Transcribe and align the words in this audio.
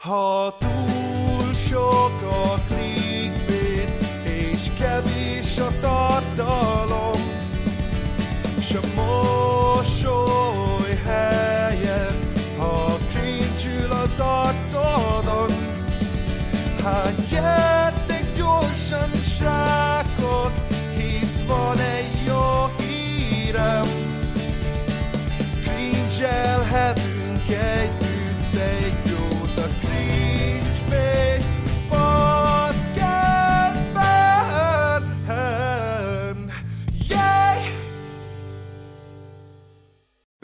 Ha 0.00 1.07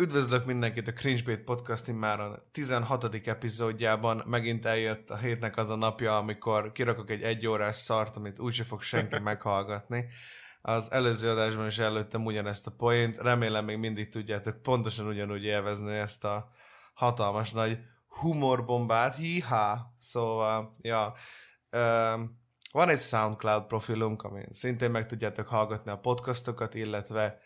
Üdvözlök 0.05 0.45
mindenkit 0.45 0.89
a 0.89 0.93
Cringebait 0.93 1.45
Podcast 1.45 1.93
már 1.93 2.21
a 2.21 2.37
16. 2.53 3.15
epizódjában. 3.25 4.23
Megint 4.27 4.67
eljött 4.67 5.11
a 5.11 5.17
hétnek 5.17 5.57
az 5.57 5.71
a 5.71 5.75
napja, 5.77 6.17
amikor 6.17 6.73
kirakok 6.73 7.11
egy 7.11 7.23
egyórás 7.23 7.77
szart, 7.77 8.17
amit 8.17 8.39
úgyse 8.39 8.65
fog 8.65 8.83
senki 8.83 9.19
meghallgatni. 9.31 10.07
Az 10.61 10.93
előző 10.93 11.31
adásban 11.31 11.67
is 11.67 11.79
előttem 11.79 12.25
ugyanezt 12.25 12.67
a 12.67 12.71
poént. 12.71 13.17
Remélem 13.17 13.65
még 13.65 13.77
mindig 13.77 14.09
tudjátok 14.09 14.63
pontosan 14.63 15.07
ugyanúgy 15.07 15.45
élvezni 15.45 15.95
ezt 15.95 16.25
a 16.25 16.51
hatalmas 16.95 17.51
nagy 17.51 17.79
humorbombát. 18.07 19.17
Híhá! 19.17 19.79
Szóval, 19.99 20.71
ja. 20.81 21.15
Um, 21.77 22.43
van 22.73 22.89
egy 22.89 23.01
SoundCloud 23.01 23.67
profilunk, 23.67 24.23
amin 24.23 24.47
szintén 24.51 24.91
meg 24.91 25.07
tudjátok 25.07 25.47
hallgatni 25.47 25.91
a 25.91 25.99
podcastokat, 25.99 26.75
illetve 26.75 27.39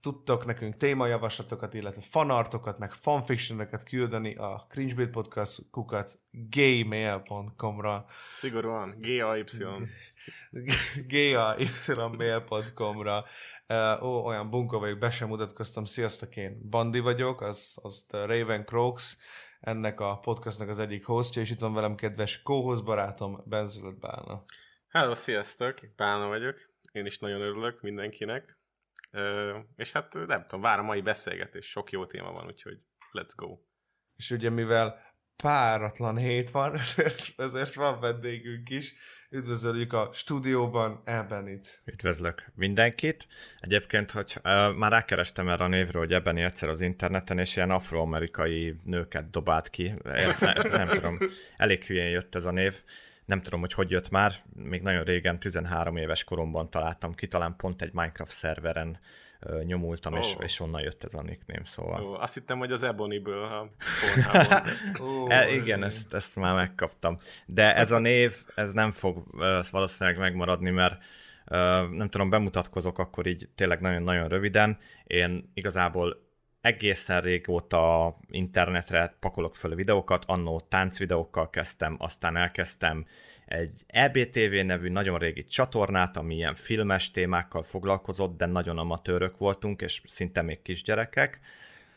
tudtok 0.00 0.46
nekünk 0.46 0.76
témajavaslatokat, 0.76 1.74
illetve 1.74 2.00
fanartokat, 2.00 2.78
meg 2.78 2.92
fanfictionokat 2.92 3.82
küldeni 3.82 4.34
a 4.34 4.66
cringebait 4.68 5.10
podcast 5.10 5.70
kukac 5.70 6.14
gmail.com-ra 6.30 8.06
Szigorúan, 8.32 8.94
GAY. 9.00 9.44
gmail.com-ra 12.16 13.24
uh, 13.68 14.02
Ó, 14.02 14.26
olyan 14.26 14.50
bunkó 14.50 14.78
vagyok, 14.78 14.98
be 14.98 15.10
sem 15.10 15.28
mutatkoztam. 15.28 15.84
Sziasztok, 15.84 16.36
én 16.36 16.58
Bandi 16.70 16.98
vagyok, 16.98 17.40
az, 17.40 17.78
az 17.82 18.04
a 18.08 18.16
Raven 18.16 18.64
Croaks, 18.64 19.16
ennek 19.60 20.00
a 20.00 20.18
podcastnak 20.18 20.68
az 20.68 20.78
egyik 20.78 21.04
hostja, 21.04 21.42
és 21.42 21.50
itt 21.50 21.60
van 21.60 21.74
velem 21.74 21.94
kedves 21.94 22.42
co 22.44 22.82
barátom, 22.82 23.42
Benzülött 23.44 23.98
Bálna. 23.98 24.44
Hello, 24.88 25.14
sziasztok, 25.14 25.78
Bálna 25.96 26.28
vagyok. 26.28 26.56
Én 26.92 27.06
is 27.06 27.18
nagyon 27.18 27.40
örülök 27.40 27.82
mindenkinek. 27.82 28.58
És 29.76 29.92
hát 29.92 30.14
nem 30.26 30.42
tudom, 30.42 30.60
várom 30.60 30.84
a 30.84 30.88
mai 30.88 31.00
beszélgetés. 31.00 31.66
Sok 31.66 31.90
jó 31.90 32.06
téma 32.06 32.32
van, 32.32 32.46
úgyhogy 32.46 32.78
let's 33.12 33.32
go. 33.36 33.58
És 34.16 34.30
ugye 34.30 34.50
mivel 34.50 35.06
páratlan 35.36 36.16
hét 36.16 36.50
van, 36.50 36.74
ezért, 36.78 37.32
ezért 37.36 37.74
van 37.74 38.00
vendégünk 38.00 38.70
is. 38.70 38.94
Üdvözöljük 39.30 39.92
a 39.92 40.10
stúdióban 40.12 41.00
Elbenit. 41.04 41.82
Üdvözlök 41.84 42.46
mindenkit. 42.54 43.26
Egyébként, 43.60 44.10
hogy 44.10 44.36
uh, 44.36 44.74
már 44.74 44.90
rákerestem 44.90 45.48
erre 45.48 45.64
a 45.64 45.68
névről, 45.68 46.02
hogy 46.02 46.12
ebben 46.12 46.36
egyszer 46.36 46.68
az 46.68 46.80
interneten, 46.80 47.38
és 47.38 47.56
ilyen 47.56 47.70
afroamerikai 47.70 48.76
nőket 48.84 49.30
dobált 49.30 49.70
ki. 49.70 49.94
Nem, 50.40 50.54
nem 50.70 50.88
tudom, 50.88 51.18
elég 51.56 51.84
hülyén 51.84 52.08
jött 52.08 52.34
ez 52.34 52.44
a 52.44 52.50
név. 52.50 52.82
Nem 53.26 53.42
tudom, 53.42 53.60
hogy 53.60 53.72
hogy 53.72 53.90
jött 53.90 54.10
már. 54.10 54.42
Még 54.54 54.82
nagyon 54.82 55.04
régen, 55.04 55.38
13 55.38 55.96
éves 55.96 56.24
koromban 56.24 56.70
találtam 56.70 57.14
ki, 57.14 57.28
talán 57.28 57.56
pont 57.56 57.82
egy 57.82 57.92
Minecraft 57.92 58.32
szerveren 58.32 58.98
uh, 59.40 59.62
nyomultam, 59.62 60.12
oh. 60.12 60.18
és, 60.18 60.36
és 60.38 60.60
onnan 60.60 60.80
jött 60.80 61.04
ez 61.04 61.14
a 61.14 61.22
nickname, 61.22 61.64
szóval. 61.64 62.02
Ó, 62.02 62.14
azt 62.14 62.34
hittem, 62.34 62.58
hogy 62.58 62.72
az 62.72 62.82
Ebony-ből 62.82 63.42
a. 63.42 63.70
Ó, 65.02 65.28
E, 65.28 65.50
igen, 65.50 65.84
ezt, 65.84 66.14
ezt 66.14 66.36
már 66.36 66.54
megkaptam. 66.54 67.18
De 67.46 67.74
ez 67.74 67.90
a 67.90 67.98
név, 67.98 68.44
ez 68.54 68.72
nem 68.72 68.92
fog 68.92 69.16
uh, 69.16 69.70
valószínűleg 69.70 70.18
megmaradni, 70.18 70.70
mert 70.70 71.02
uh, 71.46 71.58
nem 71.90 72.08
tudom, 72.08 72.30
bemutatkozok 72.30 72.98
akkor 72.98 73.26
így 73.26 73.48
tényleg 73.54 73.80
nagyon-nagyon 73.80 74.28
röviden. 74.28 74.78
Én 75.04 75.50
igazából 75.54 76.25
egészen 76.66 77.20
régóta 77.20 78.16
internetre 78.30 79.16
pakolok 79.20 79.54
föl 79.54 79.74
videókat, 79.74 80.24
annó 80.26 80.60
táncvideókkal 80.60 81.50
kezdtem, 81.50 81.96
aztán 81.98 82.36
elkezdtem 82.36 83.06
egy 83.46 83.84
EBTV 83.86 84.52
nevű 84.64 84.88
nagyon 84.88 85.18
régi 85.18 85.44
csatornát, 85.44 86.16
ami 86.16 86.34
ilyen 86.34 86.54
filmes 86.54 87.10
témákkal 87.10 87.62
foglalkozott, 87.62 88.36
de 88.36 88.46
nagyon 88.46 88.78
amatőrök 88.78 89.38
voltunk, 89.38 89.82
és 89.82 90.02
szinte 90.04 90.42
még 90.42 90.62
kisgyerekek. 90.62 91.40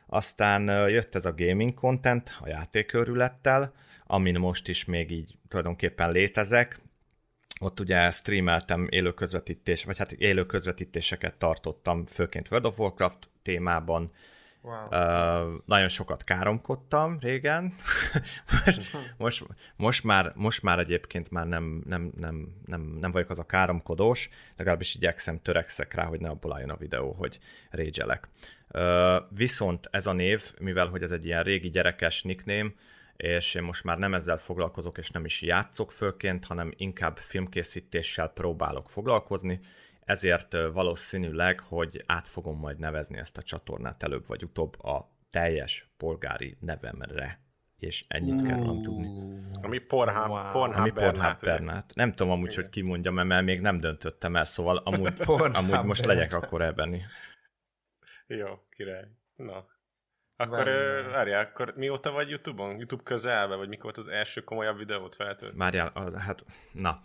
Aztán 0.08 0.90
jött 0.90 1.16
ez 1.16 1.26
a 1.26 1.34
gaming 1.36 1.74
content 1.74 2.38
a 2.42 2.48
játékörülettel, 2.48 3.74
amin 4.06 4.40
most 4.40 4.68
is 4.68 4.86
még 4.86 5.12
így 5.12 5.38
tulajdonképpen 5.48 6.12
létezek. 6.12 6.80
Ott 7.60 7.80
ugye 7.80 8.12
streameltem 8.12 8.88
élő 8.90 9.14
közvetítés, 9.14 9.84
vagy 9.84 9.98
hát 9.98 10.12
élő 10.12 10.46
közvetítéseket 10.46 11.36
tartottam, 11.36 12.06
főként 12.06 12.52
World 12.52 12.66
of 12.66 12.80
Warcraft 12.80 13.30
témában, 13.42 14.12
Wow. 14.62 14.86
Uh, 14.86 15.54
nagyon 15.66 15.88
sokat 15.88 16.24
káromkodtam 16.24 17.18
régen. 17.20 17.74
most, 18.66 18.92
most, 19.18 19.46
most, 19.76 20.04
már, 20.04 20.32
most 20.36 20.64
már 20.64 20.80
egyébként 20.80 21.32
már 21.32 21.48
nem, 21.48 21.82
nem, 21.86 22.12
nem, 22.18 22.56
nem, 22.66 22.82
nem 22.82 23.12
vagyok 23.12 23.30
az 23.30 23.40
a 23.40 23.46
káromkodós, 23.46 24.30
legalábbis 24.58 24.96
igyekszem, 24.96 25.42
törekszek 25.42 25.94
rá, 25.94 26.06
hogy 26.06 26.20
ne 26.20 26.30
abból 26.30 26.54
álljon 26.54 26.70
a 26.70 26.78
videó, 26.78 27.12
hogy 27.12 27.40
régyelek. 27.70 28.28
Uh, 28.74 29.16
viszont 29.30 29.88
ez 29.92 30.08
a 30.08 30.14
név, 30.14 30.54
mivel 30.60 30.88
hogy 30.88 31.02
ez 31.02 31.12
egy 31.12 31.26
ilyen 31.26 31.44
régi 31.44 31.70
gyerekes 31.70 32.24
nickname, 32.24 32.72
és 33.18 33.56
én 33.56 33.64
most 33.64 33.84
már 33.84 33.98
nem 33.98 34.14
ezzel 34.14 34.38
foglalkozok, 34.38 34.98
és 34.98 35.10
nem 35.10 35.26
is 35.26 35.42
játszok 35.42 35.92
főként, 35.92 36.46
hanem 36.46 36.74
inkább 36.78 37.18
filmkészítéssel 37.18 38.28
próbálok 38.28 38.90
foglalkozni, 38.90 39.60
ezért 40.10 40.54
valószínűleg, 40.74 41.60
hogy 41.60 42.04
át 42.06 42.28
fogom 42.28 42.60
majd 42.60 42.80
nevezni 42.80 43.18
ezt 43.18 43.38
a 43.38 43.42
csatornát 43.42 44.04
előbb 44.04 44.28
vagy 44.28 44.44
utóbb 44.44 44.84
a 44.84 45.12
teljes 45.30 45.90
polgári 45.98 46.58
nevemre. 46.60 47.40
És 47.78 48.06
ennyit 48.08 48.42
kell 48.42 48.58
rólam 48.58 48.82
tudni. 48.82 49.08
Ami 49.62 49.80
Pornhub, 49.80 50.30
Wow. 50.30 50.52
Pornhub, 50.52 50.80
Ami 50.80 50.92
Pornhub 50.92 51.40
Bernát. 51.42 51.92
Nem 51.96 52.14
tudom 52.14 52.32
amúgy, 52.34 52.56
hogy 52.56 52.70
ki 52.70 52.82
mondja, 52.82 53.12
mert 53.12 53.44
még 53.44 53.62
nem 53.62 53.78
döntöttem 53.78 54.36
el, 54.36 54.44
szóval 54.44 54.78
amúgy, 54.78 55.14
amúgy 55.54 55.84
most 55.84 56.06
legyek 56.06 56.34
akkor 56.34 56.62
ebben. 56.62 57.02
Jó, 58.28 58.48
király. 58.70 59.08
Na. 59.36 59.66
Akkor, 60.42 60.66
várjál, 61.12 61.44
akkor 61.44 61.74
mióta 61.76 62.12
vagy 62.12 62.30
Youtube-on? 62.30 62.78
Youtube 62.78 63.04
közelbe, 63.04 63.56
vagy 63.56 63.68
mikor 63.68 63.84
volt 63.84 63.98
az 63.98 64.08
első 64.08 64.42
komolyabb 64.42 64.78
videót 64.78 65.16
feltölt? 65.16 65.54
Várjál, 65.56 65.92
a- 65.94 66.20
hát, 66.20 66.44
na. 66.72 67.02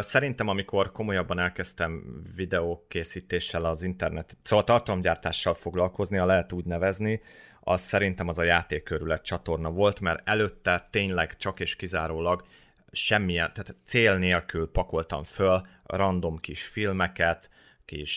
Szerintem, 0.00 0.48
amikor 0.48 0.92
komolyabban 0.92 1.38
elkezdtem 1.38 2.22
videók 2.36 2.88
készítéssel 2.88 3.64
az 3.64 3.82
internet, 3.82 4.36
szóval 4.42 4.64
tartalomgyártással 4.64 5.54
foglalkozni, 5.54 6.16
ha 6.16 6.26
lehet 6.26 6.52
úgy 6.52 6.64
nevezni, 6.64 7.22
az 7.60 7.80
szerintem 7.80 8.28
az 8.28 8.38
a 8.38 8.42
játékkörület 8.42 9.24
csatorna 9.24 9.70
volt, 9.70 10.00
mert 10.00 10.28
előtte 10.28 10.88
tényleg 10.90 11.36
csak 11.36 11.60
és 11.60 11.76
kizárólag 11.76 12.44
semmilyen, 12.92 13.52
tehát 13.52 13.74
cél 13.84 14.16
nélkül 14.16 14.70
pakoltam 14.70 15.22
föl 15.24 15.66
random 15.84 16.38
kis 16.38 16.62
filmeket, 16.62 17.50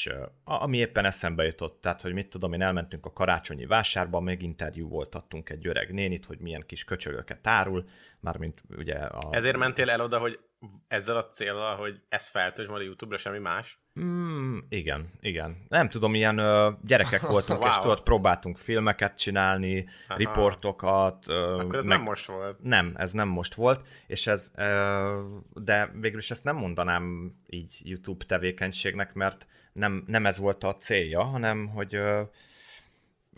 ö, 0.05 0.23
ami 0.43 0.77
éppen 0.77 1.05
eszembe 1.05 1.43
jutott, 1.43 1.81
tehát, 1.81 2.01
hogy 2.01 2.13
mit 2.13 2.29
tudom 2.29 2.53
én, 2.53 2.61
elmentünk 2.61 3.05
a 3.05 3.13
karácsonyi 3.13 3.65
vásárba, 3.65 4.19
még 4.19 4.41
interjú 4.41 4.87
voltattunk 4.87 5.49
egy 5.49 5.67
öreg 5.67 5.93
nénit, 5.93 6.25
hogy 6.25 6.39
milyen 6.39 6.63
kis 6.65 6.83
köcsögöket 6.83 7.47
árul, 7.47 7.85
mármint 8.19 8.63
ugye 8.77 8.95
a... 8.95 9.29
Ezért 9.31 9.57
mentél 9.57 9.89
el 9.89 10.01
oda, 10.01 10.19
hogy 10.19 10.39
ezzel 10.87 11.17
a 11.17 11.27
célral, 11.27 11.75
hogy 11.75 12.01
ez 12.09 12.27
feltölt 12.27 12.69
majd 12.69 12.81
a 12.81 12.85
YouTube-ra, 12.85 13.17
semmi 13.17 13.39
más? 13.39 13.82
Mm, 13.99 14.57
igen, 14.69 15.09
igen. 15.21 15.65
Nem 15.67 15.87
tudom, 15.87 16.15
ilyen 16.15 16.37
ö, 16.37 16.71
gyerekek 16.83 17.21
voltunk, 17.27 17.59
wow. 17.59 17.69
és 17.69 17.77
tudod, 17.77 18.01
próbáltunk 18.01 18.57
filmeket 18.57 19.17
csinálni, 19.17 19.85
Aha. 20.07 20.17
riportokat. 20.17 21.27
Ö, 21.27 21.59
Akkor 21.59 21.75
ez 21.75 21.85
meg- 21.85 21.97
nem 21.97 22.05
most 22.07 22.25
volt. 22.25 22.63
Nem, 22.63 22.93
ez 22.97 23.11
nem 23.11 23.27
most 23.27 23.53
volt, 23.53 23.87
és 24.07 24.27
ez, 24.27 24.51
ö, 24.55 25.21
de 25.53 25.91
végül 25.99 26.19
is 26.19 26.31
ezt 26.31 26.43
nem 26.43 26.55
mondanám 26.55 27.33
így 27.49 27.81
YouTube 27.83 28.25
tevékenységnek, 28.25 29.13
mert 29.13 29.47
nem, 29.73 30.03
nem 30.07 30.25
ez 30.25 30.37
volt 30.39 30.63
a 30.63 30.75
célja, 30.77 31.23
hanem 31.23 31.67
hogy 31.67 31.95
ö, 31.95 32.21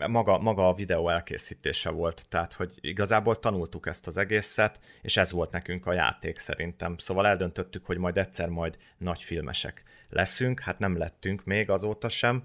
maga, 0.06 0.38
maga 0.38 0.68
a 0.68 0.74
videó 0.74 1.08
elkészítése 1.08 1.90
volt, 1.90 2.28
tehát 2.28 2.52
hogy 2.52 2.72
igazából 2.80 3.38
tanultuk 3.38 3.86
ezt 3.86 4.06
az 4.06 4.16
egészet, 4.16 4.80
és 5.02 5.16
ez 5.16 5.32
volt 5.32 5.50
nekünk 5.50 5.86
a 5.86 5.92
játék 5.92 6.38
szerintem. 6.38 6.96
Szóval 6.96 7.26
eldöntöttük, 7.26 7.86
hogy 7.86 7.98
majd 7.98 8.16
egyszer 8.18 8.48
majd 8.48 8.76
nagy 8.98 9.22
filmesek 9.22 9.82
leszünk, 10.08 10.60
hát 10.60 10.78
nem 10.78 10.98
lettünk 10.98 11.44
még 11.44 11.70
azóta 11.70 12.08
sem, 12.08 12.42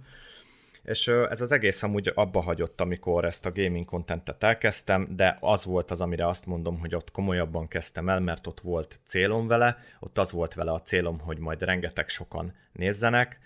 és 0.84 1.08
ez 1.08 1.42
az 1.42 1.52
egész 1.52 1.84
amúgy 1.84 2.12
abba 2.16 2.42
hagyott, 2.42 2.82
amikor 2.82 3.26
ezt 3.26 3.46
a 3.46 3.52
gaming 3.52 3.86
contentet 3.86 4.44
elkezdtem, 4.44 5.08
de 5.16 5.38
az 5.40 5.66
volt 5.66 5.92
az, 5.92 6.02
amire 6.02 6.28
azt 6.28 6.46
mondom, 6.46 6.80
hogy 6.80 6.96
ott 6.96 7.12
komolyabban 7.12 7.68
kezdtem 7.68 8.10
el, 8.10 8.20
mert 8.20 8.48
ott 8.48 8.60
volt 8.60 9.00
célom 9.06 9.48
vele, 9.48 9.78
ott 10.00 10.18
az 10.18 10.32
volt 10.32 10.54
vele 10.54 10.72
a 10.72 10.82
célom, 10.82 11.20
hogy 11.20 11.38
majd 11.38 11.62
rengeteg 11.62 12.10
sokan 12.10 12.54
nézzenek, 12.72 13.40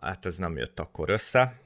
hát 0.00 0.26
ez 0.26 0.36
nem 0.36 0.56
jött 0.56 0.80
akkor 0.80 1.10
össze, 1.10 1.60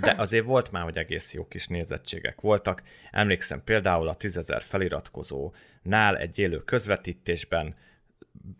de 0.00 0.14
azért 0.16 0.44
volt 0.44 0.70
már, 0.70 0.82
hogy 0.82 0.96
egész 0.96 1.34
jó 1.34 1.46
kis 1.46 1.66
nézettségek 1.66 2.40
voltak. 2.40 2.82
Emlékszem 3.10 3.64
például 3.64 4.08
a 4.08 4.16
10.000 4.16 4.60
feliratkozónál 4.62 6.16
egy 6.16 6.38
élő 6.38 6.64
közvetítésben 6.64 7.74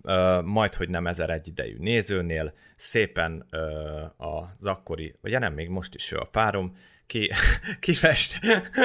uh, 0.02 0.42
majd, 0.42 0.74
hogy 0.74 0.88
nem 0.88 1.06
ezer 1.06 1.30
egy 1.30 1.48
idejű 1.48 1.76
nézőnél, 1.78 2.52
szépen 2.76 3.46
uh, 3.52 4.28
az 4.56 4.66
akkori, 4.66 5.14
vagy 5.20 5.38
nem, 5.38 5.54
még 5.54 5.68
most 5.68 5.94
is 5.94 6.12
ő 6.12 6.16
a 6.16 6.24
párom, 6.24 6.76
ki, 7.06 7.30
kifest, 7.80 8.38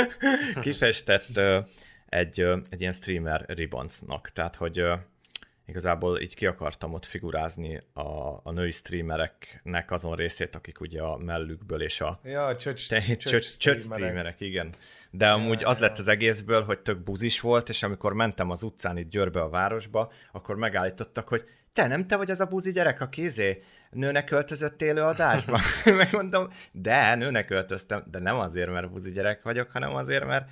kifestett 0.62 1.28
uh, 1.36 1.66
egy, 2.06 2.40
egy 2.70 2.82
ilyen 2.82 2.94
streamer 2.94 3.46
ribbonsnak, 3.48 4.30
tehát 4.30 4.56
hogy 4.56 4.84
igazából 5.72 6.20
így 6.20 6.36
ki 6.36 6.46
akartam 6.46 6.94
ott 6.94 7.06
figurázni 7.06 7.84
a, 7.94 8.40
a 8.44 8.52
női 8.52 8.72
streamereknek 8.72 9.92
azon 9.92 10.16
részét, 10.16 10.56
akik 10.56 10.82
ugye 10.82 11.02
a 11.02 11.18
mellükből 11.18 11.82
és 11.82 12.02
a 12.02 12.20
ja, 12.24 12.56
csöcs, 12.56 12.90
te, 12.90 13.00
csöcs, 13.02 13.26
csöcs, 13.26 13.58
csöcs 13.58 13.82
streamerek, 13.82 14.40
igen. 14.40 14.76
De 15.12 15.26
ja, 15.26 15.34
amúgy 15.34 15.64
az 15.64 15.80
ja. 15.80 15.84
lett 15.88 15.98
az 15.98 16.08
egészből, 16.08 16.64
hogy 16.64 16.80
tök 16.80 17.04
buzis 17.04 17.40
volt, 17.40 17.70
és 17.70 17.84
amikor 17.84 18.14
mentem 18.14 18.50
az 18.50 18.64
utcán 18.64 18.98
itt 18.98 19.10
Győrbe 19.10 19.42
a 19.42 19.50
városba, 19.50 20.12
akkor 20.32 20.56
megállítottak, 20.56 21.28
hogy 21.28 21.44
te 21.74 21.88
nem 21.88 22.08
te 22.08 22.16
vagy 22.16 22.32
az 22.32 22.40
a 22.40 22.46
buzi 22.46 22.72
gyerek, 22.72 23.02
a 23.02 23.10
kézé 23.10 23.64
nőnek 23.92 24.32
öltözött 24.32 24.82
élő 24.82 25.02
adásban? 25.02 25.60
Megmondom, 25.98 26.48
de 26.72 27.16
nőnek 27.16 27.50
öltöztem, 27.50 28.04
de 28.12 28.20
nem 28.20 28.40
azért, 28.40 28.72
mert 28.72 28.92
buzi 28.92 29.12
gyerek 29.12 29.44
vagyok, 29.44 29.72
hanem 29.72 29.96
azért, 29.96 30.26
mert 30.26 30.50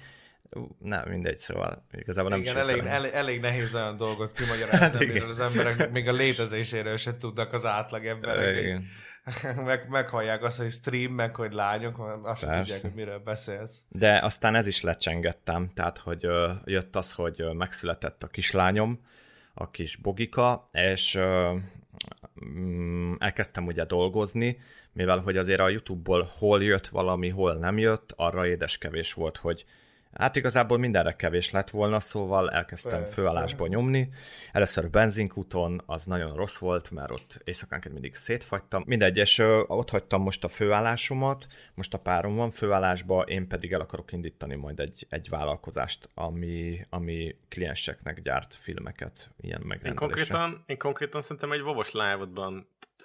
nem, 0.79 1.09
mindegy, 1.09 1.37
szóval 1.37 1.85
igazából 1.91 2.29
nem 2.29 2.39
Igen, 2.39 2.57
elég, 2.57 2.77
elég, 2.85 3.11
elég, 3.13 3.39
nehéz 3.39 3.75
olyan 3.75 3.97
dolgot 3.97 4.33
kimagyarázni, 4.37 5.19
hát, 5.19 5.29
az 5.29 5.39
emberek 5.39 5.91
még 5.91 6.07
a 6.07 6.11
létezéséről 6.11 6.97
se 6.97 7.17
tudnak 7.17 7.53
az 7.53 7.65
átlag 7.65 8.05
emberek. 8.05 8.57
Igen. 8.57 8.85
Meg, 9.65 9.89
meghallják 9.89 10.43
azt, 10.43 10.57
hogy 10.57 10.71
stream, 10.71 11.11
meg 11.11 11.35
hogy 11.35 11.53
lányok, 11.53 12.21
azt 12.23 12.39
sem 12.39 12.53
tudják, 12.53 12.81
hogy 12.81 12.93
miről 12.93 13.19
beszélsz. 13.19 13.79
De 13.89 14.19
aztán 14.23 14.55
ez 14.55 14.67
is 14.67 14.81
lecsengettem, 14.81 15.71
tehát 15.73 15.97
hogy 15.97 16.25
ö, 16.25 16.51
jött 16.65 16.95
az, 16.95 17.13
hogy 17.13 17.43
megszületett 17.53 18.23
a 18.23 18.27
kislányom, 18.27 19.05
a 19.53 19.69
kis 19.69 19.95
Bogika, 19.95 20.69
és 20.71 21.15
ö, 21.15 21.55
mm, 22.45 23.13
elkezdtem 23.17 23.65
ugye 23.65 23.85
dolgozni, 23.85 24.59
mivel 24.91 25.19
hogy 25.19 25.37
azért 25.37 25.59
a 25.59 25.69
YouTube-ból 25.69 26.29
hol 26.37 26.63
jött 26.63 26.87
valami, 26.87 27.29
hol 27.29 27.53
nem 27.53 27.77
jött, 27.77 28.13
arra 28.15 28.47
édeskevés 28.47 29.13
volt, 29.13 29.37
hogy 29.37 29.65
Hát 30.13 30.35
igazából 30.35 30.77
mindenre 30.77 31.15
kevés 31.15 31.51
lett 31.51 31.69
volna, 31.69 31.99
szóval 31.99 32.51
elkezdtem 32.51 32.99
Persze. 32.99 33.13
főállásba 33.13 33.67
nyomni. 33.67 34.09
Először 34.51 34.89
benzinkúton, 34.89 35.81
az 35.85 36.05
nagyon 36.05 36.35
rossz 36.35 36.57
volt, 36.57 36.91
mert 36.91 37.11
ott 37.11 37.41
éjszakánként 37.43 37.93
mindig 37.93 38.15
szétfagytam. 38.15 38.83
Mindegy, 38.85 39.17
és 39.17 39.39
ott 39.67 39.89
hagytam 39.89 40.21
most 40.21 40.43
a 40.43 40.47
főállásomat, 40.47 41.47
most 41.73 41.93
a 41.93 41.97
párom 41.97 42.35
van 42.35 42.51
főállásba, 42.51 43.21
én 43.21 43.47
pedig 43.47 43.73
el 43.73 43.81
akarok 43.81 44.11
indítani 44.11 44.55
majd 44.55 44.79
egy, 44.79 45.07
egy 45.09 45.29
vállalkozást, 45.29 46.09
ami, 46.13 46.85
ami 46.89 47.35
klienseknek 47.49 48.21
gyárt 48.21 48.53
filmeket, 48.53 49.29
ilyen 49.41 49.61
megrendelése. 49.61 49.89
Én 49.89 49.95
konkrétan, 49.95 50.63
én 50.65 50.77
konkrétan 50.77 51.21
szerintem 51.21 51.51
egy 51.51 51.61
vovos 51.61 51.91
live 51.91 52.25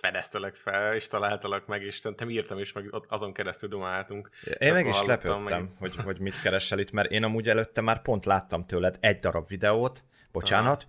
fedeztelek 0.01 0.55
fel, 0.55 0.95
és 0.95 1.07
találtalak 1.07 1.67
meg, 1.67 1.83
és 1.83 1.97
szerintem 1.97 2.31
írtam 2.31 2.59
is, 2.59 2.73
meg 2.73 2.95
azon 3.09 3.33
keresztül 3.33 3.69
domáltunk. 3.69 4.31
Én 4.59 4.73
meg 4.73 4.87
is 4.87 5.03
lepődtem, 5.03 5.63
meg... 5.63 5.69
hogy, 5.79 5.97
hogy 5.97 6.21
mit 6.21 6.41
keresel 6.41 6.79
itt, 6.79 6.91
mert 6.91 7.11
én 7.11 7.25
amúgy 7.25 7.49
előtte 7.49 7.81
már 7.81 8.03
pont 8.03 8.25
láttam 8.25 8.67
tőled 8.67 8.97
egy 9.01 9.19
darab 9.19 9.49
videót, 9.49 10.03
bocsánat, 10.33 10.87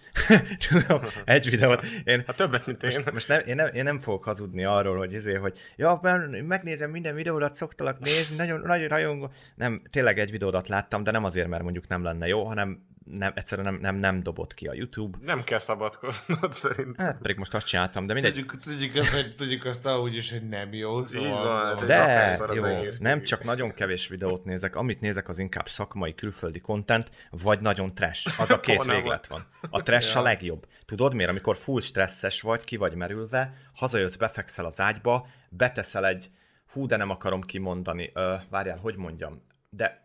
egy 1.25 1.49
videót. 1.49 1.85
Én, 2.03 2.23
ha 2.25 2.33
többet, 2.33 2.65
mint 2.65 2.83
én. 2.83 2.91
Most, 2.95 3.11
most 3.11 3.27
nem, 3.27 3.41
én, 3.45 3.55
nem, 3.55 3.69
én 3.73 3.83
nem 3.83 3.99
fogok 3.99 4.23
hazudni 4.23 4.65
arról, 4.65 4.97
hogy 4.97 5.13
ezért, 5.13 5.39
hogy 5.39 5.59
ja, 5.75 5.99
megnézem 6.47 6.91
minden 6.91 7.15
videódat, 7.15 7.53
szoktalak 7.53 7.99
nézni, 7.99 8.35
nagyon, 8.35 8.59
nagyon 8.59 8.87
rajongó. 8.87 9.31
Nem, 9.55 9.81
tényleg 9.89 10.19
egy 10.19 10.31
videódat 10.31 10.67
láttam, 10.67 11.03
de 11.03 11.11
nem 11.11 11.23
azért, 11.23 11.47
mert 11.47 11.63
mondjuk 11.63 11.87
nem 11.87 12.03
lenne 12.03 12.27
jó, 12.27 12.43
hanem 12.43 12.85
nem, 13.05 13.31
egyszerűen 13.35 13.73
nem, 13.73 13.81
nem, 13.81 13.95
nem 13.95 14.23
dobott 14.23 14.53
ki 14.53 14.67
a 14.67 14.73
YouTube. 14.73 15.17
Nem 15.21 15.43
kell 15.43 15.59
szabadkoznod 15.59 16.53
szerintem. 16.53 17.05
Hát 17.05 17.17
pedig 17.21 17.37
most 17.37 17.53
azt 17.53 17.65
csináltam, 17.65 18.05
de 18.05 18.13
mindegy. 18.13 18.33
Tudjuk, 18.33 18.59
tudjuk, 18.59 18.95
azt, 18.95 19.13
hogy, 19.13 19.35
tudjuk 19.35 19.65
azt 19.65 19.85
ahogy 19.85 20.15
is, 20.15 20.31
hogy 20.31 20.47
nem 20.47 20.73
jó, 20.73 21.03
szóval... 21.03 21.75
Van, 21.75 21.85
de 21.85 22.37
jó, 22.53 22.63
nem 22.99 23.23
csak 23.23 23.43
nagyon 23.43 23.73
kevés 23.73 24.07
videót 24.07 24.45
nézek, 24.45 24.75
amit 24.75 25.01
nézek 25.01 25.29
az 25.29 25.39
inkább 25.39 25.67
szakmai 25.67 26.15
külföldi 26.15 26.59
content, 26.59 27.09
vagy 27.29 27.59
nagyon 27.59 27.93
trash. 27.93 28.39
Az 28.39 28.51
a 28.51 28.59
két 28.59 28.83
véglet 28.83 29.27
van. 29.27 29.47
A 29.69 29.83
trash 29.83 30.13
ja. 30.13 30.19
a 30.19 30.23
legjobb. 30.23 30.67
Tudod 30.85 31.13
miért? 31.13 31.29
Amikor 31.29 31.55
full 31.55 31.81
stresszes 31.81 32.41
vagy, 32.41 32.63
ki 32.63 32.77
vagy 32.77 32.95
merülve, 32.95 33.53
hazajössz, 33.73 34.15
befekszel 34.15 34.65
az 34.65 34.79
ágyba, 34.79 35.27
beteszel 35.49 36.07
egy, 36.07 36.29
hú, 36.71 36.85
de 36.85 36.95
nem 36.95 37.09
akarom 37.09 37.41
kimondani, 37.41 38.11
ö, 38.13 38.35
várjál, 38.49 38.77
hogy 38.77 38.95
mondjam, 38.95 39.41
de 39.69 40.04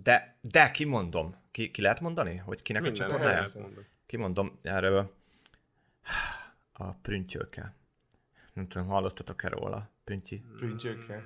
de, 0.00 0.36
de 0.40 0.70
kimondom. 0.70 1.34
Ki, 1.50 1.70
ki 1.70 1.82
lehet 1.82 2.00
mondani, 2.00 2.36
hogy 2.36 2.62
kinek 2.62 2.82
Minden 2.82 3.06
a 3.06 3.10
csatornája? 3.10 3.46
Kimondom 4.06 4.58
erről 4.62 5.14
a 6.72 6.92
prüntjöke. 6.92 7.74
Nem 8.52 8.68
tudom, 8.68 8.86
hallottatok-e 8.86 9.48
róla? 9.48 9.90
Prüntyi? 10.04 10.42
Prüntjöke. 10.56 11.22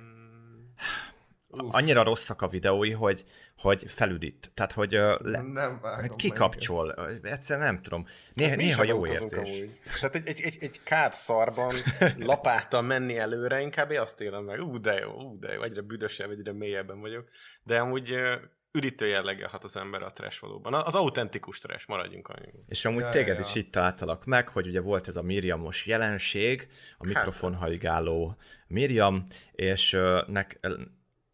Uf. 1.47 1.73
Annyira 1.75 2.03
rosszak 2.03 2.41
a 2.41 2.47
videói, 2.47 2.91
hogy, 2.91 3.23
hogy 3.57 3.91
felüdít. 3.91 4.51
Tehát, 4.53 4.71
hogy 4.71 4.91
le, 4.91 5.41
nem 5.41 5.79
hát 5.83 6.15
kikapcsol. 6.15 7.09
Egyszerűen 7.23 7.65
nem 7.65 7.81
tudom. 7.81 8.07
Néha, 8.33 8.55
néha 8.55 8.83
jó 8.83 9.05
érzés. 9.05 9.37
Amúgy. 9.37 9.79
Tehát 9.99 10.15
egy, 10.15 10.27
egy, 10.27 10.41
egy, 10.41 10.57
egy 10.59 10.79
kárt 10.83 11.13
szarban 11.13 11.73
lapáttal 12.17 12.81
menni 12.81 13.17
előre, 13.17 13.61
inkább 13.61 13.91
én 13.91 13.99
azt 13.99 14.21
élem 14.21 14.43
meg. 14.43 14.59
Ú, 14.59 14.79
de 14.79 14.93
jó, 14.93 15.11
ú, 15.11 15.39
de 15.39 15.53
jó. 15.53 15.61
Egyre 15.61 15.81
büdösebb, 15.81 16.29
egyre 16.29 16.53
mélyebben 16.53 16.99
vagyok. 16.99 17.29
De 17.63 17.79
amúgy 17.79 18.15
üdítő 18.77 19.07
jelleggel 19.07 19.47
hat 19.47 19.63
az 19.63 19.77
ember 19.77 20.01
a 20.01 20.13
trash 20.13 20.41
valóban. 20.41 20.73
Az 20.73 20.95
autentikus 20.95 21.59
trash, 21.59 21.87
maradjunk 21.87 22.27
annyi. 22.27 22.51
És 22.67 22.85
amúgy 22.85 23.01
ja, 23.01 23.09
téged 23.09 23.35
ja, 23.35 23.39
is 23.39 23.55
itt 23.55 23.71
találtalak 23.71 24.25
meg, 24.25 24.49
hogy 24.49 24.67
ugye 24.67 24.81
volt 24.81 25.07
ez 25.07 25.15
a 25.15 25.21
Miriamos 25.21 25.85
jelenség, 25.85 26.67
a 26.71 26.73
hát 26.73 27.13
mikrofonhajgáló 27.13 28.35
Miriam, 28.67 29.27
és 29.51 29.97
nek, 30.27 30.59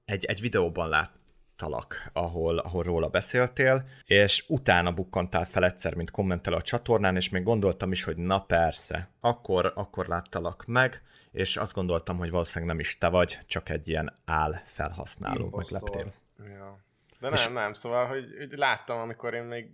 egy, 0.06 0.26
egy 0.26 0.42
videóban 0.42 0.90
láttalak, 0.90 2.10
ahol, 2.14 2.58
ahol 2.58 2.84
róla 2.84 3.08
beszéltél, 3.08 3.88
és 4.06 4.46
utána 4.48 4.92
bukkantál 4.92 5.46
fel 5.46 5.66
egyszer, 5.66 5.96
mint 5.96 6.12
kommentel 6.12 6.54
a 6.54 6.62
csatornán, 6.62 7.16
és 7.16 7.30
még 7.30 7.44
gondoltam 7.44 7.92
is, 7.92 8.04
hogy 8.04 8.18
na 8.18 8.40
persze, 8.40 9.10
akkor, 9.20 9.72
akkor 9.76 10.08
láttalak 10.08 10.66
meg, 10.66 11.02
és 11.32 11.58
azt 11.58 11.74
gondoltam, 11.74 12.18
hogy 12.18 12.30
valószínűleg 12.30 12.76
nem 12.76 12.80
is 12.80 12.98
te 12.98 13.08
vagy, 13.08 13.40
csak 13.46 13.70
egy 13.70 13.88
ilyen 13.88 14.14
áll 14.26 14.54
felhasználó, 14.66 15.50
megleptél. 15.56 16.14
Ja. 16.38 16.92
De 17.24 17.30
nem, 17.30 17.38
és... 17.38 17.48
nem, 17.48 17.74
szóval, 17.74 18.06
hogy, 18.06 18.34
hogy 18.38 18.58
láttam, 18.58 19.00
amikor 19.00 19.34
én 19.34 19.44
még 19.44 19.66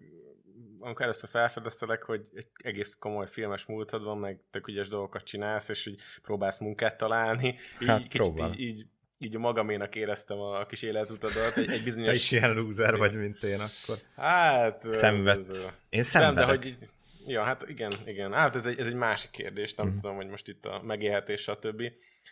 amikor 0.79 1.01
először 1.01 1.29
felfedeztelek, 1.29 2.03
hogy 2.03 2.27
egy 2.33 2.47
egész 2.63 2.95
komoly 2.99 3.27
filmes 3.27 3.65
múltad 3.65 4.03
van, 4.03 4.17
meg 4.17 4.39
tök 4.49 4.67
ügyes 4.67 4.87
dolgokat 4.87 5.23
csinálsz, 5.23 5.69
és 5.69 5.83
hogy 5.83 5.95
próbálsz 6.21 6.59
munkát 6.59 6.97
találni, 6.97 7.47
így, 7.79 7.87
hát, 7.87 8.07
kicsit 8.07 8.39
így, 8.39 8.59
így, 8.59 8.85
így 9.17 9.35
a 9.35 9.39
magaménak 9.39 9.95
éreztem 9.95 10.39
a 10.39 10.65
kis 10.65 10.81
életutadat. 10.81 11.57
Egy, 11.57 11.71
egy 11.71 11.83
bizonyos... 11.83 12.07
Te 12.07 12.13
is 12.13 12.31
ilyen 12.31 12.53
lúzer 12.53 12.97
vagy, 12.97 13.15
mint 13.15 13.43
én 13.43 13.59
akkor. 13.59 13.97
Hát... 14.15 14.93
Szenved. 14.93 15.45
Én 15.89 16.03
szenvedek. 16.03 16.35
Nem, 16.35 16.45
de 16.45 16.45
hogy 16.45 16.65
így, 16.65 16.89
ja, 17.25 17.43
hát 17.43 17.69
igen, 17.69 17.91
igen. 18.05 18.33
Hát 18.33 18.55
ez 18.55 18.65
egy, 18.65 18.79
ez 18.79 18.87
egy 18.87 18.95
másik 18.95 19.29
kérdés, 19.29 19.75
nem 19.75 19.87
mm. 19.87 19.93
tudom, 19.93 20.15
hogy 20.15 20.27
most 20.27 20.47
itt 20.47 20.65
a 20.65 20.81
megélhetés, 20.83 21.41
stb. 21.41 21.83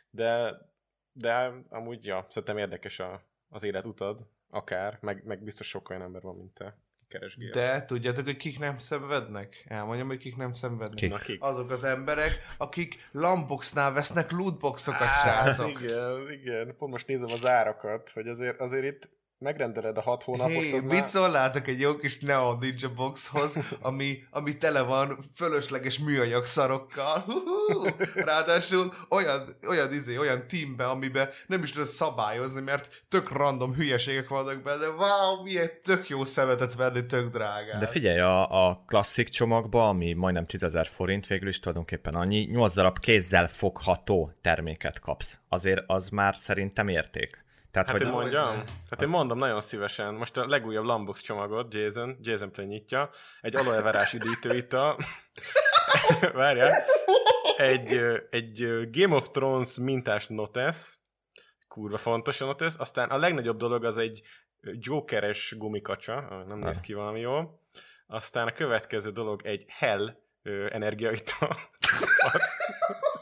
De, 0.09 0.57
de 1.11 1.53
amúgy, 1.69 2.05
ja, 2.05 2.25
szerintem 2.29 2.57
érdekes 2.57 2.99
a, 2.99 3.21
az 3.49 3.63
életutad, 3.63 4.27
akár, 4.49 4.97
meg, 5.01 5.23
meg 5.25 5.43
biztos 5.43 5.67
sok 5.67 5.89
olyan 5.89 6.01
ember 6.01 6.21
van, 6.21 6.35
mint 6.35 6.53
te 6.53 6.77
keresgél. 7.07 7.49
De 7.49 7.85
tudjátok, 7.85 8.25
hogy 8.25 8.37
kik 8.37 8.59
nem 8.59 8.77
szenvednek? 8.77 9.65
Elmondjam, 9.67 10.07
hogy 10.07 10.17
kik 10.17 10.35
nem 10.37 10.53
szenvednek. 10.53 10.97
Kik? 10.97 11.09
Na, 11.09 11.17
kik? 11.17 11.43
Azok 11.43 11.69
az 11.69 11.83
emberek, 11.83 12.53
akik 12.57 13.09
Lamboxnál 13.11 13.93
vesznek 13.93 14.31
lootboxokat, 14.31 15.13
srácok. 15.21 15.81
Igen, 15.81 16.31
igen. 16.31 16.75
Pont 16.75 16.91
most 16.91 17.07
nézem 17.07 17.31
az 17.31 17.45
árakat, 17.45 18.09
hogy 18.09 18.27
azért, 18.27 18.61
azért 18.61 18.85
itt 18.85 19.09
megrendeled 19.39 19.97
a 19.97 20.01
hat 20.01 20.23
hónapot, 20.23 20.51
Hé, 20.51 20.75
az 20.75 20.83
mit 20.83 20.91
már... 20.91 21.07
szólnátok 21.07 21.67
egy 21.67 21.79
jó 21.79 21.95
kis 21.95 22.19
Neon 22.19 22.57
Ninja 22.59 22.93
Boxhoz, 22.95 23.57
ami, 23.81 24.17
ami 24.29 24.57
tele 24.57 24.81
van 24.81 25.17
fölösleges 25.35 25.99
műanyag 25.99 26.45
szarokkal. 26.45 27.19
Hú-hú. 27.19 27.87
Ráadásul 28.15 28.93
olyan, 29.09 29.57
olyan, 29.67 29.93
izé, 29.93 30.17
olyan 30.17 30.47
teambe, 30.47 30.85
amiben 30.85 31.29
nem 31.47 31.63
is 31.63 31.71
tudod 31.71 31.87
szabályozni, 31.87 32.61
mert 32.61 33.03
tök 33.09 33.31
random 33.31 33.73
hülyeségek 33.73 34.27
vannak 34.27 34.61
benne. 34.61 34.87
Wow, 34.87 35.43
milyen 35.43 35.69
tök 35.83 36.09
jó 36.09 36.23
szemetet 36.23 36.75
venni, 36.75 37.05
tök 37.05 37.29
drágán. 37.29 37.79
De 37.79 37.87
figyelj, 37.87 38.19
a, 38.19 38.67
a 38.67 38.83
klasszik 38.87 39.29
csomagba, 39.29 39.87
ami 39.87 40.13
majdnem 40.13 40.45
10 40.45 40.63
ezer 40.63 40.87
forint, 40.87 41.27
végül 41.27 41.47
is 41.47 41.59
tulajdonképpen 41.59 42.13
annyi, 42.13 42.47
8 42.51 42.73
darab 42.73 42.99
kézzel 42.99 43.47
fogható 43.47 44.31
terméket 44.41 44.99
kapsz. 44.99 45.39
Azért 45.49 45.83
az 45.87 46.09
már 46.09 46.35
szerintem 46.35 46.87
érték. 46.87 47.45
Tehát, 47.85 47.91
Hát 47.91 48.01
hogy 48.01 48.07
én 48.07 48.13
mondjam? 48.13 48.47
Hogyne. 48.47 48.63
Hát 48.89 49.01
én 49.01 49.07
mondom 49.07 49.37
nagyon 49.37 49.61
szívesen. 49.61 50.13
Most 50.13 50.37
a 50.37 50.47
legújabb 50.47 50.85
Lambox 50.85 51.21
csomagot 51.21 51.73
Jason, 51.73 52.17
Jason 52.21 52.51
Play 52.51 52.65
nyitja. 52.65 53.09
Egy 53.41 53.55
aloe 53.55 53.81
verás 53.81 54.13
üdítő 54.13 54.57
itt 54.57 54.73
a... 54.73 54.97
Várjál. 56.33 56.83
Egy, 57.57 58.01
egy 58.29 58.67
Game 58.91 59.15
of 59.15 59.29
Thrones 59.31 59.77
mintás 59.77 60.27
notes. 60.27 60.99
Kurva 61.67 61.97
fontos 61.97 62.41
a 62.41 62.45
notes. 62.45 62.73
Aztán 62.77 63.09
a 63.09 63.17
legnagyobb 63.17 63.57
dolog 63.57 63.83
az 63.85 63.97
egy 63.97 64.21
Jokeres 64.61 65.55
gumikacsa, 65.57 66.43
nem 66.47 66.59
néz 66.59 66.79
ki 66.79 66.93
valami 66.93 67.19
jól. 67.19 67.61
Aztán 68.07 68.47
a 68.47 68.53
következő 68.53 69.11
dolog 69.11 69.45
egy 69.45 69.65
Hell 69.67 70.17
ö, 70.43 70.67
energiaital. 70.71 71.57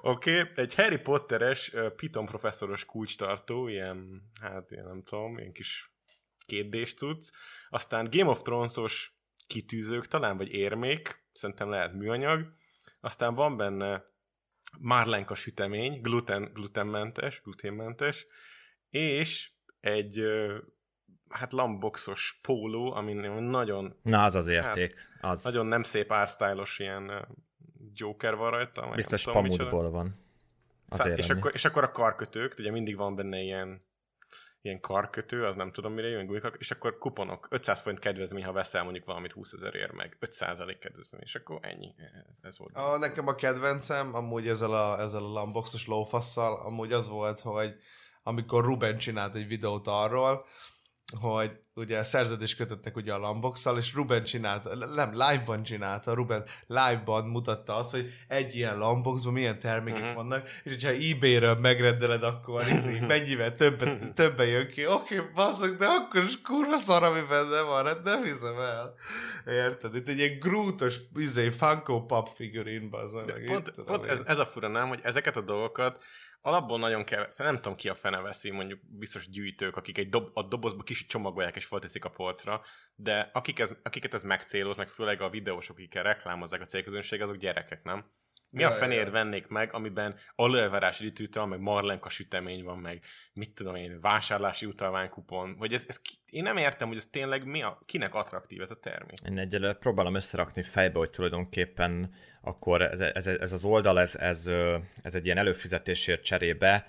Oké, 0.00 0.40
okay. 0.40 0.52
egy 0.54 0.74
Harry 0.74 0.98
Potteres 0.98 1.72
Piton 1.96 2.26
professzoros 2.26 2.84
kulcstartó, 2.84 3.68
ilyen, 3.68 4.22
hát 4.40 4.70
ilyen 4.70 4.86
nem 4.86 5.02
tudom, 5.02 5.38
ilyen 5.38 5.52
kis 5.52 5.94
kétdés 6.46 6.94
cucc. 6.94 7.30
Aztán 7.68 8.08
Game 8.10 8.30
of 8.30 8.42
Thrones-os 8.42 9.16
kitűzők 9.46 10.06
talán, 10.06 10.36
vagy 10.36 10.52
érmék, 10.52 11.24
szerintem 11.32 11.70
lehet 11.70 11.92
műanyag. 11.92 12.54
Aztán 13.00 13.34
van 13.34 13.56
benne 13.56 14.04
márlenka 14.78 15.34
sütemény, 15.34 16.00
gluten, 16.00 16.50
glutenmentes, 16.52 17.40
gluténmentes, 17.42 18.26
és 18.90 19.50
egy 19.80 20.22
hát 21.28 21.52
lamboxos 21.52 22.38
póló, 22.42 22.92
ami 22.92 23.12
nagyon, 23.12 23.98
Na, 24.02 24.24
az 24.24 24.34
az 24.34 24.46
érték. 24.46 24.94
Az. 25.20 25.44
nagyon 25.44 25.66
nem 25.66 25.82
szép 25.82 26.12
ársztájlos 26.12 26.78
ilyen 26.78 27.28
Joker 27.94 28.36
van 28.36 28.50
rajta. 28.50 28.86
meg 28.86 28.94
Biztos 28.94 29.22
tudom, 29.22 29.42
micsoda. 29.42 29.68
pamutból 29.68 29.90
van. 29.90 30.14
Azért 30.88 31.18
és, 31.18 31.30
akkor, 31.30 31.50
és 31.54 31.64
akkor 31.64 31.84
a 31.84 31.90
karkötők, 31.90 32.54
ugye 32.58 32.70
mindig 32.70 32.96
van 32.96 33.16
benne 33.16 33.40
ilyen 33.40 33.82
ilyen 34.62 34.80
karkötő, 34.80 35.44
az 35.44 35.56
nem 35.56 35.72
tudom 35.72 35.92
mire 35.92 36.08
jön, 36.08 36.26
gumikak, 36.26 36.56
és 36.58 36.70
akkor 36.70 36.98
kuponok, 36.98 37.46
500 37.50 37.80
forint 37.80 38.00
kedvezmény, 38.00 38.44
ha 38.44 38.52
veszel 38.52 38.82
mondjuk 38.82 39.04
valamit 39.04 39.32
20 39.32 39.52
ezerért 39.52 39.92
meg, 39.92 40.16
5% 40.20 40.76
kedvezmény, 40.80 41.20
és 41.22 41.34
akkor 41.34 41.58
ennyi, 41.60 41.94
ez 42.40 42.58
volt. 42.58 42.76
A, 42.76 42.98
nekem 42.98 43.26
a 43.26 43.34
kedvencem, 43.34 44.14
amúgy 44.14 44.48
ezzel 44.48 44.72
a, 44.72 45.00
ezzel 45.00 45.22
a 45.22 45.32
lamboxos 45.32 45.86
lófasszal, 45.86 46.60
amúgy 46.66 46.92
az 46.92 47.08
volt, 47.08 47.40
hogy 47.40 47.76
amikor 48.22 48.64
Ruben 48.64 48.96
csinált 48.96 49.34
egy 49.34 49.46
videót 49.46 49.86
arról, 49.86 50.44
hogy 51.20 51.62
ugye 51.74 52.02
szerződést 52.02 52.56
kötöttek 52.56 52.96
ugye 52.96 53.12
a 53.12 53.18
Lamboxal, 53.18 53.78
és 53.78 53.94
Ruben 53.94 54.22
csinált, 54.22 54.94
nem, 54.94 55.10
live-ban 55.12 55.62
csinálta, 55.62 56.14
Ruben 56.14 56.44
live-ban 56.66 57.24
mutatta 57.24 57.76
azt, 57.76 57.90
hogy 57.90 58.12
egy 58.28 58.54
ilyen 58.54 58.78
Lamboxban 58.78 59.32
milyen 59.32 59.58
termékek 59.58 60.00
uh-huh. 60.00 60.14
vannak, 60.14 60.48
és 60.64 60.72
hogyha 60.72 60.90
eBay-ről 60.90 61.54
megrendeled, 61.54 62.22
akkor 62.22 62.68
izé, 62.68 62.98
mennyivel 63.06 63.54
többet, 63.54 64.12
többen 64.14 64.46
jön 64.46 64.68
ki. 64.68 64.86
Oké, 64.86 65.18
okay, 65.18 65.30
bazzok, 65.34 65.76
de 65.76 65.86
akkor 65.86 66.22
is 66.22 66.40
kurva 66.40 66.76
szar, 66.76 67.02
ami 67.02 67.20
benne 67.28 67.60
van, 67.60 67.86
hát 67.86 68.02
nem 68.02 68.22
hiszem 68.22 68.58
el. 68.58 68.94
Érted? 69.46 69.94
Itt 69.94 70.08
egy 70.08 70.18
ilyen 70.18 70.38
grútos, 70.38 71.00
izé, 71.16 71.48
Funko 71.48 72.04
Pop 72.06 72.28
figurin, 72.28 72.88
bazzok. 72.90 73.32
Pont, 73.46 73.70
pont 73.70 74.04
ez, 74.04 74.20
ez 74.26 74.38
a 74.38 74.46
fura, 74.46 74.68
nem, 74.68 74.88
hogy 74.88 75.00
ezeket 75.02 75.36
a 75.36 75.40
dolgokat 75.40 76.04
alapból 76.42 76.78
nagyon 76.78 77.04
kevés, 77.04 77.36
nem 77.36 77.56
tudom 77.56 77.74
ki 77.74 77.88
a 77.88 77.94
fene 77.94 78.20
veszi, 78.20 78.50
mondjuk 78.50 78.80
biztos 78.98 79.28
gyűjtők, 79.28 79.76
akik 79.76 79.98
egy 79.98 80.08
dob, 80.08 80.30
a 80.34 80.42
dobozba 80.42 80.82
kicsit 80.82 81.08
csomagolják 81.08 81.56
és 81.56 81.64
felteszik 81.64 82.04
a 82.04 82.10
polcra, 82.10 82.62
de 82.94 83.30
akik 83.32 83.58
ez, 83.58 83.72
akiket 83.82 84.14
ez 84.14 84.22
megcéloz, 84.22 84.76
meg 84.76 84.88
főleg 84.88 85.20
a 85.20 85.28
videósok, 85.28 85.76
akikkel 85.76 86.02
reklámozzák 86.02 86.60
a 86.60 86.64
célközönség, 86.64 87.22
azok 87.22 87.36
gyerekek, 87.36 87.82
nem? 87.82 88.10
Mi 88.52 88.62
a 88.64 88.68
ja, 88.68 88.74
fenér 88.74 89.04
ja. 89.04 89.10
vennék 89.10 89.46
meg, 89.46 89.74
amiben 89.74 90.14
alőverás 90.34 91.00
üdítőtel, 91.00 91.46
meg 91.46 91.60
marlenka 91.60 92.08
sütemény 92.08 92.64
van, 92.64 92.78
meg 92.78 93.02
mit 93.32 93.54
tudom 93.54 93.74
én, 93.74 94.00
vásárlási 94.00 94.66
utalványkupon, 94.66 95.56
vagy 95.58 95.72
ez, 95.72 95.84
ez 95.88 96.00
ki, 96.00 96.12
én 96.30 96.42
nem 96.42 96.56
értem, 96.56 96.88
hogy 96.88 96.96
ez 96.96 97.06
tényleg 97.06 97.44
mi 97.44 97.62
a, 97.62 97.78
kinek 97.84 98.14
attraktív 98.14 98.60
ez 98.60 98.70
a 98.70 98.80
termék. 98.80 99.18
Én 99.24 99.38
egyelőre 99.38 99.74
próbálom 99.74 100.14
összerakni 100.14 100.62
fejbe, 100.62 100.98
hogy 100.98 101.10
tulajdonképpen 101.10 102.14
akkor 102.40 102.82
ez, 102.82 103.00
ez, 103.00 103.26
ez 103.26 103.52
az 103.52 103.64
oldal, 103.64 104.00
ez, 104.00 104.16
ez, 104.16 104.50
ez 105.02 105.14
egy 105.14 105.24
ilyen 105.24 105.38
előfizetésért 105.38 106.24
cserébe 106.24 106.86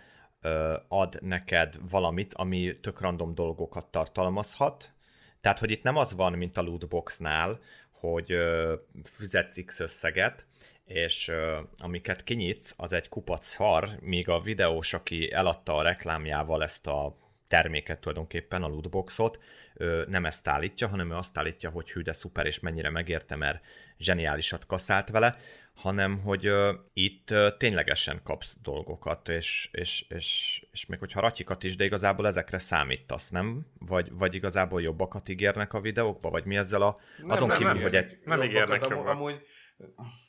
ad 0.88 1.18
neked 1.22 1.76
valamit, 1.90 2.34
ami 2.34 2.80
tök 2.80 3.02
random 3.02 3.36
dolgokat 3.36 3.92
tartalmazhat. 3.92 4.94
Tehát, 5.42 5.60
hogy 5.60 5.72
itt 5.72 5.84
nem 5.84 5.98
az 5.98 6.14
van, 6.14 6.34
mint 6.34 6.58
a 6.58 6.62
lootboxnál, 6.62 7.60
hogy 7.92 8.32
ö, 8.32 8.74
fizetsz 9.04 9.64
X 9.66 9.80
összeget, 9.80 10.46
és 10.86 11.28
ö, 11.28 11.60
amiket 11.78 12.24
kinyitsz, 12.24 12.74
az 12.78 12.94
egy 12.94 13.10
kupac 13.10 13.46
szar, 13.46 13.90
míg 14.02 14.30
a 14.30 14.40
videós, 14.40 14.94
aki 14.94 15.32
eladta 15.32 15.76
a 15.76 15.82
reklámjával 15.82 16.64
ezt 16.64 16.88
a 16.88 17.18
terméket 17.48 18.00
tulajdonképpen, 18.00 18.64
a 18.64 18.68
lootboxot, 18.68 19.40
ö, 19.74 20.04
nem 20.08 20.26
ezt 20.26 20.48
állítja, 20.48 20.88
hanem 20.88 21.12
ő 21.12 21.16
azt 21.16 21.38
állítja, 21.38 21.70
hogy 21.70 21.92
hű, 21.92 22.02
de 22.02 22.14
szuper, 22.14 22.46
és 22.46 22.60
mennyire 22.60 22.90
megérte, 22.90 23.36
mert 23.36 23.66
zseniálisat 23.98 24.66
kaszált 24.66 25.10
vele, 25.10 25.38
hanem 25.74 26.20
hogy 26.20 26.46
ö, 26.46 26.74
itt 26.94 27.32
ö, 27.32 27.50
ténylegesen 27.58 28.22
kapsz 28.24 28.58
dolgokat, 28.62 29.30
és, 29.30 29.70
és, 29.72 30.06
és, 30.10 30.62
és 30.72 30.86
még 30.86 31.00
hogyha 31.00 31.20
ratyikat 31.20 31.64
is, 31.64 31.76
de 31.76 31.84
igazából 31.84 32.28
ezekre 32.28 32.58
számítasz, 32.58 33.30
nem? 33.30 33.66
Vagy, 33.80 34.12
vagy 34.12 34.36
igazából 34.36 34.82
jobbakat 34.82 35.30
ígérnek 35.30 35.74
a 35.74 35.82
videókba, 35.82 36.30
vagy 36.30 36.46
mi 36.46 36.58
ezzel 36.58 36.82
a... 36.82 36.98
azon 37.28 37.48
nem, 37.48 37.58
kívül, 37.58 37.74
nem. 37.74 37.82
hogy 37.82 37.96
egy... 37.96 38.18
Nem 38.24 38.44
ígérnek 38.44 38.82
amúgy, 38.82 38.98
jobbat. 38.98 39.14
amúgy, 39.14 39.42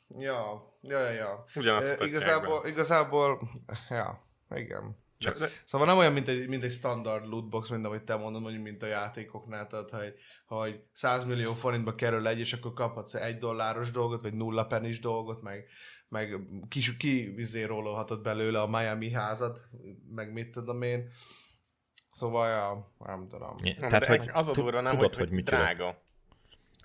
ja, 0.08 0.62
ja, 0.82 0.98
ja, 0.98 1.10
ja. 1.10 1.44
Ugyanazt 1.54 2.00
E, 2.00 2.06
igazából, 2.06 2.66
igazából, 2.66 3.40
ja, 3.88 4.26
igen. 4.54 5.02
Csak, 5.18 5.38
de, 5.38 5.48
Szóval 5.64 5.86
nem 5.86 5.96
olyan, 5.96 6.12
mint 6.12 6.28
egy, 6.28 6.48
mint 6.48 6.64
egy 6.64 6.70
standard 6.70 7.26
lootbox, 7.26 7.68
mint 7.68 7.86
ahogy 7.86 8.02
te 8.04 8.16
mondod, 8.16 8.42
mondjuk, 8.42 8.62
mint 8.62 8.82
a 8.82 8.86
játékoknál, 8.86 9.66
tehát, 9.66 9.90
hogy, 9.90 10.14
hogy 10.46 10.80
100 10.92 11.24
millió 11.24 11.52
forintba 11.52 11.92
kerül 11.92 12.28
egy, 12.28 12.38
és 12.38 12.52
akkor 12.52 12.72
kaphatsz 12.72 13.14
egy 13.14 13.38
dolláros 13.38 13.90
dolgot, 13.90 14.22
vagy 14.22 14.34
nulla 14.34 14.66
penis 14.66 15.00
dolgot, 15.00 15.42
meg, 15.42 15.66
meg 16.08 16.40
ki, 16.68 16.96
ki 16.96 17.32
vizérólhatod 17.34 18.22
belőle 18.22 18.60
a 18.60 18.66
Miami 18.66 19.10
házat, 19.10 19.60
meg 20.10 20.32
mit 20.32 20.50
tudom 20.50 20.82
én. 20.82 21.10
Szóval, 22.12 22.48
ja, 22.48 22.94
nem 22.98 23.28
tudom. 23.28 23.56
Ja, 23.62 23.74
Tehát, 23.74 24.06
de 24.06 24.18
hogy 24.18 24.30
az 24.32 24.48
a 24.48 24.52
durva, 24.52 24.80
nem, 24.80 24.92
tudod, 24.92 25.08
hogy, 25.08 25.16
hogy 25.18 25.28
hogy 25.28 25.36
micsoda. 25.36 25.56
drága. 25.56 26.02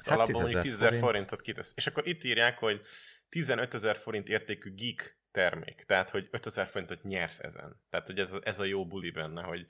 Hát 0.05 0.25
10 0.25 0.35
mondjuk 0.35 0.61
10 0.61 0.73
ezer 0.73 0.87
ezer 0.87 0.99
forint. 0.99 1.03
forintot 1.03 1.41
kitesz. 1.41 1.71
És 1.75 1.87
akkor 1.87 2.07
itt 2.07 2.23
írják, 2.23 2.57
hogy 2.57 2.81
15 3.29 3.73
ezer 3.73 3.97
forint 3.97 4.27
értékű 4.27 4.73
geek 4.73 5.19
termék. 5.31 5.83
Tehát, 5.87 6.09
hogy 6.09 6.27
5 6.31 6.45
ezer 6.45 6.67
forintot 6.67 7.03
nyersz 7.03 7.39
ezen. 7.39 7.81
Tehát, 7.89 8.07
hogy 8.07 8.19
ez, 8.19 8.35
ez 8.43 8.59
a 8.59 8.63
jó 8.63 8.87
buli 8.87 9.11
benne, 9.11 9.41
hogy 9.41 9.65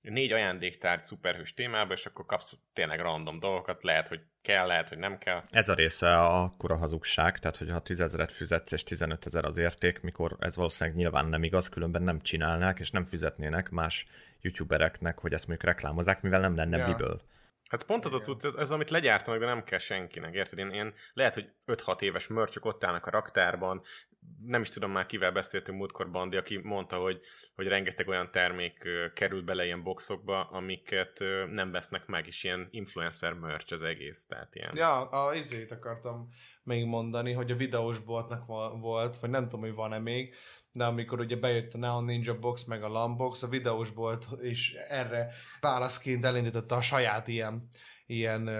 négy 0.00 0.32
ajándéktárgy 0.32 1.02
szuperhős 1.02 1.54
témába, 1.54 1.92
és 1.92 2.06
akkor 2.06 2.26
kapsz 2.26 2.52
tényleg 2.72 3.00
random 3.00 3.38
dolgokat, 3.38 3.82
lehet, 3.82 4.08
hogy 4.08 4.20
kell, 4.42 4.66
lehet, 4.66 4.88
hogy 4.88 4.98
nem 4.98 5.18
kell. 5.18 5.42
Ez 5.50 5.68
a 5.68 5.74
része 5.74 6.18
a 6.18 6.42
akkora 6.42 6.76
hazugság, 6.76 7.38
tehát 7.38 7.56
hogyha 7.56 7.82
10 7.82 8.00
ezeret 8.00 8.32
fizetsz 8.32 8.72
és 8.72 8.82
15 8.82 9.26
ezer 9.26 9.44
az 9.44 9.56
érték, 9.56 10.00
mikor 10.00 10.36
ez 10.38 10.56
valószínűleg 10.56 10.98
nyilván 10.98 11.26
nem 11.26 11.42
igaz, 11.42 11.68
különben 11.68 12.02
nem 12.02 12.20
csinálnák, 12.20 12.78
és 12.78 12.90
nem 12.90 13.04
fizetnének 13.04 13.70
más 13.70 14.06
youtubereknek, 14.40 15.18
hogy 15.18 15.32
ezt 15.32 15.46
mondjuk 15.46 15.70
reklámozzák, 15.70 16.20
mivel 16.22 16.40
nem 16.40 16.56
lenne 16.56 16.76
ja. 16.76 16.86
miből. 16.86 17.22
Hát 17.68 17.84
pont 17.84 18.04
az 18.04 18.12
a 18.12 18.18
cucc, 18.18 18.44
ez, 18.44 18.54
ez, 18.54 18.70
amit 18.70 18.90
legyártanak, 18.90 19.40
de 19.40 19.46
nem 19.46 19.64
kell 19.64 19.78
senkinek, 19.78 20.34
érted? 20.34 20.58
Én, 20.58 20.70
én 20.70 20.94
lehet, 21.12 21.34
hogy 21.34 21.50
5-6 21.66 22.00
éves 22.00 22.26
mörcsök 22.26 22.64
ott 22.64 22.84
állnak 22.84 23.06
a 23.06 23.10
raktárban, 23.10 23.82
nem 24.44 24.60
is 24.60 24.68
tudom 24.68 24.90
már 24.90 25.06
kivel 25.06 25.32
beszéltünk 25.32 25.78
múltkor 25.78 26.10
Bandi, 26.10 26.36
aki 26.36 26.56
mondta, 26.56 26.96
hogy, 26.96 27.20
hogy 27.54 27.66
rengeteg 27.66 28.08
olyan 28.08 28.30
termék 28.30 28.88
kerül 29.14 29.42
bele 29.42 29.64
ilyen 29.64 29.82
boxokba, 29.82 30.40
amiket 30.40 31.18
nem 31.50 31.70
vesznek 31.70 32.06
meg, 32.06 32.26
és 32.26 32.44
ilyen 32.44 32.68
influencer 32.70 33.32
merch 33.32 33.72
az 33.72 33.82
egész, 33.82 34.26
tehát 34.26 34.54
ilyen. 34.54 34.76
Ja, 34.76 35.08
a 35.08 35.34
izét 35.34 35.70
akartam 35.70 36.28
még 36.62 36.84
mondani, 36.84 37.32
hogy 37.32 37.50
a 37.50 37.56
videós 37.56 37.98
boltnak 37.98 38.46
vo- 38.46 38.80
volt, 38.80 39.16
vagy 39.16 39.30
nem 39.30 39.42
tudom, 39.42 39.60
hogy 39.60 39.74
van-e 39.74 39.98
még, 39.98 40.34
de 40.78 40.84
amikor 40.84 41.20
ugye 41.20 41.36
bejött 41.36 41.74
a 41.74 41.78
Neon 41.78 42.04
Ninja 42.04 42.38
Box 42.38 42.64
meg 42.64 42.82
a 42.82 42.88
Lambox, 42.88 43.42
a 43.42 43.48
videós 43.48 43.90
bolt 43.90 44.28
is 44.42 44.72
erre 44.72 45.32
válaszként 45.60 46.24
elindította 46.24 46.76
a 46.76 46.80
saját 46.80 47.28
ilyen, 47.28 47.68
ilyen 48.06 48.50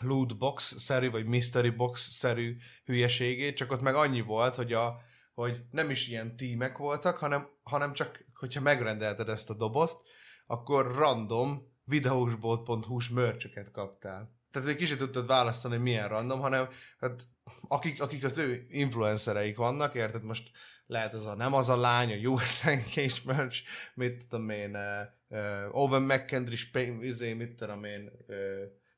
loot 0.00 0.38
box-szerű, 0.38 1.10
vagy 1.10 1.26
mystery 1.26 1.70
box-szerű 1.70 2.56
hülyeségét, 2.84 3.56
csak 3.56 3.72
ott 3.72 3.82
meg 3.82 3.94
annyi 3.94 4.20
volt, 4.20 4.54
hogy, 4.54 4.72
a, 4.72 5.00
hogy 5.34 5.60
nem 5.70 5.90
is 5.90 6.08
ilyen 6.08 6.36
tímek 6.36 6.78
voltak, 6.78 7.16
hanem, 7.16 7.48
hanem 7.62 7.92
csak, 7.92 8.24
hogyha 8.34 8.60
megrendelted 8.60 9.28
ezt 9.28 9.50
a 9.50 9.54
dobozt, 9.54 9.98
akkor 10.46 10.94
random 10.94 11.68
videósbolt.hu-s 11.84 13.08
mörcsöket 13.08 13.70
kaptál. 13.70 14.38
Tehát 14.50 14.68
még 14.68 14.76
kicsit 14.76 14.98
tudtad 14.98 15.26
választani, 15.26 15.74
hogy 15.74 15.82
milyen 15.82 16.08
random, 16.08 16.40
hanem 16.40 16.68
hát, 16.98 17.22
akik, 17.68 18.02
akik 18.02 18.24
az 18.24 18.38
ő 18.38 18.66
influencereik 18.68 19.56
vannak, 19.56 19.94
érted? 19.94 20.24
Most 20.24 20.50
lehet 20.90 21.14
az 21.14 21.26
a 21.26 21.34
nem 21.34 21.54
az 21.54 21.68
a 21.68 21.76
lány, 21.76 22.12
a 22.12 22.28
USNK 22.28 22.94
merch, 23.26 23.62
mit 23.94 24.26
tudom 24.28 24.50
én, 24.50 24.76
uh, 24.76 25.38
uh, 25.38 25.80
Owen 25.82 26.02
McKendry, 26.02 26.56
izé, 27.00 27.32
mit 27.32 27.54
tudom 27.54 27.84
én, 27.84 28.10
uh, 28.28 28.36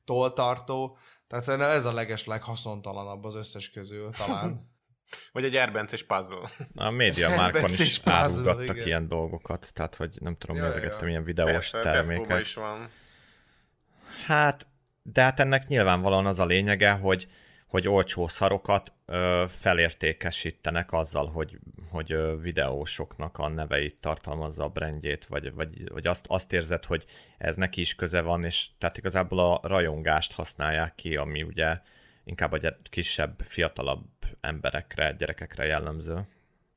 toltartó. 0.05 0.97
Tehát 1.27 1.43
szerintem 1.45 1.69
ez 1.69 1.85
a 1.85 1.93
leges 1.93 2.25
leghaszontalanabb 2.25 3.23
az 3.23 3.35
összes 3.35 3.69
közül 3.69 4.09
talán. 4.09 4.71
Vagy 5.31 5.43
egy 5.43 5.55
erbences 5.55 6.03
puzzle. 6.03 6.49
A 6.75 6.89
média 6.89 7.29
márkon 7.37 7.69
is 7.69 8.01
árulgattak 8.03 8.85
ilyen 8.85 9.07
dolgokat, 9.07 9.73
tehát 9.73 9.95
hogy 9.95 10.17
nem 10.19 10.35
tudom, 10.35 10.55
ja, 10.55 10.77
ja. 10.77 11.07
ilyen 11.07 11.23
videós 11.23 11.69
Persze, 11.71 11.79
terméket. 11.79 12.39
is 12.39 12.53
van. 12.53 12.89
Hát, 14.25 14.67
de 15.01 15.21
hát 15.21 15.39
ennek 15.39 15.67
nyilvánvalóan 15.67 16.25
az 16.25 16.39
a 16.39 16.45
lényege, 16.45 16.91
hogy 16.91 17.27
hogy 17.73 17.87
olcsó 17.87 18.27
szarokat 18.27 18.93
ö, 19.05 19.45
felértékesítenek 19.47 20.91
azzal, 20.91 21.27
hogy, 21.27 21.59
hogy 21.89 22.11
ö, 22.11 22.35
videósoknak 22.41 23.37
a 23.37 23.47
neveit 23.47 23.95
tartalmazza 23.95 24.63
a 24.63 24.69
brandjét, 24.69 25.25
vagy, 25.25 25.53
vagy, 25.53 25.89
vagy 25.89 26.07
azt, 26.07 26.25
azt 26.27 26.53
érzed, 26.53 26.85
hogy 26.85 27.05
ez 27.37 27.55
neki 27.55 27.81
is 27.81 27.95
köze 27.95 28.21
van, 28.21 28.43
és 28.43 28.67
tehát 28.77 28.97
igazából 28.97 29.39
a 29.39 29.67
rajongást 29.67 30.33
használják 30.33 30.95
ki, 30.95 31.15
ami 31.15 31.43
ugye 31.43 31.79
inkább 32.23 32.51
a 32.51 32.59
kisebb, 32.89 33.39
fiatalabb 33.43 34.07
emberekre, 34.41 35.11
gyerekekre 35.11 35.65
jellemző. 35.65 36.27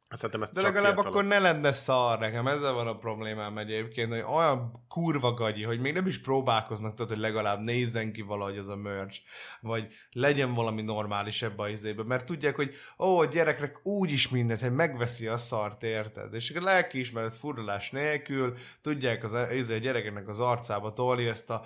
Szerintem 0.09 0.43
ez 0.43 0.51
De 0.51 0.61
legalább 0.61 0.93
fiatalok. 0.93 1.15
akkor 1.15 1.25
ne 1.25 1.39
lenne 1.39 1.73
szar, 1.73 2.19
nekem 2.19 2.47
ezzel 2.47 2.73
van 2.73 2.87
a 2.87 2.97
problémám 2.97 3.59
egyébként, 3.59 4.11
hogy 4.13 4.25
olyan 4.29 4.71
kurva 4.89 5.33
gagyi, 5.33 5.63
hogy 5.63 5.81
még 5.81 5.93
nem 5.93 6.07
is 6.07 6.21
próbálkoznak, 6.21 6.95
tudod, 6.95 7.11
hogy 7.11 7.21
legalább 7.21 7.61
nézzen 7.61 8.13
ki 8.13 8.23
valahogy 8.23 8.59
az 8.59 8.69
a 8.69 8.77
merch, 8.77 9.21
vagy 9.61 9.87
legyen 10.11 10.55
valami 10.55 10.83
normális 10.83 11.43
ebbe 11.43 11.63
a 11.63 11.69
izébe, 11.69 12.03
mert 12.05 12.27
tudják, 12.27 12.57
hogy 12.57 12.75
ó, 12.99 13.19
a 13.19 13.25
gyereknek 13.25 13.87
úgy 13.87 14.11
is 14.11 14.29
mindent, 14.29 14.61
hogy 14.61 14.73
megveszi 14.75 15.27
a 15.27 15.39
szart, 15.39 15.83
érted? 15.83 16.35
És 16.35 16.51
a 16.51 16.63
lelkiismeret 16.63 17.37
furdalás 17.37 17.91
nélkül 17.91 18.57
tudják 18.83 19.25
az, 19.25 19.37
izé, 19.53 19.75
a 19.75 19.79
gyerekeknek 19.79 20.29
az 20.29 20.41
arcába 20.41 20.93
tolni 20.93 21.27
ezt 21.27 21.51
a 21.51 21.65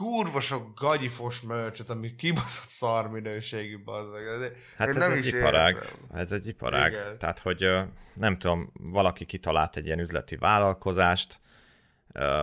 kurva 0.00 0.40
sok 0.40 0.80
gagyifos 0.80 1.40
mörcsöt, 1.40 1.90
ami 1.90 2.14
kibaszott 2.14 2.68
szar 2.68 3.10
minőségű 3.10 3.82
bazdag. 3.82 4.52
Hát 4.76 4.88
ez 4.88 4.96
nem 4.96 5.12
egy 5.12 5.18
is 5.18 5.32
iparág. 5.32 5.76
Ez 6.14 6.32
egy 6.32 6.48
iparág. 6.48 6.92
Igen. 6.92 7.18
Tehát, 7.18 7.38
hogy 7.38 7.68
nem 8.14 8.38
tudom, 8.38 8.72
valaki 8.72 9.24
kitalált 9.24 9.76
egy 9.76 9.86
ilyen 9.86 9.98
üzleti 9.98 10.36
vállalkozást, 10.36 11.40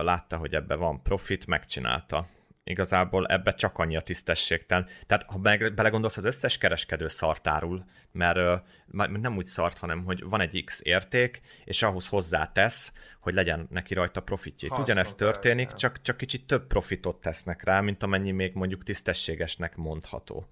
látta, 0.00 0.36
hogy 0.36 0.54
ebbe 0.54 0.74
van 0.74 1.02
profit, 1.02 1.46
megcsinálta 1.46 2.26
igazából 2.68 3.26
ebbe 3.26 3.54
csak 3.54 3.78
annyi 3.78 3.96
a 3.96 4.00
tisztességtelen. 4.00 4.88
Tehát 5.06 5.24
ha 5.24 5.38
belegondolsz, 5.74 6.16
az 6.16 6.24
összes 6.24 6.58
kereskedő 6.58 7.08
szartárul, 7.08 7.84
mert 8.12 8.64
uh, 8.96 9.20
nem 9.20 9.36
úgy 9.36 9.46
szart, 9.46 9.78
hanem 9.78 10.04
hogy 10.04 10.22
van 10.24 10.40
egy 10.40 10.62
X 10.64 10.80
érték, 10.82 11.40
és 11.64 11.82
ahhoz 11.82 12.08
hozzátesz, 12.08 12.92
hogy 13.20 13.34
legyen 13.34 13.66
neki 13.70 13.94
rajta 13.94 14.20
profitja. 14.20 14.68
Itt 14.72 14.78
ugyanezt 14.78 15.16
történik, 15.16 15.72
csak, 15.72 16.02
csak 16.02 16.16
kicsit 16.16 16.46
több 16.46 16.66
profitot 16.66 17.20
tesznek 17.20 17.64
rá, 17.64 17.80
mint 17.80 18.02
amennyi 18.02 18.30
még 18.30 18.54
mondjuk 18.54 18.82
tisztességesnek 18.82 19.76
mondható. 19.76 20.48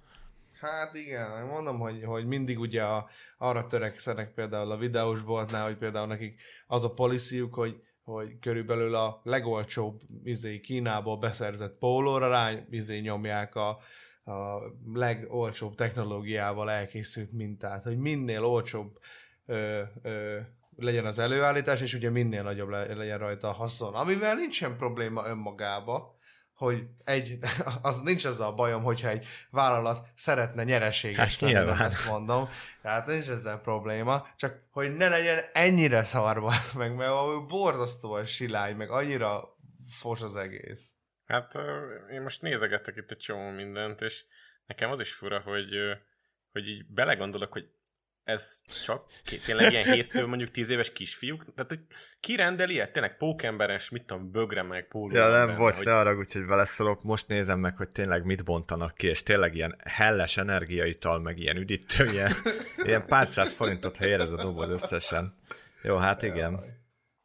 Hát 0.61 0.95
igen, 0.95 1.47
mondom, 1.47 1.79
hogy, 1.79 2.05
hogy 2.05 2.27
mindig 2.27 2.59
ugye 2.59 2.83
a, 2.83 3.09
arra 3.39 3.67
törekszenek 3.67 4.35
például 4.35 4.71
a 4.71 4.77
videós 4.77 5.23
boltnál, 5.23 5.65
hogy 5.65 5.77
például 5.77 6.07
nekik 6.07 6.41
az 6.67 6.85
a 6.85 6.93
policyjuk, 6.93 7.55
hogy 7.55 7.83
hogy 8.07 8.39
körülbelül 8.39 8.95
a 8.95 9.21
legolcsóbb 9.25 10.01
izé, 10.25 10.61
Kínából 10.61 11.17
beszerzett 11.17 11.79
pólóra 11.79 12.29
rá 12.29 12.53
izé, 12.71 12.99
nyomják 12.99 13.55
a, 13.55 13.69
a 14.25 14.61
legolcsóbb 14.95 15.75
technológiával 15.75 16.71
elkészült 16.71 17.33
mintát, 17.33 17.83
hogy 17.83 17.99
minél 17.99 18.45
olcsóbb 18.45 18.99
ö, 19.47 19.83
ö, 20.03 20.39
legyen 20.77 21.07
az 21.07 21.19
előállítás, 21.19 21.81
és 21.81 21.95
ugye 21.95 22.11
minél 22.11 22.43
nagyobb 22.43 22.69
legyen 22.69 23.19
rajta 23.19 23.49
a 23.49 23.53
haszon. 23.53 23.95
Amivel 23.95 24.35
nincsen 24.35 24.77
probléma 24.77 25.27
önmagába, 25.27 26.19
hogy 26.57 26.87
egy, 27.05 27.39
az 27.83 28.01
nincs 28.01 28.25
az 28.25 28.41
a 28.41 28.53
bajom, 28.53 28.83
hogyha 28.83 29.09
egy 29.09 29.27
vállalat 29.51 30.09
szeretne 30.15 30.65
nyereséges 30.65 31.39
hát, 31.39 31.51
lenni, 31.51 31.83
ezt 31.83 32.09
mondom. 32.09 32.49
Tehát 32.83 33.07
nincs 33.07 33.29
ezzel 33.29 33.61
probléma, 33.61 34.27
csak 34.37 34.63
hogy 34.71 34.97
ne 34.97 35.09
legyen 35.09 35.45
ennyire 35.53 36.03
szarba 36.03 36.53
meg, 36.79 36.95
mert 36.95 37.47
borzasztóan 37.47 38.25
silány, 38.25 38.77
meg 38.77 38.91
annyira 38.91 39.57
fos 39.91 40.23
az 40.23 40.37
egész. 40.37 40.95
Hát 41.27 41.59
én 42.11 42.23
most 42.23 42.43
nézegettek 42.43 42.97
itt 42.97 43.11
egy 43.11 43.19
csomó 43.19 43.51
mindent, 43.51 44.01
és 44.01 44.25
nekem 44.67 44.91
az 44.91 45.01
is 45.01 45.13
fura, 45.13 45.41
hogy, 45.41 45.69
hogy 46.53 46.69
így 46.69 46.87
belegondolok, 46.87 47.53
hogy 47.53 47.69
ez 48.27 48.61
csak 48.85 49.05
tényleg 49.45 49.73
ilyen 49.73 49.93
héttől 49.93 50.27
mondjuk 50.27 50.51
tíz 50.51 50.71
éves 50.71 50.93
kisfiúk? 50.93 51.45
Tehát, 51.55 51.71
hogy 51.71 51.81
ki 52.21 52.37
rendel 52.37 52.71
ilyet? 52.71 52.93
Tényleg 52.93 53.17
pókemberes, 53.17 53.91
mit 53.91 54.05
tudom, 54.05 54.31
bögre 54.31 54.63
meg, 54.63 54.89
póló. 54.89 55.17
Ja, 55.17 55.29
nem, 55.29 55.57
bocs, 55.57 55.77
hogy... 55.77 55.87
ne 55.87 55.97
arra, 55.97 56.15
hogy 56.15 56.47
beleszólok. 56.47 57.03
Most 57.03 57.29
nézem 57.29 57.59
meg, 57.59 57.77
hogy 57.77 57.89
tényleg 57.89 58.25
mit 58.25 58.45
bontanak 58.45 58.95
ki, 58.95 59.07
és 59.07 59.23
tényleg 59.23 59.55
ilyen 59.55 59.77
helles 59.85 60.37
energiaital, 60.37 61.21
meg 61.21 61.39
ilyen 61.39 61.57
üdítő, 61.57 62.05
ilyen, 62.05 62.33
ilyen 62.77 63.07
pár 63.07 63.27
száz 63.27 63.53
forintot 63.53 63.97
helyez 63.97 64.21
ez 64.21 64.31
a 64.31 64.37
doboz 64.37 64.69
összesen. 64.69 65.37
Jó, 65.83 65.97
hát 65.97 66.23
igen. 66.23 66.61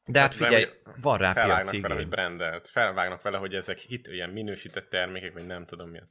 De 0.05 0.19
hát 0.19 0.35
figyelj, 0.35 0.67
van 1.01 1.17
rá 1.17 1.33
piaci 1.33 1.79
vele, 1.79 1.93
hogy 1.93 2.09
brandelt. 2.09 2.67
Felvágnak 2.67 3.21
vele, 3.21 3.37
hogy 3.37 3.55
ezek 3.55 3.77
hit, 3.77 4.07
ilyen 4.07 4.29
minősített 4.29 4.89
termékek, 4.89 5.33
vagy 5.33 5.45
nem 5.45 5.65
tudom 5.65 5.89
mi 5.89 5.99
a 5.99 6.07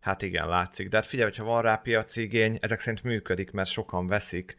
Hát 0.00 0.22
igen, 0.22 0.48
látszik. 0.48 0.88
De 0.88 0.96
hát 0.96 1.06
figyelj, 1.06 1.28
hogyha 1.28 1.44
van 1.44 1.62
rá 1.62 1.76
piaci 1.76 2.22
igény, 2.22 2.58
ezek 2.60 2.80
szerint 2.80 3.04
működik, 3.04 3.50
mert 3.50 3.70
sokan 3.70 4.06
veszik. 4.06 4.56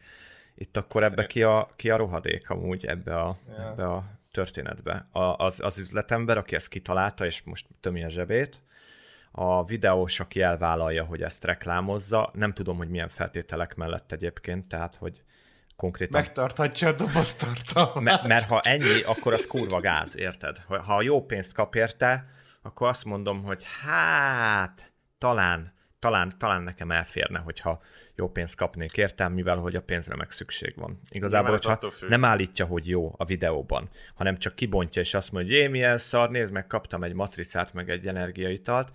Itt 0.54 0.76
akkor 0.76 1.02
ebbe 1.02 1.26
ki 1.26 1.42
a, 1.42 1.68
ki 1.76 1.90
a 1.90 1.96
rohadék 1.96 2.50
amúgy 2.50 2.86
ebbe 2.86 3.18
a, 3.20 3.38
yeah. 3.48 3.70
ebbe 3.70 3.84
a 3.84 4.04
történetbe. 4.30 5.08
A, 5.10 5.20
az, 5.20 5.60
az 5.60 5.78
üzletember, 5.78 6.38
aki 6.38 6.54
ezt 6.54 6.68
kitalálta, 6.68 7.26
és 7.26 7.42
most 7.42 7.66
tömi 7.80 8.04
a 8.04 8.08
zsebét, 8.08 8.60
a 9.30 9.64
videós, 9.64 10.20
aki 10.20 10.42
elvállalja, 10.42 11.04
hogy 11.04 11.22
ezt 11.22 11.44
reklámozza, 11.44 12.30
nem 12.34 12.52
tudom, 12.52 12.76
hogy 12.76 12.88
milyen 12.88 13.08
feltételek 13.08 13.74
mellett 13.74 14.12
egyébként, 14.12 14.68
tehát, 14.68 14.96
hogy 14.96 15.22
konkrétan... 15.76 16.20
Megtarthatja 16.20 16.88
a 16.88 16.92
doboztartalmát. 16.92 18.02
Mert, 18.02 18.26
mert 18.26 18.46
ha 18.46 18.60
ennyi, 18.60 19.02
akkor 19.06 19.32
az 19.32 19.46
kurva 19.46 19.80
gáz, 19.80 20.16
érted? 20.16 20.58
Ha 20.58 21.02
jó 21.02 21.26
pénzt 21.26 21.52
kap 21.52 21.74
érte, 21.74 22.26
akkor 22.62 22.88
azt 22.88 23.04
mondom, 23.04 23.42
hogy 23.42 23.66
hát 23.82 24.91
talán, 25.22 25.72
talán, 25.98 26.32
talán 26.38 26.62
nekem 26.62 26.90
elférne, 26.90 27.38
hogyha 27.38 27.82
jó 28.14 28.28
pénzt 28.28 28.54
kapnék 28.54 28.96
értem, 28.96 29.32
mivel 29.32 29.56
hogy 29.56 29.76
a 29.76 29.82
pénzre 29.82 30.16
meg 30.16 30.30
szükség 30.30 30.72
van. 30.76 31.00
Igazából, 31.10 31.50
hogyha 31.50 31.78
nem 32.08 32.24
állítja, 32.24 32.66
hogy 32.66 32.88
jó 32.88 33.14
a 33.16 33.24
videóban, 33.24 33.90
hanem 34.14 34.36
csak 34.36 34.54
kibontja, 34.54 35.02
és 35.02 35.14
azt 35.14 35.32
mondja, 35.32 35.60
hogy 35.60 35.70
milyen 35.70 35.98
szar, 35.98 36.30
nézd 36.30 36.52
meg, 36.52 36.66
kaptam 36.66 37.02
egy 37.02 37.12
matricát, 37.12 37.72
meg 37.72 37.90
egy 37.90 38.06
energiaitalt, 38.06 38.92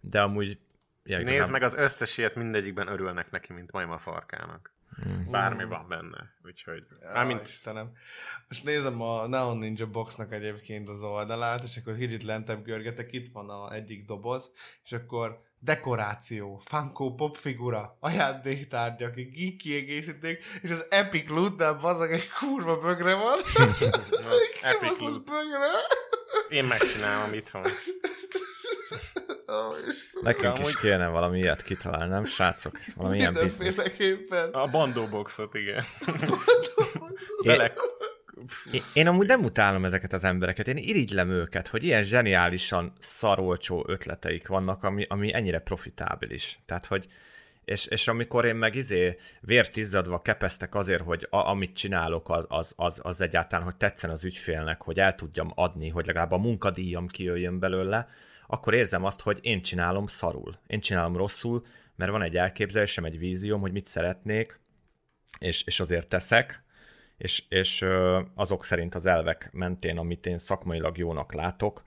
de 0.00 0.20
amúgy... 0.20 0.58
Ja, 1.02 1.18
Nézd 1.18 1.40
nem... 1.40 1.50
meg 1.50 1.62
az 1.62 1.74
összes 1.74 2.18
ilyet, 2.18 2.34
mindegyikben 2.34 2.88
örülnek 2.88 3.30
neki, 3.30 3.52
mint 3.52 3.72
majma 3.72 3.94
a 3.94 3.98
farkának. 3.98 4.74
Mm. 5.08 5.30
Bármi 5.30 5.64
van 5.64 5.88
benne, 5.88 6.34
úgyhogy... 6.44 6.86
Ja, 7.00 7.12
Mármint... 7.12 7.40
Istenem. 7.40 7.92
Most 8.48 8.64
nézem 8.64 9.02
a 9.02 9.26
Neon 9.26 9.58
Ninja 9.58 9.86
Boxnak 9.86 10.32
egyébként 10.32 10.88
az 10.88 11.02
oldalát, 11.02 11.62
és 11.62 11.76
akkor 11.76 11.96
kicsit 11.96 12.22
lentebb 12.22 12.64
görgetek, 12.64 13.12
itt 13.12 13.28
van 13.28 13.50
a 13.50 13.72
egyik 13.72 14.04
doboz, 14.04 14.52
és 14.84 14.92
akkor 14.92 15.46
dekoráció, 15.60 16.62
Funko 16.64 17.14
pop 17.14 17.36
figura, 17.36 17.96
ajándéktárgyak, 18.00 19.14
geek 19.14 19.56
kiegészíték, 19.56 20.44
és 20.62 20.70
az 20.70 20.86
Epic 20.88 21.28
Loot-nál 21.28 21.74
bazag 21.74 22.12
egy 22.12 22.28
kurva 22.28 22.78
bögre 22.78 23.14
van. 23.14 23.38
Epic 24.62 25.00
Loot. 25.00 25.24
Bögre? 25.24 25.70
én 26.48 26.64
megcsinálom 26.64 27.32
itthon. 27.32 27.62
Oh, 29.50 29.76
Nekünk 30.22 30.58
is 30.58 30.64
amúgy... 30.64 30.76
kéne 30.76 31.06
valami 31.06 31.38
ilyet 31.38 31.62
kitalálni, 31.62 32.12
nem 32.12 32.24
srácok? 32.24 32.78
Valami 32.96 33.16
ilyen 33.16 33.34
biznisz. 33.34 33.82
A 34.52 34.66
bandóboxot, 34.66 35.54
igen. 35.54 35.84
Én, 37.42 37.72
én 38.94 39.06
amúgy 39.06 39.26
nem 39.26 39.42
utálom 39.42 39.84
ezeket 39.84 40.12
az 40.12 40.24
embereket, 40.24 40.68
én 40.68 40.76
irigylem 40.76 41.30
őket, 41.30 41.68
hogy 41.68 41.84
ilyen 41.84 42.04
zseniálisan 42.04 42.92
szarolcsó 43.00 43.84
ötleteik 43.88 44.48
vannak, 44.48 44.84
ami, 44.84 45.04
ami 45.08 45.34
ennyire 45.34 45.58
profitábilis. 45.58 46.58
Tehát, 46.66 46.86
hogy 46.86 47.08
és, 47.68 47.86
és 47.86 48.08
amikor 48.08 48.44
én 48.44 48.56
meg 48.56 48.74
izé 48.74 49.16
vért 49.40 49.76
izzadva 49.76 50.22
kepeztek 50.22 50.74
azért, 50.74 51.02
hogy 51.02 51.26
a, 51.30 51.36
amit 51.36 51.76
csinálok, 51.76 52.28
az, 52.30 52.44
az, 52.48 52.72
az, 52.76 53.00
az 53.02 53.20
egyáltalán, 53.20 53.64
hogy 53.64 53.76
tetszen 53.76 54.10
az 54.10 54.24
ügyfélnek, 54.24 54.82
hogy 54.82 54.98
el 54.98 55.14
tudjam 55.14 55.52
adni, 55.54 55.88
hogy 55.88 56.06
legalább 56.06 56.30
a 56.30 56.38
munkadíjam 56.38 57.06
kijöjjön 57.06 57.58
belőle, 57.58 58.08
akkor 58.46 58.74
érzem 58.74 59.04
azt, 59.04 59.20
hogy 59.20 59.38
én 59.40 59.62
csinálom 59.62 60.06
szarul. 60.06 60.58
Én 60.66 60.80
csinálom 60.80 61.16
rosszul, 61.16 61.66
mert 61.96 62.10
van 62.10 62.22
egy 62.22 62.36
elképzelésem, 62.36 63.04
egy 63.04 63.18
vízióm, 63.18 63.60
hogy 63.60 63.72
mit 63.72 63.86
szeretnék, 63.86 64.60
és, 65.38 65.62
és 65.62 65.80
azért 65.80 66.08
teszek, 66.08 66.62
és, 67.18 67.44
és 67.48 67.84
azok 68.34 68.64
szerint 68.64 68.94
az 68.94 69.06
elvek 69.06 69.48
mentén, 69.52 69.98
amit 69.98 70.26
én 70.26 70.38
szakmailag 70.38 70.98
jónak 70.98 71.32
látok, 71.32 71.82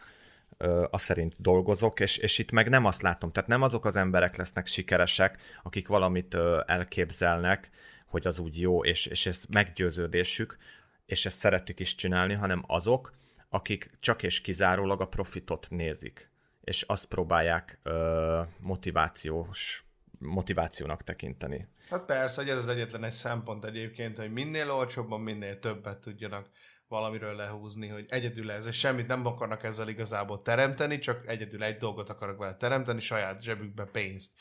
az 0.90 1.02
szerint 1.02 1.36
dolgozok, 1.38 2.00
és, 2.00 2.18
és 2.18 2.38
itt 2.38 2.52
meg 2.52 2.70
nem 2.70 2.86
azt 2.86 3.02
látom, 3.02 3.32
tehát 3.32 3.50
nem 3.50 3.62
azok 3.62 3.86
az 3.86 3.96
emberek 3.96 4.36
lesznek 4.36 4.68
sikeresek, 4.68 5.38
akik 5.64 5.88
valamit 5.88 6.38
elképzelnek, 6.66 7.70
hogy 8.08 8.28
az 8.28 8.40
úgy 8.40 8.60
jó, 8.60 8.84
és, 8.84 9.06
és 9.06 9.26
ez 9.26 9.44
meggyőződésük, 9.50 10.58
és 11.06 11.26
ezt 11.26 11.38
szeretik 11.38 11.80
is 11.80 11.96
csinálni, 11.96 12.34
hanem 12.34 12.64
azok, 12.68 13.14
akik 13.50 13.92
csak 14.00 14.24
és 14.24 14.42
kizárólag 14.42 15.02
a 15.02 15.08
profitot 15.08 15.68
nézik, 15.70 16.32
és 16.62 16.82
azt 16.82 17.06
próbálják 17.06 17.80
ö, 17.84 18.42
motivációs 18.60 19.86
motivációnak 20.20 21.04
tekinteni. 21.04 21.68
Hát 21.92 22.06
persze, 22.06 22.42
hogy 22.42 22.50
ez 22.50 22.58
az 22.58 22.68
egyetlen 22.68 23.04
egy 23.04 23.12
szempont 23.12 23.66
egyébként, 23.66 24.18
hogy 24.18 24.32
minél 24.32 24.72
olcsóbban, 24.72 25.22
minél 25.22 25.60
többet 25.60 26.00
tudjanak 26.00 26.50
valamiről 26.88 27.36
lehúzni, 27.36 27.88
hogy 27.88 28.06
egyedül 28.10 28.52
ez, 28.52 28.66
és 28.66 28.80
semmit 28.80 29.08
nem 29.08 29.26
akarnak 29.26 29.64
ezzel 29.64 29.88
igazából 29.88 30.42
teremteni, 30.42 31.00
csak 31.00 31.28
egyedül 31.28 31.64
egy 31.64 31.78
dolgot 31.78 32.10
akarnak 32.10 32.38
vele 32.38 32.56
teremteni, 32.56 33.00
saját 33.00 33.44
zsebükbe 33.44 33.86
pénzt. 33.86 34.34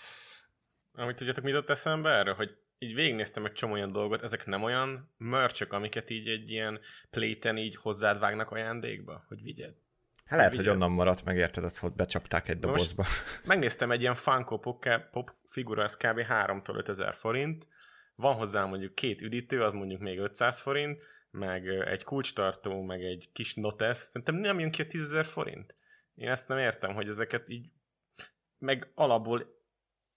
Amit 0.93 1.17
tudjátok, 1.17 1.45
mit 1.45 1.55
ott 1.55 1.71
eszembe 1.71 2.11
erről, 2.11 2.35
hogy 2.35 2.57
így 2.79 2.95
végignéztem 2.95 3.45
egy 3.45 3.53
csomó 3.53 3.73
olyan 3.73 3.93
dolgot, 3.93 4.23
ezek 4.23 4.47
nem 4.47 4.63
olyan 4.63 5.15
mörcsök, 5.17 5.73
amiket 5.73 6.11
így 6.11 6.29
egy 6.29 6.51
ilyen 6.51 6.81
pléten 7.11 7.57
így 7.57 7.77
hozzád 7.77 8.19
vágnak 8.19 8.51
ajándékba, 8.51 9.25
hogy 9.29 9.43
vigyed. 9.43 9.75
Hát 10.31 10.39
lehet, 10.39 10.57
hogy 10.57 10.69
onnan 10.69 10.91
maradt, 10.91 11.25
megérted, 11.25 11.65
azt, 11.65 11.79
hogy 11.79 11.93
becsapták 11.93 12.49
egy 12.49 12.59
dobozba. 12.59 13.03
Most 13.03 13.47
megnéztem 13.53 13.91
egy 13.91 14.01
ilyen 14.01 14.15
Funko 14.15 14.59
Pop, 14.59 14.87
pop 15.11 15.31
figura, 15.47 15.83
ez 15.83 15.97
kb. 15.97 16.21
3-tól 16.29 16.77
5000 16.77 17.15
forint, 17.15 17.67
van 18.15 18.35
hozzá 18.35 18.65
mondjuk 18.65 18.95
két 18.95 19.21
üdítő, 19.21 19.63
az 19.63 19.73
mondjuk 19.73 20.01
még 20.01 20.19
500 20.19 20.61
forint, 20.61 21.03
meg 21.31 21.69
egy 21.69 22.05
kulcstartó, 22.05 22.83
meg 22.83 23.03
egy 23.03 23.31
kis 23.33 23.55
notes, 23.55 23.97
szerintem 23.97 24.35
nem 24.35 24.59
jön 24.59 24.71
ki 24.71 24.83
a 24.83 24.85
10.000 24.85 25.25
forint. 25.29 25.77
Én 26.15 26.29
ezt 26.29 26.49
nem 26.49 26.59
értem, 26.59 26.95
hogy 26.95 27.09
ezeket 27.09 27.49
így, 27.49 27.71
meg 28.59 28.91
alapból 28.95 29.59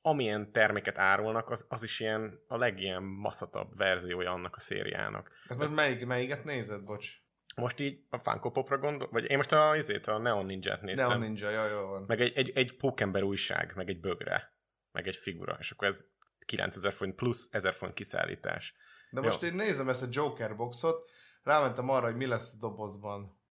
amilyen 0.01 0.51
terméket 0.51 0.97
árulnak, 0.97 1.49
az, 1.49 1.65
az 1.69 1.83
is 1.83 1.99
ilyen 1.99 2.39
a 2.47 2.57
legilyen 2.57 3.03
maszatabb 3.03 3.77
verziója 3.77 4.31
annak 4.31 4.55
a 4.55 4.59
szériának. 4.59 5.31
Hát 5.47 5.57
most 5.57 5.75
melyik, 5.75 6.05
melyiket 6.05 6.43
nézed, 6.43 6.83
bocs? 6.83 7.22
Most 7.55 7.79
így 7.79 7.99
a 8.09 8.17
Funko 8.17 8.51
Popra 8.51 8.77
gondol, 8.77 9.07
vagy 9.11 9.29
én 9.29 9.37
most 9.37 9.51
a, 9.51 9.69
azért, 9.69 10.07
a 10.07 10.17
Neon 10.17 10.45
Ninja-t 10.45 10.81
néztem. 10.81 11.07
Neon 11.07 11.19
Ninja, 11.19 11.49
jó, 11.49 11.65
jó 11.65 11.87
van. 11.87 12.03
Meg 12.07 12.21
egy, 12.21 12.37
egy, 12.37 12.51
egy 12.55 12.77
Pókember 12.77 13.23
újság, 13.23 13.73
meg 13.75 13.89
egy 13.89 13.99
bögre, 13.99 14.53
meg 14.91 15.07
egy 15.07 15.15
figura, 15.15 15.57
és 15.59 15.71
akkor 15.71 15.87
ez 15.87 16.05
9000 16.45 16.93
forint 16.93 17.15
plusz 17.15 17.47
1000 17.51 17.73
forint 17.73 17.97
kiszállítás. 17.97 18.73
De 19.11 19.21
most 19.21 19.41
Jó. 19.41 19.47
én 19.47 19.53
nézem 19.53 19.89
ezt 19.89 20.03
a 20.03 20.07
Joker 20.09 20.55
boxot, 20.55 21.09
rámentem 21.43 21.89
arra, 21.89 22.05
hogy 22.05 22.15
mi 22.15 22.25
lesz 22.25 22.53
a 22.53 22.57
dobozban. 22.59 23.41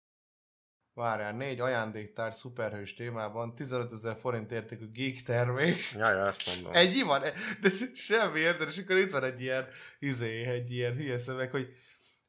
Várjál, 0.95 1.33
négy 1.33 1.61
ajándéktár 1.61 2.35
szuperhős 2.35 2.95
témában, 2.95 3.55
15 3.55 3.93
ezer 3.93 4.17
forint 4.17 4.53
értékű 4.53 4.91
geek 4.91 5.23
termék. 5.23 5.91
Ja, 5.95 6.11
ja, 6.11 6.27
ezt 6.27 6.47
mondom. 6.47 6.73
Egy 6.73 7.05
van, 7.05 7.21
de 7.61 7.71
semmi 7.95 8.39
érted, 8.39 8.69
és 8.69 8.79
akkor 8.79 8.97
itt 8.97 9.11
van 9.11 9.25
egy 9.25 9.41
ilyen, 9.41 9.67
izé, 9.99 10.43
egy 10.43 10.71
ilyen 10.71 10.93
hülye 10.93 11.19
szöveg, 11.19 11.51
hogy 11.51 11.69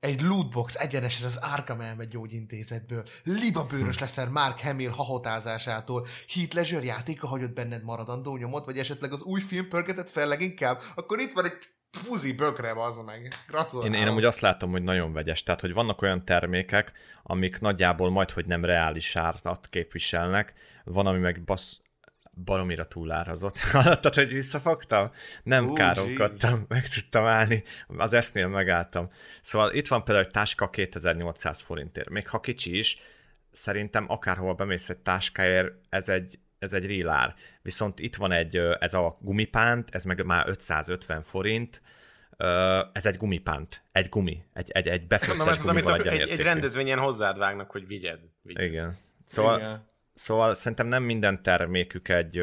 egy 0.04 0.22
lootbox 0.22 0.76
egyenesen 0.76 1.26
az 1.26 1.38
Arkham 1.38 1.82
elme 1.82 2.06
gyógyintézetből. 2.06 3.04
Libabőrös 3.24 3.96
hm. 3.96 4.02
leszel 4.02 4.30
Mark 4.30 4.60
Hamill 4.60 4.89
hahotázásától. 4.89 6.08
Heath 6.28 6.56
Ledger 6.56 6.84
játéka 6.84 7.28
hagyott 7.28 7.54
benned 7.54 7.84
maradandó 7.84 8.38
nyomot, 8.38 8.66
vagy 8.66 8.78
esetleg 8.78 9.12
az 9.12 9.24
új 9.24 9.42
film 9.42 9.68
pörgetett 9.68 10.10
fel 10.10 10.28
leginkább? 10.28 10.82
Akkor 10.96 11.20
itt 11.20 11.32
van 11.32 11.46
egy 11.46 11.58
puzi 12.04 12.32
bökre 12.32 12.84
az 12.84 12.98
meg. 13.06 13.34
Gratulálok. 13.48 13.94
Én, 13.94 14.02
én 14.02 14.08
amúgy 14.08 14.24
azt 14.24 14.39
látom, 14.39 14.72
hogy 14.72 14.84
nagyon 14.84 15.13
vegyes. 15.13 15.44
Tehát, 15.44 15.62
hogy 15.62 15.74
vannak 15.74 16.02
olyan 16.02 16.26
termékek, 16.26 16.92
amik 17.24 17.60
nagyjából 17.60 18.10
majd, 18.10 18.32
hogy 18.32 18.46
nem 18.46 18.66
reális 18.66 19.16
árat 19.16 19.68
képviselnek. 19.70 20.54
Van, 20.84 21.06
ami 21.06 21.20
meg 21.20 21.44
basz, 21.44 21.82
baromira 22.36 22.86
túlárazott. 22.86 23.58
Hallottad, 23.72 24.13
hogy 24.13 24.34
visszafogtam? 24.34 25.12
Nem 25.43 25.69
uh, 25.69 25.78
káromkodtam, 25.78 26.65
meg 26.67 26.88
tudtam 26.88 27.26
állni. 27.26 27.63
Az 27.98 28.13
esznél 28.13 28.48
megálltam. 28.48 29.12
Szóval 29.41 29.74
itt 29.74 29.88
van 29.88 30.04
például 30.04 30.26
egy 30.26 30.32
táska 30.32 30.69
2800 30.69 31.62
forintért. 31.62 32.10
Még 32.10 32.28
ha 32.28 32.39
kicsi 32.39 32.78
is, 32.78 32.98
szerintem 33.52 34.06
akárhol 34.08 34.54
bemész 34.54 34.89
egy 34.89 34.98
táskáért, 34.98 35.72
ez 35.89 36.10
egy 36.10 36.38
ez 36.63 36.74
egy 36.74 36.86
real 36.86 37.10
ár. 37.10 37.36
Viszont 37.62 38.00
itt 38.00 38.15
van 38.15 38.32
egy, 38.32 38.58
ez 38.80 38.93
a 38.93 39.15
gumipánt, 39.19 39.89
ez 39.91 40.04
meg 40.04 40.26
már 40.26 40.48
550 40.48 41.22
forint, 41.22 41.82
ez 42.93 43.06
egy 43.06 43.17
gumipánt, 43.17 43.84
egy 43.91 44.10
gumi, 44.10 44.43
egy, 44.54 44.72
egy, 44.72 44.88
egy 44.88 45.08
befektetés 45.08 45.52
ez 45.52 45.60
az, 45.60 45.67
amit 45.67 45.89
egy, 45.89 46.30
egy 46.30 46.41
rendezvényen 46.41 47.00
hozzád 47.00 47.38
vágnak, 47.38 47.72
hogy 47.72 47.88
vigyed. 47.88 48.19
vigyed. 48.41 48.63
Igen. 48.63 48.98
Szóval, 49.26 49.58
Igen. 49.60 49.88
Szóval 50.15 50.54
szerintem 50.56 50.88
nem 50.88 51.04
minden 51.04 51.43
termékük 51.43 52.10
egy 52.10 52.41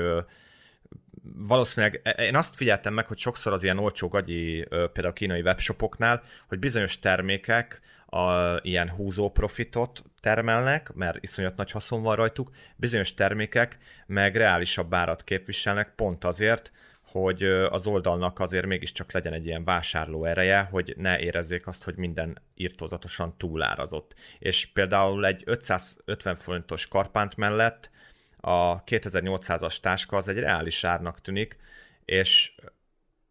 valószínűleg, 1.22 2.00
e, 2.04 2.10
én 2.10 2.36
azt 2.36 2.54
figyeltem 2.54 2.94
meg, 2.94 3.06
hogy 3.06 3.18
sokszor 3.18 3.52
az 3.52 3.62
ilyen 3.62 3.78
olcsó 3.78 4.08
gagyi, 4.08 4.64
például 4.68 5.12
kínai 5.12 5.40
webshopoknál, 5.40 6.22
hogy 6.48 6.58
bizonyos 6.58 6.98
termékek 6.98 7.80
a, 8.06 8.56
ilyen 8.62 8.90
húzó 8.90 9.30
profitot 9.30 10.02
termelnek, 10.20 10.92
mert 10.94 11.22
iszonyat 11.22 11.56
nagy 11.56 11.70
haszon 11.70 12.02
van 12.02 12.16
rajtuk, 12.16 12.50
bizonyos 12.76 13.14
termékek 13.14 13.78
meg 14.06 14.36
reálisabb 14.36 14.94
árat 14.94 15.24
képviselnek 15.24 15.92
pont 15.94 16.24
azért, 16.24 16.72
hogy 17.10 17.42
az 17.44 17.86
oldalnak 17.86 18.38
azért 18.40 18.66
mégiscsak 18.66 19.12
legyen 19.12 19.32
egy 19.32 19.46
ilyen 19.46 19.64
vásárló 19.64 20.24
ereje, 20.24 20.60
hogy 20.60 20.94
ne 20.96 21.20
érezzék 21.20 21.66
azt, 21.66 21.84
hogy 21.84 21.96
minden 21.96 22.38
írtózatosan 22.54 23.36
túlárazott. 23.36 24.14
És 24.38 24.66
például 24.66 25.26
egy 25.26 25.42
550 25.46 26.34
forintos 26.36 26.88
karpánt 26.88 27.36
mellett 27.36 27.90
a 28.36 28.84
2800-as 28.84 29.80
táska 29.80 30.16
az 30.16 30.28
egy 30.28 30.38
reális 30.38 30.84
árnak 30.84 31.20
tűnik, 31.20 31.56
és 32.04 32.54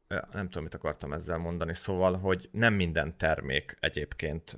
nem 0.07 0.45
tudom, 0.45 0.63
mit 0.63 0.73
akartam 0.73 1.13
ezzel 1.13 1.37
mondani, 1.37 1.73
szóval, 1.73 2.17
hogy 2.17 2.49
nem 2.51 2.73
minden 2.73 3.17
termék 3.17 3.77
egyébként 3.79 4.55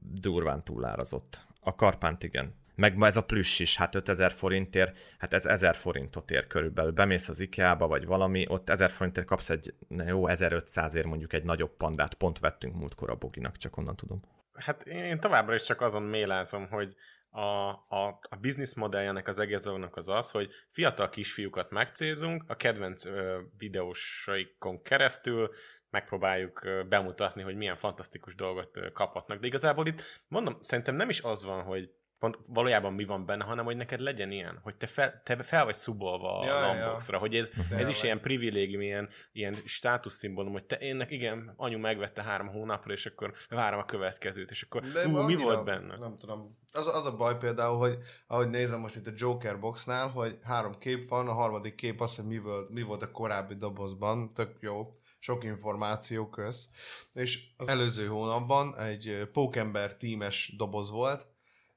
durván 0.00 0.64
túlárazott. 0.64 1.46
A 1.60 1.74
karpánt 1.74 2.22
igen. 2.22 2.54
Meg 2.76 3.02
ez 3.02 3.16
a 3.16 3.24
plüss 3.24 3.58
is, 3.58 3.76
hát 3.76 3.94
5000 3.94 4.32
forintért, 4.32 4.98
hát 5.18 5.32
ez 5.32 5.46
1000 5.46 5.74
forintot 5.74 6.30
ér 6.30 6.46
körülbelül. 6.46 6.92
Bemész 6.92 7.28
az 7.28 7.40
IKEA-ba, 7.40 7.86
vagy 7.86 8.06
valami, 8.06 8.46
ott 8.48 8.68
1000 8.68 8.90
forintért 8.90 9.26
kapsz 9.26 9.50
egy, 9.50 9.74
jó, 10.06 10.26
1500 10.26 10.94
ér 10.94 11.04
mondjuk 11.04 11.32
egy 11.32 11.44
nagyobb 11.44 11.76
pandát. 11.76 12.14
Pont 12.14 12.38
vettünk 12.38 12.74
múltkor 12.74 13.10
a 13.10 13.14
Boginak, 13.14 13.56
csak 13.56 13.76
onnan 13.76 13.96
tudom. 13.96 14.22
Hát 14.54 14.86
én 14.86 15.20
továbbra 15.20 15.54
is 15.54 15.62
csak 15.62 15.80
azon 15.80 16.02
mélázom, 16.02 16.68
hogy 16.68 16.96
a, 17.30 17.70
a, 17.88 18.18
a 18.28 18.36
business 18.40 18.74
modelljenek 18.74 19.28
az 19.28 19.38
egész 19.38 19.66
az 19.90 20.08
az, 20.08 20.30
hogy 20.30 20.50
fiatal 20.68 21.08
kisfiúkat 21.08 21.70
megcélzünk, 21.70 22.44
a 22.46 22.56
kedvenc 22.56 23.04
ö, 23.04 23.40
videósaikon 23.58 24.82
keresztül 24.82 25.50
megpróbáljuk 25.90 26.64
ö, 26.64 26.82
bemutatni, 26.88 27.42
hogy 27.42 27.56
milyen 27.56 27.76
fantasztikus 27.76 28.34
dolgot 28.34 28.76
ö, 28.76 28.92
kaphatnak. 28.92 29.38
De 29.40 29.46
igazából 29.46 29.86
itt, 29.86 30.02
mondom, 30.28 30.56
szerintem 30.60 30.94
nem 30.94 31.08
is 31.08 31.20
az 31.20 31.44
van, 31.44 31.62
hogy 31.62 31.90
pont 32.18 32.38
valójában 32.46 32.92
mi 32.92 33.04
van 33.04 33.26
benne, 33.26 33.44
hanem 33.44 33.64
hogy 33.64 33.76
neked 33.76 34.00
legyen 34.00 34.30
ilyen, 34.30 34.58
hogy 34.62 34.76
te 34.76 34.86
fel, 34.86 35.22
te 35.24 35.42
fel 35.42 35.64
vagy 35.64 35.74
szubolva 35.74 36.44
ja, 36.44 36.56
a 36.56 36.60
Lamboxra, 36.60 37.14
ja. 37.14 37.20
hogy 37.20 37.34
ez, 37.34 37.50
ez 37.70 37.88
is 37.88 38.02
ilyen 38.02 38.20
privilégium, 38.20 38.80
ilyen, 38.80 39.08
ilyen 39.32 39.54
státuszszimbólum, 39.64 40.52
hogy 40.52 40.64
te 40.64 40.78
énnek, 40.78 41.10
igen, 41.10 41.52
anyu 41.56 41.78
megvette 41.78 42.22
három 42.22 42.48
hónapra, 42.48 42.92
és 42.92 43.06
akkor 43.06 43.32
várom 43.48 43.80
a 43.80 43.84
következőt, 43.84 44.50
és 44.50 44.62
akkor 44.62 44.82
De 44.82 45.06
ú, 45.06 45.20
mi 45.20 45.34
volt 45.34 45.64
benne? 45.64 45.96
Nem 45.96 46.18
tudom. 46.18 46.58
Az, 46.72 46.86
az 46.86 47.06
a 47.06 47.16
baj 47.16 47.38
például, 47.38 47.78
hogy 47.78 47.98
ahogy 48.26 48.48
nézem 48.48 48.80
most 48.80 48.96
itt 48.96 49.06
a 49.06 49.12
Joker 49.14 49.58
boxnál, 49.58 50.08
hogy 50.08 50.38
három 50.42 50.78
kép 50.78 51.08
van, 51.08 51.28
a 51.28 51.32
harmadik 51.32 51.74
kép 51.74 52.00
az, 52.00 52.16
hogy 52.16 52.24
mi 52.24 52.38
volt, 52.38 52.70
mi 52.70 52.82
volt 52.82 53.02
a 53.02 53.10
korábbi 53.10 53.54
dobozban, 53.54 54.28
tök 54.34 54.56
jó 54.60 54.90
sok 55.18 55.44
információ 55.44 56.28
köz. 56.28 56.70
És 57.12 57.48
az 57.56 57.68
előző 57.68 58.06
hónapban 58.06 58.78
egy 58.78 59.28
Pókember 59.32 59.96
tímes 59.96 60.54
doboz 60.56 60.90
volt, 60.90 61.26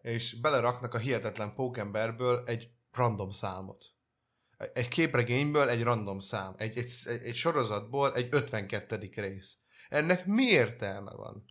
és 0.02 0.40
beleraknak 0.40 0.94
a 0.94 0.98
hihetetlen 0.98 1.54
pókemberből 1.54 2.44
egy 2.46 2.70
random 2.92 3.30
számot. 3.30 3.86
Egy 4.74 4.88
képregényből 4.88 5.70
egy 5.70 5.84
random 5.84 6.20
szám. 6.20 6.54
Egy, 6.58 6.78
egy, 6.78 6.92
egy, 7.24 7.36
sorozatból 7.36 8.14
egy 8.14 8.28
52. 8.32 9.10
rész. 9.16 9.58
Ennek 9.90 10.26
mi 10.26 10.44
értelme 10.44 11.12
van? 11.12 11.46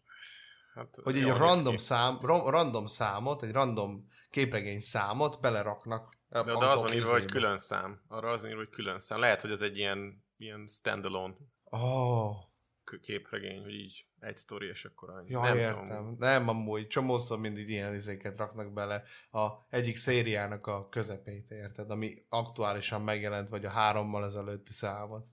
Hát, 0.74 0.96
hogy 1.02 1.16
egy 1.16 1.26
random, 1.26 1.76
szám, 1.76 2.18
random 2.46 2.86
számot, 2.86 3.42
egy 3.42 3.52
random 3.52 4.08
képregény 4.30 4.80
számot 4.80 5.40
beleraknak. 5.40 6.16
De, 6.28 6.42
de 6.42 6.52
az 6.52 6.80
van 6.80 6.92
írva, 6.92 7.10
hogy 7.10 7.24
külön 7.24 7.58
szám. 7.58 8.02
Arra 8.08 8.30
az 8.30 8.40
van 8.40 8.50
írva, 8.50 8.62
hogy 8.62 8.70
külön 8.70 9.00
szám. 9.00 9.18
Lehet, 9.18 9.40
hogy 9.40 9.50
ez 9.50 9.60
egy 9.60 9.76
ilyen, 9.76 10.24
ilyen 10.36 10.66
standalone. 10.66 11.34
Oh 11.64 12.47
képregény, 13.02 13.62
hogy 13.62 13.74
így 13.74 14.06
egy 14.20 14.36
sztori, 14.36 14.66
és 14.66 14.84
akkor 14.84 15.10
annyi. 15.10 15.30
Ja, 15.30 15.40
nem 15.40 15.56
értem. 15.56 15.86
Tudom. 15.86 16.16
Nem, 16.18 16.48
amúgy 16.48 16.86
csomószor 16.86 17.38
mindig 17.38 17.68
ilyen 17.68 17.94
izéket 17.94 18.36
raknak 18.36 18.72
bele 18.72 19.02
a 19.30 19.48
egyik 19.70 19.96
szériának 19.96 20.66
a 20.66 20.88
közepét, 20.88 21.50
érted? 21.50 21.90
Ami 21.90 22.24
aktuálisan 22.28 23.02
megjelent, 23.02 23.48
vagy 23.48 23.64
a 23.64 23.70
hárommal 23.70 24.24
ezelőtti 24.24 24.72
számot. 24.72 25.24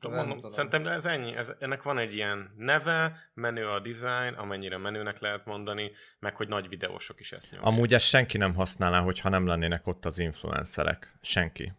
Tudom, 0.00 0.16
mondom, 0.16 0.36
tudom. 0.36 0.50
Szerintem 0.50 0.86
ez 0.86 1.04
ennyi. 1.04 1.36
Ez, 1.36 1.52
ennek 1.58 1.82
van 1.82 1.98
egy 1.98 2.14
ilyen 2.14 2.52
neve, 2.56 3.30
menő 3.34 3.68
a 3.68 3.80
design, 3.80 4.34
amennyire 4.34 4.76
menőnek 4.76 5.18
lehet 5.18 5.44
mondani, 5.44 5.90
meg 6.18 6.36
hogy 6.36 6.48
nagy 6.48 6.68
videósok 6.68 7.20
is 7.20 7.32
ezt 7.32 7.50
nyomják. 7.50 7.72
Amúgy 7.72 7.94
ezt 7.94 8.06
senki 8.06 8.36
nem 8.36 8.54
használná, 8.54 9.00
hogyha 9.00 9.28
nem 9.28 9.46
lennének 9.46 9.86
ott 9.86 10.04
az 10.04 10.18
influencerek. 10.18 11.18
Senki. 11.20 11.72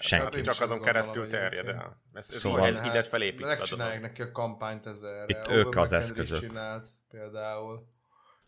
Persze, 0.00 0.16
Senki. 0.16 0.36
Hát 0.36 0.44
csak 0.44 0.60
azon 0.60 0.80
keresztül 0.80 1.26
terjed 1.26 1.68
el. 1.68 2.00
Ez, 2.12 2.30
ez 2.30 2.36
szóval 2.36 2.72
hát, 2.72 2.86
ide 2.86 3.02
felépítve. 3.02 3.46
Megcsinálják 3.46 4.00
neki 4.00 4.22
a 4.22 4.32
kampányt 4.32 4.86
ezzel. 4.86 5.28
Itt 5.28 5.48
ők 5.48 5.76
az 5.76 5.92
eszközök. 5.92 6.40
Csinált, 6.40 6.88
például. 7.10 7.86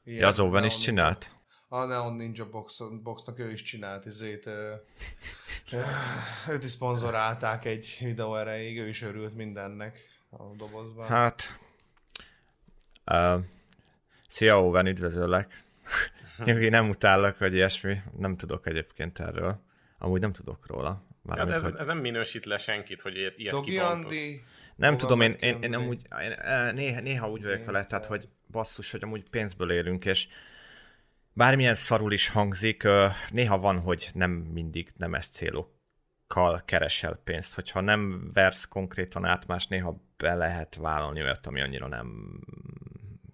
Ja, 0.05 0.27
az 0.27 0.41
Owen 0.41 0.65
is 0.65 0.79
csinált? 0.79 1.31
A 1.69 1.85
Neon 1.85 2.15
Ninja 2.15 2.49
Box, 2.51 2.81
Boxnak 3.03 3.39
ő 3.39 3.51
is 3.51 3.63
csinált 3.63 4.07
izét, 4.07 4.47
ö, 4.47 4.75
őt 6.49 6.65
is 6.65 6.71
szponzorálták 6.71 7.65
egy 7.65 7.97
videó 8.01 8.37
erejéig, 8.37 8.79
ő 8.79 8.89
is 8.89 9.03
örült 9.03 9.37
mindennek 9.37 9.99
a 10.31 10.43
dobozban. 10.57 11.07
Hát, 11.07 11.43
uh, 13.07 13.45
szia 14.29 14.63
Owen, 14.63 14.87
üdvözöllek. 14.87 15.65
Én 16.45 16.71
nem 16.71 16.89
utállak, 16.89 17.39
vagy 17.39 17.55
ilyesmi, 17.55 18.03
nem 18.17 18.37
tudok 18.37 18.67
egyébként 18.67 19.21
erről. 19.21 19.61
Amúgy 19.99 20.21
nem 20.21 20.33
tudok 20.33 20.67
róla. 20.67 21.03
Már 21.23 21.39
ja, 21.39 21.53
ez, 21.55 21.63
hogy... 21.63 21.75
ez, 21.79 21.87
nem 21.87 21.99
minősít 21.99 22.45
le 22.45 22.59
senkit, 22.59 23.01
hogy 23.01 23.17
ilyet, 23.17 23.39
ilyet 23.39 23.55
Andi, 23.85 24.43
Nem 24.77 24.97
tudom, 24.97 25.21
én, 25.21 25.37
én, 25.41 25.63
én 25.63 25.75
amúgy 25.75 26.01
én, 26.21 26.37
néha, 26.75 27.01
néha 27.01 27.31
úgy 27.31 27.43
vagyok 27.43 27.65
vele, 27.65 27.87
tehát, 27.87 28.07
hogy 28.07 28.29
basszus, 28.51 28.91
hogy 28.91 29.03
amúgy 29.03 29.31
pénzből 29.31 29.73
élünk, 29.73 30.05
és 30.05 30.29
bármilyen 31.33 31.75
szarul 31.75 32.13
is 32.13 32.29
hangzik, 32.29 32.89
néha 33.31 33.59
van, 33.59 33.79
hogy 33.79 34.11
nem 34.15 34.31
mindig 34.31 34.93
nem 34.97 35.15
ez 35.15 35.27
célokkal 35.27 36.63
keresel 36.65 37.21
pénzt. 37.25 37.55
Hogyha 37.55 37.81
nem 37.81 38.31
versz 38.33 38.65
konkrétan 38.65 39.25
át 39.25 39.47
más, 39.47 39.67
néha 39.67 40.03
be 40.17 40.35
lehet 40.35 40.75
vállalni 40.75 41.23
olyat, 41.23 41.47
ami 41.47 41.61
annyira 41.61 41.89
nem 41.89 42.41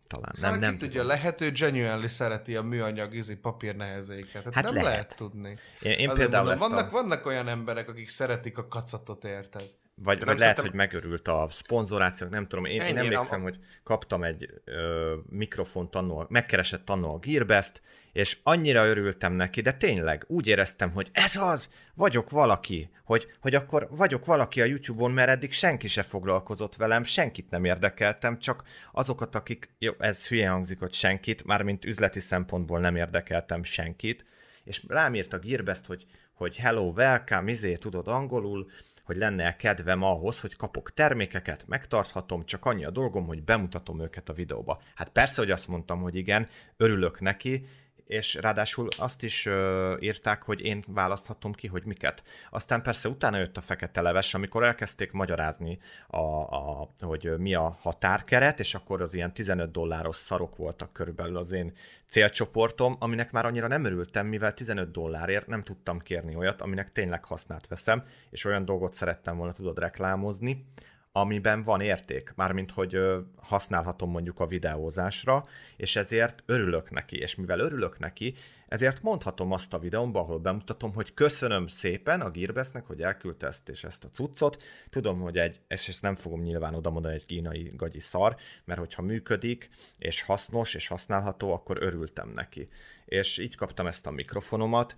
talán. 0.08 0.34
Nem, 0.40 0.50
hát 0.50 0.60
nem 0.60 0.70
ki 0.70 0.76
tudja, 0.76 1.04
lehet, 1.04 1.38
hogy 1.38 1.52
genuinely 1.52 2.06
szereti 2.06 2.56
a 2.56 2.62
műanyag 2.62 3.14
izi 3.14 3.36
papír 3.36 3.76
nehezéket. 3.76 4.44
Hát, 4.44 4.54
hát 4.54 4.64
nem 4.64 4.74
lehet. 4.74 4.88
lehet 4.90 5.16
tudni. 5.16 5.56
Én, 5.82 5.92
én 5.92 6.10
például 6.12 6.46
mondom, 6.46 6.68
vannak, 6.68 6.86
a... 6.86 6.90
vannak 6.90 7.26
olyan 7.26 7.48
emberek, 7.48 7.88
akik 7.88 8.08
szeretik 8.08 8.58
a 8.58 8.68
kacatot, 8.68 9.24
érted? 9.24 9.70
Vagy, 10.02 10.24
vagy 10.24 10.38
lehet, 10.38 10.60
hogy 10.60 10.72
megörült 10.72 11.28
a 11.28 11.46
szponzorációk, 11.50 12.30
nem 12.30 12.46
tudom. 12.46 12.64
Én, 12.64 12.80
én 12.80 12.98
emlékszem, 12.98 13.40
a... 13.40 13.42
hogy 13.42 13.58
kaptam 13.82 14.22
egy 14.22 14.60
ö, 14.64 15.14
mikrofont 15.28 15.94
annó, 15.94 16.26
megkeresett 16.28 16.90
annó 16.90 17.14
a 17.14 17.18
Gearbest, 17.18 17.82
és 18.18 18.38
annyira 18.42 18.86
örültem 18.86 19.32
neki, 19.32 19.60
de 19.60 19.72
tényleg 19.72 20.24
úgy 20.26 20.46
éreztem, 20.46 20.92
hogy 20.92 21.08
ez 21.12 21.36
az, 21.36 21.70
vagyok 21.94 22.30
valaki, 22.30 22.90
hogy, 23.04 23.26
hogy 23.40 23.54
akkor 23.54 23.88
vagyok 23.90 24.24
valaki 24.24 24.60
a 24.60 24.64
YouTube-on, 24.64 25.10
mert 25.10 25.28
eddig 25.28 25.52
senki 25.52 25.88
se 25.88 26.02
foglalkozott 26.02 26.76
velem, 26.76 27.02
senkit 27.02 27.50
nem 27.50 27.64
érdekeltem, 27.64 28.38
csak 28.38 28.62
azokat, 28.92 29.34
akik, 29.34 29.68
jó, 29.78 29.92
ez 29.98 30.28
hülye 30.28 30.48
hangzik, 30.48 30.78
hogy 30.78 30.92
senkit, 30.92 31.44
mármint 31.44 31.84
üzleti 31.84 32.20
szempontból 32.20 32.80
nem 32.80 32.96
érdekeltem 32.96 33.62
senkit, 33.62 34.24
és 34.64 34.84
rám 34.88 35.14
írt 35.14 35.32
a 35.32 35.38
Gearbest, 35.38 35.86
hogy, 35.86 36.06
hogy 36.32 36.56
hello, 36.56 36.92
welcome, 36.96 37.50
izé, 37.50 37.76
tudod 37.76 38.08
angolul, 38.08 38.70
hogy 39.04 39.16
lenne 39.16 39.56
kedvem 39.56 40.02
ahhoz, 40.02 40.40
hogy 40.40 40.56
kapok 40.56 40.94
termékeket, 40.94 41.64
megtarthatom, 41.66 42.44
csak 42.44 42.64
annyi 42.64 42.84
a 42.84 42.90
dolgom, 42.90 43.26
hogy 43.26 43.42
bemutatom 43.42 44.00
őket 44.00 44.28
a 44.28 44.32
videóba. 44.32 44.80
Hát 44.94 45.08
persze, 45.08 45.40
hogy 45.40 45.50
azt 45.50 45.68
mondtam, 45.68 46.00
hogy 46.00 46.16
igen, 46.16 46.48
örülök 46.76 47.20
neki, 47.20 47.66
és 48.08 48.34
ráadásul 48.34 48.88
azt 48.98 49.22
is 49.22 49.46
ö, 49.46 49.96
írták, 50.00 50.42
hogy 50.42 50.60
én 50.60 50.84
választhatom 50.86 51.52
ki, 51.52 51.66
hogy 51.66 51.84
miket. 51.84 52.22
Aztán 52.50 52.82
persze 52.82 53.08
utána 53.08 53.38
jött 53.38 53.56
a 53.56 53.60
fekete 53.60 54.00
leves, 54.00 54.34
amikor 54.34 54.64
elkezdték 54.64 55.12
magyarázni, 55.12 55.78
a, 56.06 56.18
a, 56.18 56.90
hogy 57.00 57.34
mi 57.38 57.54
a 57.54 57.76
határkeret, 57.80 58.60
és 58.60 58.74
akkor 58.74 59.02
az 59.02 59.14
ilyen 59.14 59.32
15 59.32 59.70
dolláros 59.70 60.16
szarok 60.16 60.56
voltak 60.56 60.92
körülbelül 60.92 61.36
az 61.36 61.52
én 61.52 61.72
célcsoportom, 62.06 62.96
aminek 62.98 63.30
már 63.30 63.46
annyira 63.46 63.66
nem 63.66 63.84
örültem, 63.84 64.26
mivel 64.26 64.54
15 64.54 64.90
dollárért 64.90 65.46
nem 65.46 65.62
tudtam 65.62 65.98
kérni 65.98 66.34
olyat, 66.34 66.60
aminek 66.60 66.92
tényleg 66.92 67.24
hasznát 67.24 67.66
veszem, 67.66 68.04
és 68.30 68.44
olyan 68.44 68.64
dolgot 68.64 68.92
szerettem 68.92 69.36
volna 69.36 69.52
tudod 69.52 69.78
reklámozni, 69.78 70.66
amiben 71.12 71.62
van 71.62 71.80
érték, 71.80 72.32
mármint 72.36 72.70
hogy 72.70 72.98
használhatom 73.36 74.10
mondjuk 74.10 74.40
a 74.40 74.46
videózásra, 74.46 75.46
és 75.76 75.96
ezért 75.96 76.42
örülök 76.46 76.90
neki, 76.90 77.18
és 77.18 77.34
mivel 77.34 77.60
örülök 77.60 77.98
neki, 77.98 78.34
ezért 78.68 79.02
mondhatom 79.02 79.52
azt 79.52 79.74
a 79.74 79.78
videómban, 79.78 80.22
ahol 80.22 80.38
bemutatom, 80.38 80.94
hogy 80.94 81.14
köszönöm 81.14 81.66
szépen 81.66 82.20
a 82.20 82.30
Gearbestnek, 82.30 82.86
hogy 82.86 83.02
elküldte 83.02 83.46
ezt 83.46 83.68
és 83.68 83.84
ezt 83.84 84.04
a 84.04 84.08
cuccot, 84.08 84.62
tudom, 84.90 85.20
hogy 85.20 85.38
egy, 85.38 85.60
és 85.68 85.88
ezt 85.88 86.02
nem 86.02 86.14
fogom 86.14 86.40
nyilván 86.40 86.74
oda 86.74 86.90
mondani 86.90 87.14
egy 87.14 87.26
kínai 87.26 87.72
gagyi 87.76 88.00
szar, 88.00 88.36
mert 88.64 88.80
hogyha 88.80 89.02
működik, 89.02 89.68
és 89.98 90.22
hasznos, 90.22 90.74
és 90.74 90.86
használható, 90.86 91.52
akkor 91.52 91.82
örültem 91.82 92.30
neki. 92.34 92.68
És 93.04 93.38
így 93.38 93.56
kaptam 93.56 93.86
ezt 93.86 94.06
a 94.06 94.10
mikrofonomat, 94.10 94.96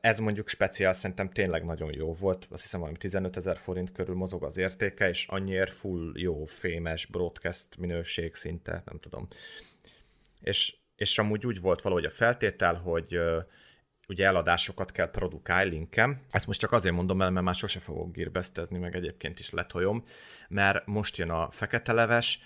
ez 0.00 0.18
mondjuk 0.18 0.48
speciál 0.48 0.92
szerintem 0.92 1.30
tényleg 1.30 1.64
nagyon 1.64 1.92
jó 1.94 2.12
volt, 2.12 2.46
azt 2.50 2.62
hiszem 2.62 2.80
valami 2.80 2.98
15 2.98 3.36
ezer 3.36 3.56
forint 3.56 3.92
körül 3.92 4.14
mozog 4.14 4.44
az 4.44 4.56
értéke, 4.56 5.08
és 5.08 5.26
annyiért 5.26 5.72
full 5.72 6.12
jó, 6.14 6.44
fémes 6.44 7.06
broadcast 7.06 7.76
minőség 7.78 8.34
szinte, 8.34 8.82
nem 8.86 8.98
tudom. 9.00 9.28
És, 10.40 10.76
és 10.96 11.18
amúgy 11.18 11.46
úgy 11.46 11.60
volt 11.60 11.82
valahogy 11.82 12.04
a 12.04 12.10
feltétel, 12.10 12.74
hogy 12.74 13.18
ugye 14.08 14.26
eladásokat 14.26 14.92
kell 14.92 15.10
produkálni 15.10 15.70
linkem. 15.70 16.20
Ezt 16.30 16.46
most 16.46 16.60
csak 16.60 16.72
azért 16.72 16.94
mondom 16.94 17.22
el, 17.22 17.30
mert 17.30 17.44
már 17.44 17.54
sose 17.54 17.80
fogok 17.80 18.12
gírbesztezni, 18.12 18.78
meg 18.78 18.96
egyébként 18.96 19.38
is 19.38 19.50
letoljom, 19.50 20.04
mert 20.48 20.86
most 20.86 21.16
jön 21.16 21.30
a 21.30 21.50
fekete 21.50 21.92
leves, 21.92 22.40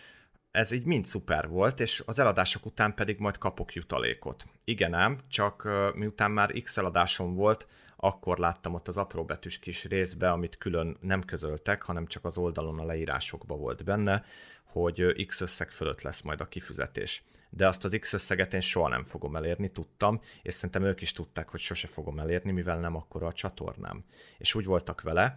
ez 0.57 0.71
így 0.71 0.85
mind 0.85 1.07
szuper 1.07 1.49
volt, 1.49 1.81
és 1.81 2.03
az 2.07 2.19
eladások 2.19 2.66
után 2.66 2.95
pedig 2.95 3.19
majd 3.19 3.38
kapok 3.38 3.73
jutalékot. 3.73 4.47
Igen 4.64 4.95
ám, 4.95 5.19
csak 5.29 5.69
miután 5.95 6.31
már 6.31 6.53
X 6.62 6.77
eladásom 6.77 7.35
volt, 7.35 7.66
akkor 7.97 8.38
láttam 8.38 8.75
ott 8.75 8.88
az 8.88 8.97
apróbetűs 8.97 9.59
kis 9.59 9.85
részbe, 9.85 10.31
amit 10.31 10.59
külön 10.59 10.97
nem 11.01 11.23
közöltek, 11.23 11.83
hanem 11.83 12.07
csak 12.07 12.25
az 12.25 12.38
oldalon 12.38 12.79
a 12.79 12.85
leírásokba 12.85 13.57
volt 13.57 13.85
benne, 13.85 14.25
hogy 14.64 15.27
X 15.27 15.40
összeg 15.40 15.71
fölött 15.71 16.03
lesz 16.03 16.21
majd 16.21 16.40
a 16.40 16.49
kifizetés. 16.49 17.25
De 17.51 17.66
azt 17.66 17.85
az 17.85 17.97
X 18.01 18.12
összeget 18.12 18.55
én 18.55 18.61
soha 18.61 18.88
nem 18.88 19.05
fogom 19.05 19.37
elérni, 19.37 19.71
tudtam, 19.71 20.21
és 20.42 20.55
szerintem 20.55 20.85
ők 20.85 21.01
is 21.01 21.12
tudták, 21.12 21.49
hogy 21.49 21.61
sose 21.61 21.87
fogom 21.87 22.19
elérni, 22.19 22.53
mivel 22.53 22.79
nem 22.79 22.97
akkora 22.97 23.27
a 23.27 23.33
csatornám. 23.33 24.05
És 24.38 24.55
úgy 24.55 24.64
voltak 24.64 25.03
vele, 25.03 25.37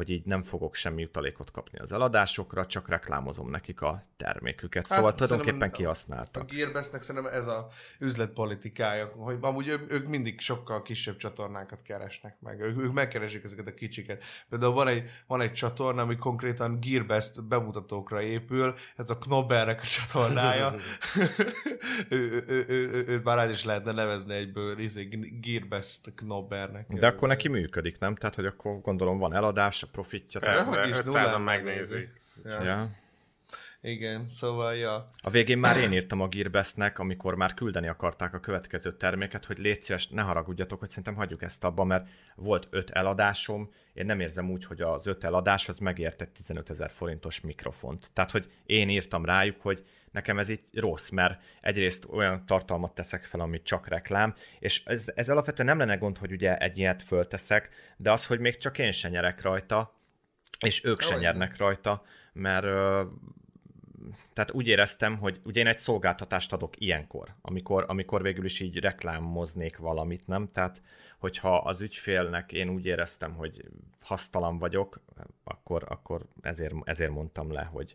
hogy 0.00 0.10
így 0.10 0.24
nem 0.24 0.42
fogok 0.42 0.74
semmi 0.74 1.04
utalékot 1.04 1.50
kapni 1.50 1.78
az 1.78 1.92
eladásokra, 1.92 2.66
csak 2.66 2.88
reklámozom 2.88 3.50
nekik 3.50 3.80
a 3.80 4.04
terméküket. 4.16 4.88
Hát, 4.88 4.96
szóval 4.96 5.14
tulajdonképpen 5.14 5.70
kihasználtak. 5.70 6.42
A 6.42 6.54
Gearbestnek 6.54 7.02
szerintem 7.02 7.32
ez 7.32 7.46
a 7.46 7.68
üzletpolitikája, 7.98 9.06
hogy 9.06 9.36
amúgy 9.40 9.68
ők, 9.68 9.92
ők 9.92 10.06
mindig 10.06 10.40
sokkal 10.40 10.82
kisebb 10.82 11.16
csatornákat 11.16 11.82
keresnek 11.82 12.36
meg. 12.40 12.60
Ők, 12.60 12.78
ők 12.78 12.92
megkeresik 12.92 13.44
ezeket 13.44 13.66
a 13.66 13.74
kicsiket. 13.74 14.24
Például 14.48 14.72
van 14.72 14.88
egy, 14.88 15.10
van 15.26 15.40
egy 15.40 15.52
csatorna, 15.52 16.02
ami 16.02 16.16
konkrétan 16.16 16.78
Gearbest 16.80 17.44
bemutatókra 17.44 18.22
épül, 18.22 18.74
ez 18.96 19.10
a 19.10 19.18
Knobbernek 19.18 19.80
a 19.80 19.86
csatornája. 19.86 20.74
ő, 22.08 22.44
ő, 22.48 22.64
ő, 22.68 22.88
ő, 22.92 23.04
őt 23.06 23.24
már 23.24 23.50
is 23.50 23.64
lehetne 23.64 23.92
nevezni 23.92 24.34
egyből 24.34 24.78
izé, 24.78 25.08
Gearbest 25.40 26.14
Knobbernek. 26.14 26.92
De 26.92 27.06
akkor 27.06 27.28
neki 27.28 27.48
működik, 27.48 27.98
nem? 27.98 28.14
Tehát, 28.14 28.34
hogy 28.34 28.46
akkor 28.46 28.80
gondolom 28.80 29.18
van 29.18 29.34
eladás, 29.34 29.82
profitja. 29.90 30.40
Persze, 30.40 31.02
500-an 31.04 31.40
megnézik. 31.42 32.08
Ja. 32.44 32.62
ja. 32.62 32.88
Igen, 33.82 34.26
szóval, 34.26 34.74
ja. 34.74 35.08
A 35.20 35.30
végén 35.30 35.58
már 35.58 35.76
én 35.76 35.92
írtam 35.92 36.20
a 36.20 36.28
Gearbestnek, 36.28 36.98
amikor 36.98 37.34
már 37.34 37.54
küldeni 37.54 37.88
akarták 37.88 38.34
a 38.34 38.40
következő 38.40 38.96
terméket, 38.96 39.44
hogy 39.44 39.58
légy 39.58 39.82
szíves, 39.82 40.08
ne 40.08 40.22
haragudjatok, 40.22 40.78
hogy 40.78 40.88
szerintem 40.88 41.14
hagyjuk 41.14 41.42
ezt 41.42 41.64
abba, 41.64 41.84
mert 41.84 42.08
volt 42.34 42.66
öt 42.70 42.90
eladásom, 42.90 43.72
én 43.92 44.06
nem 44.06 44.20
érzem 44.20 44.50
úgy, 44.50 44.64
hogy 44.64 44.80
az 44.80 45.06
öt 45.06 45.24
eladás 45.24 45.68
az 45.68 45.78
megért 45.78 46.22
egy 46.22 46.28
15 46.28 46.70
ezer 46.70 46.90
forintos 46.90 47.40
mikrofont. 47.40 48.10
Tehát, 48.12 48.30
hogy 48.30 48.52
én 48.64 48.88
írtam 48.88 49.24
rájuk, 49.24 49.60
hogy 49.60 49.84
nekem 50.10 50.38
ez 50.38 50.48
így 50.48 50.62
rossz, 50.72 51.08
mert 51.08 51.42
egyrészt 51.60 52.06
olyan 52.10 52.46
tartalmat 52.46 52.94
teszek 52.94 53.24
fel, 53.24 53.40
ami 53.40 53.62
csak 53.62 53.88
reklám, 53.88 54.34
és 54.58 54.82
ez, 54.84 55.12
ez 55.14 55.30
alapvetően 55.30 55.68
nem 55.68 55.78
lenne 55.78 55.96
gond, 55.96 56.18
hogy 56.18 56.32
ugye 56.32 56.56
egy 56.58 56.78
ilyet 56.78 57.02
fölteszek, 57.02 57.68
de 57.96 58.12
az, 58.12 58.26
hogy 58.26 58.38
még 58.38 58.56
csak 58.56 58.78
én 58.78 58.92
se 58.92 59.08
nyerek 59.08 59.42
rajta, 59.42 59.94
és 60.60 60.84
ők 60.84 61.00
se 61.00 61.16
nyernek 61.16 61.56
rajta, 61.56 62.02
mert 62.32 62.66
tehát 64.32 64.52
úgy 64.52 64.66
éreztem, 64.66 65.18
hogy 65.18 65.40
ugye 65.44 65.60
én 65.60 65.66
egy 65.66 65.76
szolgáltatást 65.76 66.52
adok 66.52 66.80
ilyenkor, 66.80 67.34
amikor, 67.40 67.84
amikor 67.88 68.22
végül 68.22 68.44
is 68.44 68.60
így 68.60 68.78
reklámoznék 68.78 69.76
valamit, 69.76 70.26
nem? 70.26 70.48
Tehát, 70.52 70.82
hogyha 71.18 71.56
az 71.56 71.80
ügyfélnek 71.80 72.52
én 72.52 72.68
úgy 72.68 72.86
éreztem, 72.86 73.34
hogy 73.34 73.64
hasztalan 74.00 74.58
vagyok, 74.58 75.00
akkor, 75.44 75.84
akkor 75.88 76.20
ezért, 76.40 76.74
ezért 76.84 77.10
mondtam 77.10 77.52
le, 77.52 77.62
hogy, 77.62 77.94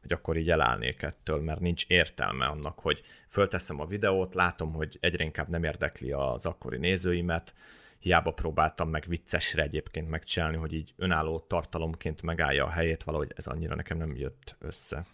hogy 0.00 0.12
akkor 0.12 0.36
így 0.36 0.50
elállnék 0.50 1.02
ettől, 1.02 1.40
mert 1.40 1.60
nincs 1.60 1.84
értelme 1.86 2.46
annak, 2.46 2.78
hogy 2.78 3.02
fölteszem 3.28 3.80
a 3.80 3.86
videót, 3.86 4.34
látom, 4.34 4.72
hogy 4.72 4.98
egyre 5.00 5.24
inkább 5.24 5.48
nem 5.48 5.64
érdekli 5.64 6.12
az 6.12 6.46
akkori 6.46 6.76
nézőimet, 6.76 7.54
hiába 8.00 8.32
próbáltam 8.32 8.88
meg 8.88 9.04
viccesre 9.08 9.62
egyébként 9.62 10.08
megcsinálni, 10.08 10.56
hogy 10.56 10.72
így 10.72 10.94
önálló 10.96 11.38
tartalomként 11.38 12.22
megállja 12.22 12.64
a 12.64 12.70
helyét, 12.70 13.02
valahogy 13.02 13.32
ez 13.36 13.46
annyira 13.46 13.74
nekem 13.74 13.96
nem 13.96 14.16
jött 14.16 14.56
össze. 14.58 15.06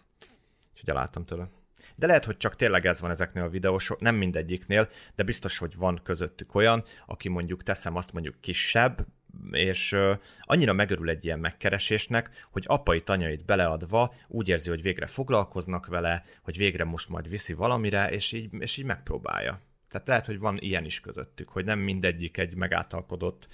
Úgyhogy 0.77 0.89
elálltam 0.89 1.25
tőle. 1.25 1.49
De 1.95 2.07
lehet, 2.07 2.25
hogy 2.25 2.37
csak 2.37 2.55
tényleg 2.55 2.85
ez 2.85 3.01
van 3.01 3.11
ezeknél 3.11 3.43
a 3.43 3.49
videósok, 3.49 3.99
nem 3.99 4.15
mindegyiknél, 4.15 4.89
de 5.15 5.23
biztos, 5.23 5.57
hogy 5.57 5.75
van 5.75 5.99
közöttük 6.03 6.55
olyan, 6.55 6.83
aki 7.05 7.29
mondjuk 7.29 7.63
teszem 7.63 7.95
azt 7.95 8.13
mondjuk 8.13 8.35
kisebb, 8.39 9.05
és 9.51 9.95
annyira 10.41 10.73
megörül 10.73 11.09
egy 11.09 11.25
ilyen 11.25 11.39
megkeresésnek, 11.39 12.47
hogy 12.51 12.63
apai 12.67 13.01
tanyait 13.01 13.45
beleadva 13.45 14.13
úgy 14.27 14.49
érzi, 14.49 14.69
hogy 14.69 14.81
végre 14.81 15.05
foglalkoznak 15.05 15.85
vele, 15.85 16.25
hogy 16.41 16.57
végre 16.57 16.83
most 16.83 17.09
majd 17.09 17.29
viszi 17.29 17.53
valamire, 17.53 18.09
és 18.09 18.31
így, 18.31 18.53
és 18.59 18.77
így 18.77 18.85
megpróbálja. 18.85 19.61
Tehát 19.89 20.07
lehet, 20.07 20.25
hogy 20.25 20.39
van 20.39 20.57
ilyen 20.59 20.85
is 20.85 20.99
közöttük, 20.99 21.49
hogy 21.49 21.65
nem 21.65 21.79
mindegyik 21.79 22.37
egy 22.37 22.55
megáltalkodott 22.55 23.47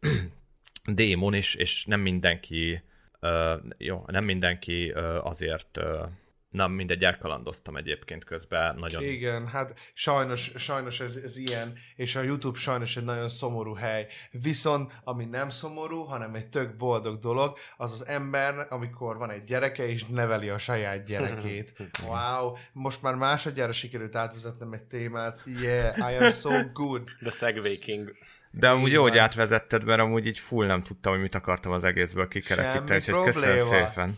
démon, 0.84 1.34
és, 1.34 1.54
és 1.54 1.84
nem 1.84 2.00
mindenki, 2.00 2.82
uh, 3.20 3.62
jó, 3.78 4.04
nem 4.06 4.24
mindenki 4.24 4.90
uh, 4.90 5.26
azért 5.26 5.78
uh, 5.78 6.08
Na, 6.56 6.68
mindegy, 6.68 7.04
elkalandoztam 7.04 7.76
egyébként 7.76 8.24
közben. 8.24 8.76
Nagyon... 8.76 9.02
Igen, 9.02 9.46
hát 9.46 9.78
sajnos, 9.94 10.52
sajnos 10.56 11.00
ez, 11.00 11.16
ez 11.16 11.36
ilyen, 11.36 11.72
és 11.96 12.16
a 12.16 12.22
YouTube 12.22 12.58
sajnos 12.58 12.96
egy 12.96 13.04
nagyon 13.04 13.28
szomorú 13.28 13.74
hely. 13.74 14.06
Viszont, 14.30 14.92
ami 15.04 15.24
nem 15.24 15.50
szomorú, 15.50 16.02
hanem 16.02 16.34
egy 16.34 16.46
tök 16.46 16.76
boldog 16.76 17.18
dolog, 17.18 17.56
az 17.76 17.92
az 17.92 18.06
ember, 18.06 18.66
amikor 18.68 19.16
van 19.16 19.30
egy 19.30 19.44
gyereke, 19.44 19.88
és 19.88 20.04
neveli 20.04 20.48
a 20.48 20.58
saját 20.58 21.04
gyerekét. 21.04 21.72
Wow, 22.06 22.52
most 22.72 23.02
már 23.02 23.14
másodjára 23.14 23.72
sikerült 23.72 24.16
átvezetnem 24.16 24.72
egy 24.72 24.82
témát. 24.82 25.40
Yeah, 25.44 26.12
I 26.12 26.24
am 26.24 26.30
so 26.30 26.50
good. 26.72 27.02
The 27.20 27.30
Segway 27.30 27.78
King. 27.78 28.14
De 28.50 28.68
amúgy 28.68 28.92
jó, 28.92 29.02
hogy 29.02 29.18
átvezetted, 29.18 29.84
mert 29.84 30.00
amúgy 30.00 30.26
így 30.26 30.38
full 30.38 30.66
nem 30.66 30.82
tudtam, 30.82 31.12
hogy 31.12 31.20
mit 31.20 31.34
akartam 31.34 31.72
az 31.72 31.84
egészből 31.84 32.28
kikerekíteni, 32.28 32.96
és 32.96 33.04
köszönöm 33.24 33.58
szépen. 33.58 34.10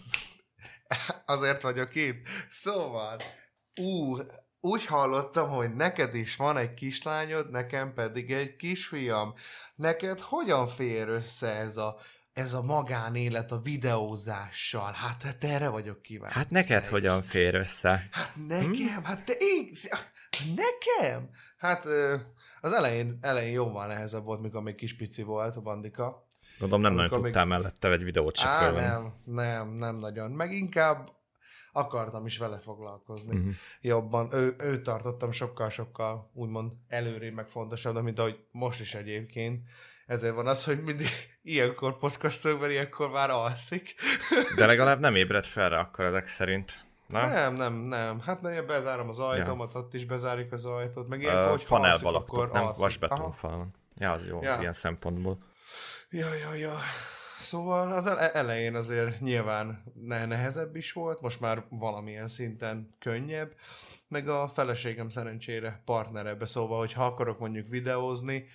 Azért 1.27 1.63
vagyok 1.63 1.95
itt. 1.95 2.29
Szóval, 2.49 3.17
ú, 3.81 4.17
úgy 4.61 4.87
hallottam, 4.87 5.49
hogy 5.49 5.75
neked 5.75 6.15
is 6.15 6.37
van 6.37 6.57
egy 6.57 6.75
kislányod, 6.75 7.51
nekem 7.51 7.95
pedig 7.95 8.33
egy 8.33 8.57
kisfiam. 8.57 9.35
Neked 9.75 10.21
hogyan 10.21 10.69
fér 10.69 11.09
össze 11.09 11.49
ez 11.49 11.77
a, 11.77 11.99
ez 12.33 12.53
a 12.53 12.63
magánélet 12.63 13.53
a 13.53 13.61
videózással? 13.61 14.93
Hát, 14.93 15.23
hát 15.23 15.45
erre 15.45 15.69
vagyok 15.69 16.03
kíváncsi. 16.03 16.39
Hát 16.39 16.51
neked 16.51 16.83
te 16.83 16.91
hogyan 16.91 17.23
fér 17.23 17.55
össze? 17.55 18.09
Hát 18.11 18.33
nekem, 18.47 18.73
hm? 18.73 19.03
hát 19.03 19.25
te 19.25 19.33
én, 19.39 19.71
nekem? 20.55 21.31
Hát 21.57 21.85
az 22.61 22.73
elején, 22.73 23.19
elején 23.21 23.53
jóval 23.53 23.87
nehezebb 23.87 24.25
volt, 24.25 24.43
mikor 24.43 24.63
még 24.63 24.75
kis 24.75 24.97
pici 24.97 25.23
volt 25.23 25.57
a 25.57 25.61
bandika. 25.61 26.28
Gondolom 26.59 26.83
nem 26.83 26.93
nagyon 26.93 27.23
tudtál 27.23 27.45
még... 27.45 27.59
mellette 27.59 27.91
egy 27.91 28.05
videót 28.05 28.37
se 28.37 28.49
Á, 28.49 28.71
nem, 28.71 29.13
nem, 29.25 29.69
nem 29.69 29.97
nagyon. 29.97 30.31
Meg 30.31 30.53
inkább 30.53 31.09
akartam 31.73 32.27
is 32.27 32.39
vele 32.39 32.59
foglalkozni 32.59 33.37
uh-huh. 33.37 33.53
jobban. 33.81 34.29
Ő, 34.33 34.55
ő 34.59 34.83
tartottam 34.83 35.33
sokkal-sokkal 35.33 36.31
úgymond 36.35 36.73
előrébb 36.89 37.35
meg 37.35 37.47
fontosabb, 37.47 38.03
mint 38.03 38.19
ahogy 38.19 38.39
most 38.51 38.81
is 38.81 38.95
egyébként. 38.95 39.63
Ezért 40.07 40.35
van 40.35 40.47
az, 40.47 40.65
hogy 40.65 40.83
mindig 40.83 41.07
ilyenkor 41.43 41.99
podcastokban, 41.99 42.71
ilyenkor 42.71 43.11
már 43.11 43.31
alszik. 43.31 43.95
De 44.57 44.67
legalább 44.73 45.01
nem 45.01 45.15
ébred 45.15 45.45
fel 45.45 45.69
rá 45.69 45.81
akkor 45.81 46.05
ezek 46.05 46.29
szerint. 46.29 46.87
Nem? 47.07 47.31
nem, 47.31 47.55
nem, 47.55 47.75
nem. 47.75 48.21
Hát 48.21 48.43
ne, 48.43 48.63
bezárom 48.63 49.09
az 49.09 49.19
ajtómat, 49.19 49.73
ja. 49.75 49.81
ott 49.81 49.95
is 49.95 50.05
bezárjuk 50.05 50.53
az 50.53 50.65
ajtót, 50.65 51.09
meg 51.09 51.21
ilyenkor, 51.21 51.45
uh, 51.45 51.51
hogy 51.51 51.67
panelba 51.67 52.11
laktok, 52.11 52.53
nem 52.53 52.69
vasbetonfalon. 52.77 53.75
Ja, 53.97 54.13
az 54.13 54.27
jó, 54.27 54.43
ja. 54.43 54.53
az 54.53 54.61
ilyen 54.61 54.73
szempontból. 54.73 55.39
Ja, 56.11 56.35
ja, 56.35 56.55
ja. 56.55 56.79
Szóval 57.41 57.93
az 57.93 58.07
elején 58.07 58.75
azért 58.75 59.21
nyilván 59.21 59.83
nehezebb 59.95 60.77
is 60.77 60.93
volt, 60.93 61.21
most 61.21 61.41
már 61.41 61.65
valamilyen 61.69 62.29
szinten 62.29 62.89
könnyebb, 62.99 63.55
meg 64.09 64.29
a 64.29 64.49
feleségem 64.55 65.09
szerencsére 65.09 65.83
partnerebbe, 65.85 66.47
szóval, 66.47 66.79
hogy 66.79 66.93
ha 66.93 67.07
akarok 67.07 67.39
mondjuk 67.39 67.67
videózni, 67.69 68.47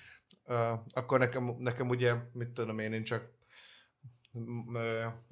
akkor 0.94 1.20
nekem, 1.20 1.56
nekem 1.58 1.89
ugye, 1.89 2.13
mit 2.32 2.50
tudom 2.50 2.80
én, 2.80 2.94
én 2.94 3.04
csak 3.04 3.30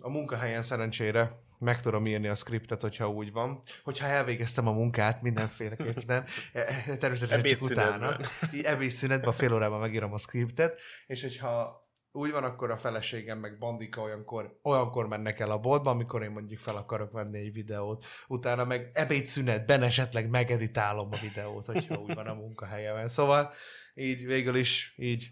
a 0.01 0.09
munkahelyen 0.09 0.61
szerencsére 0.61 1.31
meg 1.59 1.81
tudom 1.81 2.07
írni 2.07 2.27
a 2.27 2.35
skriptet, 2.35 2.81
hogyha 2.81 3.09
úgy 3.09 3.31
van. 3.31 3.61
Hogyha 3.83 4.05
elvégeztem 4.05 4.67
a 4.67 4.71
munkát 4.71 5.21
mindenféleképpen, 5.21 6.25
e, 6.53 6.59
e, 6.87 6.97
természetesen 6.97 7.43
csak 7.43 7.61
utána. 7.61 8.17
Ebédszünetben, 8.63 9.33
fél 9.33 9.53
órában 9.53 9.79
megírom 9.79 10.13
a 10.13 10.17
skriptet, 10.17 10.79
és 11.07 11.21
hogyha 11.21 11.81
úgy 12.11 12.31
van, 12.31 12.43
akkor 12.43 12.71
a 12.71 12.77
feleségem 12.77 13.37
meg 13.37 13.57
Bandika 13.57 14.01
olyankor, 14.01 14.59
olyankor 14.63 15.07
mennek 15.07 15.39
el 15.39 15.51
a 15.51 15.59
boltba, 15.59 15.89
amikor 15.89 16.23
én 16.23 16.31
mondjuk 16.31 16.59
fel 16.59 16.75
akarok 16.75 17.11
venni 17.11 17.39
egy 17.39 17.53
videót. 17.53 18.05
Utána 18.27 18.65
meg 18.65 18.91
ebédszünetben 18.93 19.83
esetleg 19.83 20.29
megeditálom 20.29 21.09
a 21.11 21.17
videót, 21.21 21.65
hogyha 21.65 21.95
úgy 21.95 22.13
van 22.13 22.27
a 22.27 22.33
munkahelyemen. 22.33 23.07
Szóval 23.07 23.51
így 23.93 24.25
végül 24.25 24.55
is 24.55 24.93
így. 24.97 25.31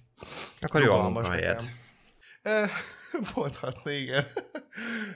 Akkor 0.59 0.81
jó 0.81 0.93
a 0.93 1.09
munkahelyed. 1.09 1.63
Mondhatni, 3.35 3.93
igen. 3.93 4.25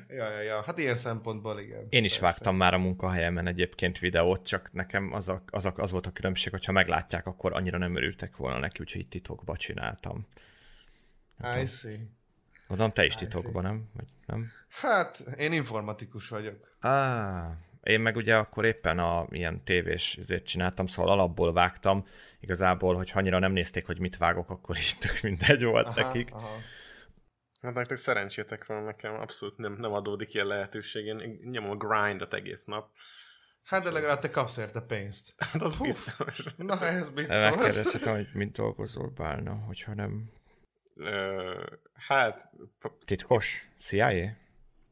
ja, 0.07 0.29
ja, 0.29 0.41
ja. 0.41 0.63
Hát 0.65 0.77
ilyen 0.77 0.95
szempontból 0.95 1.59
igen. 1.59 1.85
Én 1.89 2.03
is 2.03 2.11
persze. 2.11 2.25
vágtam 2.25 2.55
már 2.55 2.73
a 2.73 2.77
munkahelyemen 2.77 3.47
egyébként 3.47 3.99
videót, 3.99 4.45
csak 4.45 4.71
nekem 4.71 5.13
az, 5.13 5.29
a, 5.29 5.43
az, 5.49 5.65
a, 5.65 5.73
az 5.75 5.91
volt 5.91 6.07
a 6.07 6.11
különbség, 6.11 6.51
hogyha 6.51 6.71
meglátják, 6.71 7.25
akkor 7.25 7.53
annyira 7.53 7.77
nem 7.77 7.95
örültek 7.95 8.37
volna 8.37 8.59
neki, 8.59 8.79
úgyhogy 8.79 9.01
itt 9.01 9.09
titokba 9.09 9.57
csináltam. 9.57 10.27
I 11.61 11.65
see. 11.65 11.97
Gondolom, 12.67 12.93
te 12.93 13.05
is 13.05 13.15
titokban, 13.15 13.63
nem? 13.63 13.89
Vagy 13.93 14.05
nem? 14.25 14.51
Hát, 14.69 15.19
én 15.37 15.51
informatikus 15.51 16.29
vagyok. 16.29 16.77
Ah, 16.79 17.51
én 17.83 17.99
meg 17.99 18.15
ugye 18.15 18.35
akkor 18.37 18.65
éppen 18.65 18.99
a 18.99 19.27
ilyen 19.29 19.63
tévés 19.63 20.15
ezért 20.15 20.45
csináltam, 20.45 20.85
szóval 20.85 21.11
alapból 21.11 21.53
vágtam. 21.53 22.05
Igazából, 22.39 22.95
hogy 22.95 23.11
annyira 23.13 23.39
nem 23.39 23.51
nézték, 23.51 23.85
hogy 23.85 23.99
mit 23.99 24.17
vágok, 24.17 24.49
akkor 24.49 24.77
is 24.77 24.97
tök 24.97 25.21
mindegy 25.21 25.63
volt 25.63 25.87
aha, 25.87 26.01
nekik. 26.01 26.31
Aha. 26.31 26.57
Hát 27.61 27.73
nektek 27.73 27.97
szerencsétek 27.97 28.65
van, 28.65 28.83
nekem 28.83 29.13
abszolút 29.13 29.57
nem, 29.57 29.73
nem 29.79 29.93
adódik 29.93 30.33
ilyen 30.33 30.47
lehetőség. 30.47 31.05
Én 31.05 31.39
nyomom 31.43 31.71
a 31.71 31.75
grindot 31.75 32.33
egész 32.33 32.63
nap. 32.63 32.89
Hát 33.63 33.83
de 33.83 33.91
legalább 33.91 34.19
te 34.19 34.29
kapsz 34.29 34.57
érte 34.57 34.81
pénzt. 34.81 35.33
Hát 35.37 35.61
az 35.61 35.77
Puff. 35.77 35.87
biztos. 35.87 36.43
Na, 36.57 36.85
ez 36.85 37.09
biztos. 37.09 37.43
Megkérdezhetem, 37.43 38.15
hogy 38.15 38.29
mint 38.33 38.55
dolgozol, 38.55 39.09
Bálna, 39.09 39.53
hogyha 39.53 39.93
nem 39.93 40.31
Ö, 40.95 41.65
hát... 41.93 42.49
Titkos? 43.05 43.69
CIA? 43.77 44.35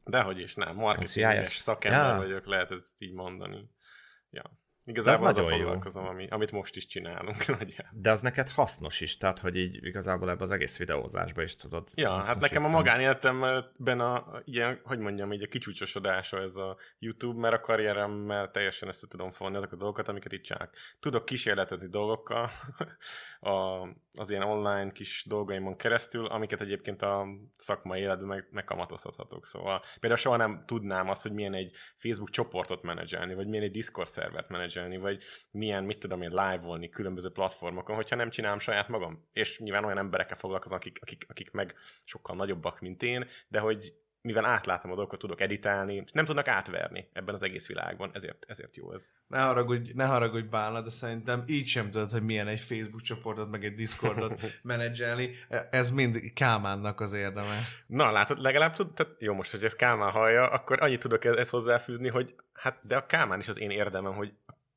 Dehogy 0.04 0.38
is, 0.38 0.54
nem. 0.54 0.76
Marketinges 0.76 1.56
szakember 1.56 2.12
ja. 2.12 2.16
vagyok, 2.16 2.46
lehet 2.46 2.70
ezt 2.70 3.00
így 3.02 3.12
mondani. 3.12 3.70
Ja. 4.30 4.60
Igazából 4.84 5.26
az 5.26 5.36
a 5.36 5.42
foglalkozom, 5.42 6.06
ami, 6.06 6.26
amit 6.28 6.50
most 6.50 6.76
is 6.76 6.86
csinálunk. 6.86 7.36
De 7.92 8.10
az 8.10 8.20
neked 8.20 8.48
hasznos 8.48 9.00
is, 9.00 9.16
tehát 9.16 9.38
hogy 9.38 9.56
így 9.56 9.84
igazából 9.84 10.30
ebbe 10.30 10.44
az 10.44 10.50
egész 10.50 10.78
videózásba 10.78 11.42
is 11.42 11.56
tudod. 11.56 11.88
Ja, 11.94 12.24
hát 12.24 12.40
nekem 12.40 12.64
a 12.64 12.68
magánéletemben 12.68 14.00
a, 14.00 14.40
ilyen, 14.44 14.80
hogy 14.84 14.98
mondjam, 14.98 15.32
így 15.32 15.42
a 15.42 15.46
kicsúcsosodása 15.46 16.40
ez 16.40 16.56
a 16.56 16.76
YouTube, 16.98 17.40
mert 17.40 17.54
a 17.54 17.60
karrieremmel 17.60 18.50
teljesen 18.50 18.88
össze 18.88 19.06
tudom 19.08 19.30
fogni 19.30 19.56
azok 19.56 19.72
a 19.72 19.76
dolgokat, 19.76 20.08
amiket 20.08 20.32
itt 20.32 20.42
csinálok. 20.42 20.70
Tudok 21.00 21.24
kísérletezni 21.24 21.88
dolgokkal 21.88 22.50
a, 23.40 23.88
az 24.14 24.30
ilyen 24.30 24.42
online 24.42 24.92
kis 24.92 25.24
dolgaimon 25.28 25.76
keresztül, 25.76 26.26
amiket 26.26 26.60
egyébként 26.60 27.02
a 27.02 27.26
szakmai 27.56 28.00
életben 28.00 28.26
meg, 28.26 28.48
megkamatozhatok. 28.50 29.46
Szóval 29.46 29.82
például 30.00 30.20
soha 30.20 30.36
nem 30.36 30.62
tudnám 30.66 31.08
azt, 31.08 31.22
hogy 31.22 31.32
milyen 31.32 31.54
egy 31.54 31.76
Facebook 31.96 32.30
csoportot 32.30 32.82
menedzselni, 32.82 33.34
vagy 33.34 33.46
milyen 33.46 33.64
egy 33.64 33.70
Discord 33.70 34.08
szervert 34.08 34.48
menedzselni 34.48 34.70
menedzselni, 34.74 34.96
vagy 34.96 35.22
milyen, 35.50 35.84
mit 35.84 35.98
tudom 35.98 36.22
én, 36.22 36.30
live-olni 36.30 36.88
különböző 36.88 37.30
platformokon, 37.30 37.96
hogyha 37.96 38.16
nem 38.16 38.30
csinálom 38.30 38.58
saját 38.58 38.88
magam. 38.88 39.28
És 39.32 39.58
nyilván 39.58 39.84
olyan 39.84 39.98
emberekkel 39.98 40.36
foglalkozom, 40.36 40.76
akik, 40.76 40.98
akik, 41.00 41.24
akik 41.28 41.50
meg 41.50 41.74
sokkal 42.04 42.36
nagyobbak, 42.36 42.80
mint 42.80 43.02
én, 43.02 43.26
de 43.48 43.58
hogy 43.58 43.94
mivel 44.22 44.44
átlátom 44.44 44.90
a 44.90 44.94
dolgokat, 44.94 45.18
tudok 45.18 45.40
editálni, 45.40 46.04
nem 46.12 46.24
tudnak 46.24 46.48
átverni 46.48 47.08
ebben 47.12 47.34
az 47.34 47.42
egész 47.42 47.66
világban, 47.66 48.10
ezért, 48.12 48.44
ezért 48.48 48.76
jó 48.76 48.92
ez. 48.92 49.10
Ne 49.26 49.40
haragudj, 49.40 49.92
ne 49.94 50.04
haragudj 50.04 50.46
Bálna, 50.46 50.80
de 50.80 50.90
szerintem 50.90 51.44
így 51.46 51.66
sem 51.66 51.90
tudod, 51.90 52.10
hogy 52.10 52.22
milyen 52.22 52.48
egy 52.48 52.60
Facebook 52.60 53.00
csoportot, 53.00 53.50
meg 53.50 53.64
egy 53.64 53.72
Discordot 53.72 54.40
menedzselni. 54.62 55.30
Ez 55.70 55.90
mind 55.90 56.32
Kálmánnak 56.34 57.00
az 57.00 57.12
érdeme. 57.12 57.58
Na, 57.86 58.10
látod, 58.10 58.38
legalább 58.38 58.74
tud, 58.74 58.92
tehát 58.92 59.12
jó, 59.18 59.34
most, 59.34 59.50
hogy 59.50 59.64
ez 59.64 59.76
Kálmán 59.76 60.10
hallja, 60.10 60.48
akkor 60.48 60.82
annyit 60.82 61.00
tudok 61.00 61.24
ezt 61.24 61.50
hozzáfűzni, 61.50 62.08
hogy 62.08 62.34
hát, 62.52 62.78
de 62.82 62.96
a 62.96 63.06
Kálmán 63.06 63.40
is 63.40 63.48
az 63.48 63.58
én 63.58 63.70
érdemem, 63.70 64.12
hogy 64.14 64.32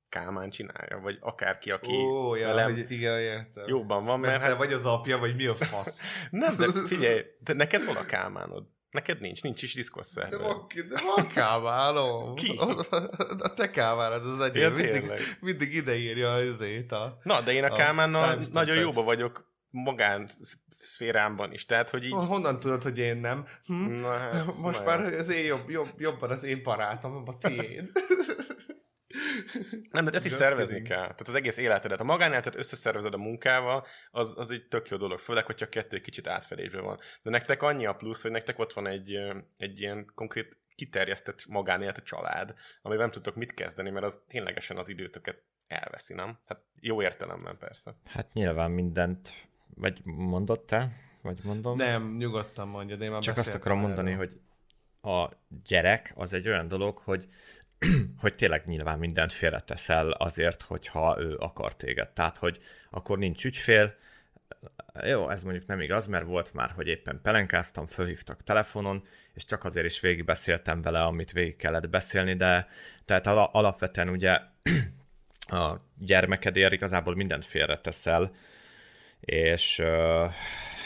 Kálmán 0.10 0.50
csinálja, 0.50 1.00
vagy 1.02 1.18
akárki, 1.20 1.72
aki 1.72 1.91
Ó, 1.91 2.36
ja, 2.36 2.48
velem 2.48 2.74
hogy 2.74 2.91
igen, 2.91 3.20
értem. 3.20 3.63
jobban 3.68 4.06
van, 4.06 4.20
mert... 4.20 4.32
mert 4.32 4.44
te 4.44 4.50
hát... 4.50 4.58
vagy 4.58 4.74
az 4.74 4.86
apja, 4.86 5.18
vagy 5.18 5.36
mi 5.36 5.46
a 5.46 5.56
fasz? 5.56 6.02
Nem, 6.32 6.56
de 6.58 6.68
figyelj, 6.88 7.22
de 7.39 7.54
neked 7.54 7.86
van 7.86 7.96
a 7.96 8.06
Kálmánod. 8.15 8.63
Neked 8.89 9.20
nincs, 9.20 9.44
nincs 9.44 9.62
is 9.62 9.74
Discord 9.74 10.06
szerver. 10.06 10.39
De 10.39 10.46
van, 10.46 10.68
de 10.89 11.02
van 11.15 11.28
Kálmánom. 11.28 12.36
Ki? 12.41 12.60
A 13.39 13.54
te 13.54 13.72
Kálmánod 13.72 14.26
az 14.26 14.39
egyik. 14.39 14.62
Ja, 14.62 14.70
mindig, 14.70 15.12
mindig 15.42 15.73
ide 15.73 15.96
írja 15.96 16.32
az 16.32 16.62
A... 16.90 17.17
Na, 17.23 17.42
de 17.42 17.52
én 17.52 17.63
a, 17.63 17.73
a 17.73 17.75
Kálmánnal 17.75 18.40
nagyon 18.52 18.75
jóba 18.75 19.04
vagyok 19.04 19.54
magán 19.69 20.29
szférámban 20.79 21.54
is. 21.54 21.65
Tehát, 21.65 21.90
hogy 21.90 22.04
így... 22.04 22.12
Honnan 22.12 22.58
tudod, 22.58 22.84
hogy 22.84 22.98
én 22.98 23.17
nem? 23.17 23.46
Hm? 23.65 23.94
Na, 23.94 24.17
hát, 24.17 24.58
Most 24.58 24.86
már 24.86 25.00
az 25.00 25.29
én 25.29 25.46
jobb, 25.46 25.69
jobb, 25.69 25.90
jobban 25.98 26.29
az 26.29 26.44
én 26.44 26.63
barátom, 26.63 27.23
a 27.25 27.38
tiéd. 27.38 27.92
Nem, 29.91 30.06
de 30.06 30.12
ezt 30.12 30.25
is 30.25 30.31
szervezni 30.31 30.81
kell. 30.81 31.00
Tehát 31.00 31.27
az 31.27 31.35
egész 31.35 31.58
életedet. 31.58 32.00
A 32.00 32.04
magánéletet 32.04 32.56
összeszervezed 32.56 33.13
a 33.13 33.17
munkával, 33.17 33.85
az, 34.12 34.33
az 34.37 34.52
egy 34.52 34.67
tök 34.67 34.89
jó 34.89 34.98
dolog, 34.98 35.19
főleg, 35.19 35.46
hogyha 35.46 35.69
kettő 35.69 35.96
egy 35.96 36.02
kicsit 36.02 36.27
átfedésben 36.27 36.83
van. 36.83 37.00
De 37.21 37.29
nektek 37.29 37.62
annyi 37.62 37.85
a 37.85 37.93
plusz, 37.93 38.21
hogy 38.21 38.31
nektek 38.31 38.60
ott 38.60 38.73
van 38.73 38.87
egy, 38.87 39.17
egy 39.58 39.79
ilyen 39.79 40.12
konkrét 40.15 40.58
kiterjesztett 40.75 41.46
magánélet 41.48 41.98
a 41.98 42.02
család, 42.02 42.54
amivel 42.81 43.04
nem 43.04 43.13
tudtok 43.13 43.35
mit 43.35 43.54
kezdeni, 43.54 43.89
mert 43.89 44.06
az 44.06 44.19
ténylegesen 44.27 44.77
az 44.77 44.89
időtöket 44.89 45.41
elveszi, 45.67 46.13
nem? 46.13 46.37
Hát 46.48 46.60
jó 46.79 47.02
értelemben 47.02 47.58
persze. 47.58 47.96
Hát 48.06 48.33
nyilván 48.33 48.71
mindent, 48.71 49.48
vagy 49.75 50.02
mondott 50.04 50.65
te? 50.65 50.91
Vagy 51.21 51.39
mondom? 51.43 51.75
Nem, 51.75 52.15
nyugodtan 52.17 52.67
mondja, 52.67 52.96
de 52.96 53.06
én 53.06 53.12
már 53.12 53.21
Csak 53.21 53.37
azt 53.37 53.56
akarom 53.56 53.77
erről. 53.77 53.89
mondani, 53.89 54.15
hogy 54.15 54.39
a 55.02 55.31
gyerek 55.65 56.12
az 56.15 56.33
egy 56.33 56.48
olyan 56.48 56.67
dolog, 56.67 56.98
hogy 56.98 57.27
hogy 58.21 58.36
tényleg 58.36 58.65
nyilván 58.65 59.00
mindent 59.00 59.34
félreteszel 59.34 60.12
azért, 60.12 60.62
hogyha 60.62 61.15
ő 61.19 61.36
akar 61.38 61.76
téged. 61.76 62.10
Tehát, 62.10 62.38
hogy 62.38 62.60
akkor 62.90 63.17
nincs 63.17 63.46
ügyfél, 63.46 63.96
jó, 65.04 65.30
ez 65.30 65.44
mondjuk 65.44 65.65
nem 65.65 65.80
igaz, 65.80 66.08
mert 66.08 66.26
volt 66.26 66.54
már, 66.54 66.71
hogy 66.71 66.88
éppen 66.88 67.19
pelenkáztam, 67.23 67.86
fölhívtak 67.86 68.44
telefonon, 68.44 69.04
és 69.34 69.46
csak 69.46 69.63
azért 69.63 69.86
is 69.86 70.00
végigbeszéltem 70.00 70.82
vele, 70.82 71.04
amit 71.04 71.32
végig 71.32 71.56
kellett 71.56 71.90
beszélni, 71.90 72.36
de 72.36 72.67
tehát 73.06 73.28
alapvetően 73.28 74.10
ugye 74.10 74.40
a 75.62 75.82
gyermekedért 75.98 76.73
igazából 76.73 77.15
mindent 77.15 77.46
félreteszel, 77.46 78.32
és 79.19 79.84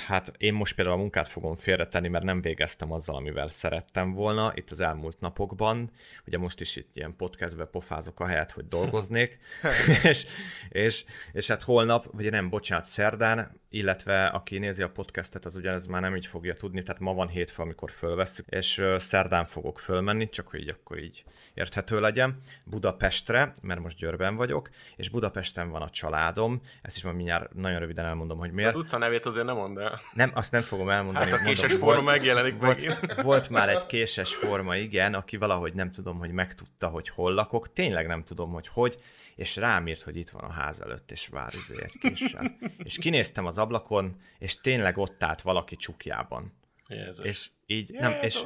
hát 0.10 0.34
én 0.38 0.53
most 0.53 0.76
például 0.76 0.95
a 0.95 0.99
munkát 0.99 1.28
fogom 1.28 1.55
félretenni, 1.55 2.07
mert 2.07 2.24
nem 2.24 2.41
végeztem 2.41 2.91
azzal, 2.91 3.16
amivel 3.16 3.47
szerettem 3.47 4.14
volna 4.14 4.51
itt 4.55 4.72
az 4.72 4.82
elmúlt 4.82 5.20
napokban. 5.20 5.91
Ugye 6.26 6.38
most 6.38 6.62
is 6.62 6.76
itt 6.76 6.89
ilyen 6.93 7.16
podcastbe 7.16 7.66
pofázok 7.66 8.20
a 8.20 8.26
helyet, 8.26 8.51
hogy 8.51 8.68
dolgoznék. 8.68 9.39
és, 10.03 10.26
és, 10.70 11.05
és 11.32 11.47
hát 11.47 11.62
holnap, 11.62 12.05
vagy 12.12 12.32
nem, 12.32 12.49
bocsánat, 12.49 12.86
szerdán, 12.86 13.62
illetve 13.70 14.26
aki 14.26 14.57
nézi 14.57 14.82
a 14.82 14.89
podcastet, 14.89 15.45
az 15.45 15.55
ugyanez 15.55 15.86
már 15.86 16.01
nem 16.01 16.16
így 16.16 16.26
fogja 16.26 16.53
tudni, 16.53 16.84
tehát 16.84 17.01
ma 17.01 17.14
van 17.14 17.28
hétfő, 17.28 17.64
amikor 17.64 17.91
fölveszük, 17.91 18.45
és 18.49 18.84
szerdán 18.97 19.45
fogok 19.45 19.80
fölmenni, 19.80 20.30
csak 20.30 20.47
hogy 20.47 20.60
így 20.60 20.70
akkor 20.70 20.99
így 20.99 21.24
érthető 21.53 21.99
legyen, 21.99 22.41
Budapestre, 22.64 23.51
mert 23.62 23.80
most 23.80 23.97
Győrben 23.97 24.36
vagyok, 24.36 24.70
és 24.95 25.10
Budapesten 25.10 25.70
van 25.70 25.82
a 25.82 25.89
családom, 25.89 26.62
ezt 26.82 26.95
is 26.95 27.03
ma 27.03 27.12
mindjárt 27.12 27.53
nagyon 27.53 27.80
röviden 27.80 28.05
elmondom, 28.05 28.39
hogy 28.39 28.51
miért. 28.51 28.70
Az 28.70 28.76
utca 28.76 28.97
nevét 28.97 29.26
azért 29.26 29.45
nem 29.45 29.55
mondd 29.55 29.80
el. 29.80 29.99
Nem, 30.14 30.32
azt 30.34 30.52
nem 30.52 30.62
fogom 30.62 30.89
elmondani. 30.89 31.30
Hát 31.30 31.39
a 31.39 31.43
késes 31.43 31.72
mondom, 31.72 31.80
forma 31.80 32.02
megjelenik 32.02 32.58
volt, 32.58 33.02
meg. 33.02 33.24
Volt 33.24 33.50
már 33.50 33.70
egy 33.70 33.86
késes 33.86 34.36
forma, 34.36 34.76
igen, 34.76 35.14
aki 35.14 35.38
valahogy 35.38 35.74
nem 35.74 35.91
tudom, 35.91 36.18
hogy 36.18 36.32
megtudta, 36.32 36.88
hogy 36.88 37.10
hol 37.10 37.34
lakok, 37.34 37.74
tényleg 37.74 38.08
nem 38.08 38.24
tudom, 38.24 38.52
hogy 38.52 38.68
hogy, 38.68 38.97
és 39.36 39.56
rám 39.56 39.88
írt, 39.88 40.02
hogy 40.02 40.18
itt 40.18 40.30
van 40.30 40.43
a 40.43 40.52
ház 40.52 40.80
előtt, 40.80 41.12
és 41.12 41.28
vár 41.28 41.54
izé 41.54 41.84
egy 41.84 41.97
késsel. 42.00 42.58
és 42.84 42.97
kinéztem 42.97 43.45
az 43.45 43.58
ablakon, 43.58 44.22
és 44.39 44.62
tényleg 44.62 44.97
ott 44.97 45.24
állt 45.24 45.41
valaki 45.41 45.76
csukjában. 45.76 46.54
Jézus. 46.88 47.26
És 47.26 47.50
így 47.66 47.91
nem, 47.91 48.18
és 48.22 48.43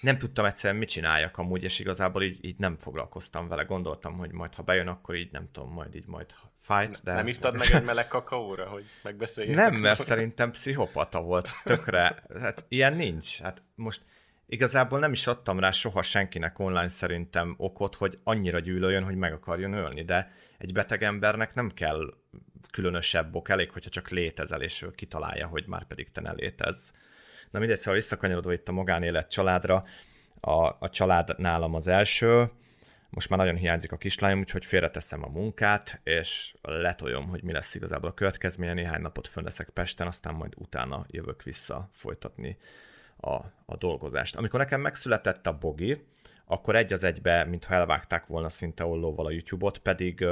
nem 0.00 0.18
tudtam 0.18 0.44
egyszerűen 0.44 0.78
mit 0.78 0.88
csináljak 0.88 1.38
amúgy, 1.38 1.62
és 1.62 1.78
igazából 1.78 2.22
így, 2.22 2.44
így 2.44 2.58
nem 2.58 2.76
foglalkoztam 2.76 3.48
vele. 3.48 3.62
Gondoltam, 3.62 4.16
hogy 4.18 4.32
majd 4.32 4.54
ha 4.54 4.62
bejön, 4.62 4.88
akkor 4.88 5.14
így 5.14 5.32
nem 5.32 5.48
tudom, 5.52 5.72
majd 5.72 5.94
így 5.94 6.06
majd 6.06 6.26
fight, 6.58 7.02
de... 7.02 7.12
Nem 7.12 7.26
hívtad 7.26 7.56
meg 7.56 7.68
egy 7.70 7.84
meleg 7.84 8.08
kakaóra, 8.08 8.66
hogy 8.66 8.84
megbeszéljük? 9.02 9.54
Nem, 9.54 9.74
mert 9.74 10.00
szerintem 10.00 10.50
pszichopata 10.50 11.20
volt 11.20 11.48
tökre. 11.64 12.22
Hát 12.40 12.64
ilyen 12.68 12.94
nincs. 12.94 13.40
Hát 13.40 13.62
most 13.74 14.02
igazából 14.46 14.98
nem 14.98 15.12
is 15.12 15.26
adtam 15.26 15.60
rá 15.60 15.70
soha 15.70 16.02
senkinek 16.02 16.58
online 16.58 16.88
szerintem 16.88 17.54
okot, 17.58 17.94
hogy 17.94 18.18
annyira 18.24 18.58
gyűlöljön, 18.58 19.04
hogy 19.04 19.16
meg 19.16 19.32
akarjon 19.32 19.72
ölni, 19.72 20.04
de 20.04 20.32
egy 20.58 20.72
beteg 20.72 21.02
embernek 21.02 21.54
nem 21.54 21.70
kell 21.70 22.14
különösebb 22.70 23.34
ok, 23.34 23.48
elég, 23.48 23.70
hogyha 23.70 23.90
csak 23.90 24.08
létezel, 24.08 24.62
és 24.62 24.82
ő 24.82 24.90
kitalálja, 24.90 25.46
hogy 25.46 25.64
már 25.66 25.86
pedig 25.86 26.10
te 26.10 26.20
ne 26.20 26.32
létez. 26.32 26.92
Na 27.50 27.58
mindegy, 27.58 27.78
szóval 27.78 27.94
visszakanyarodva 27.94 28.52
itt 28.52 28.68
a 28.68 28.72
magánélet 28.72 29.30
családra, 29.30 29.84
a, 30.40 30.76
a 30.78 30.88
család 30.90 31.38
nálam 31.38 31.74
az 31.74 31.86
első, 31.86 32.50
most 33.10 33.28
már 33.28 33.38
nagyon 33.38 33.56
hiányzik 33.56 33.92
a 33.92 33.96
kislányom, 33.96 34.38
úgyhogy 34.38 34.64
félreteszem 34.64 35.24
a 35.24 35.28
munkát, 35.28 36.00
és 36.02 36.54
letoljom, 36.62 37.28
hogy 37.28 37.42
mi 37.42 37.52
lesz 37.52 37.74
igazából 37.74 38.10
a 38.10 38.14
következménye. 38.14 38.72
Néhány 38.72 39.00
napot 39.00 39.28
fönn 39.28 39.44
leszek 39.44 39.68
Pesten, 39.68 40.06
aztán 40.06 40.34
majd 40.34 40.52
utána 40.56 41.04
jövök 41.08 41.42
vissza 41.42 41.90
folytatni 41.92 42.56
a, 43.16 43.34
a 43.66 43.76
dolgozást. 43.78 44.36
Amikor 44.36 44.60
nekem 44.60 44.80
megszületett 44.80 45.46
a 45.46 45.58
Bogi, 45.58 46.06
akkor 46.44 46.76
egy 46.76 46.92
az 46.92 47.04
egybe, 47.04 47.44
mintha 47.44 47.74
elvágták 47.74 48.26
volna 48.26 48.48
szinte 48.48 48.84
ollóval 48.84 49.26
a 49.26 49.30
YouTube-ot, 49.30 49.78
pedig 49.78 50.24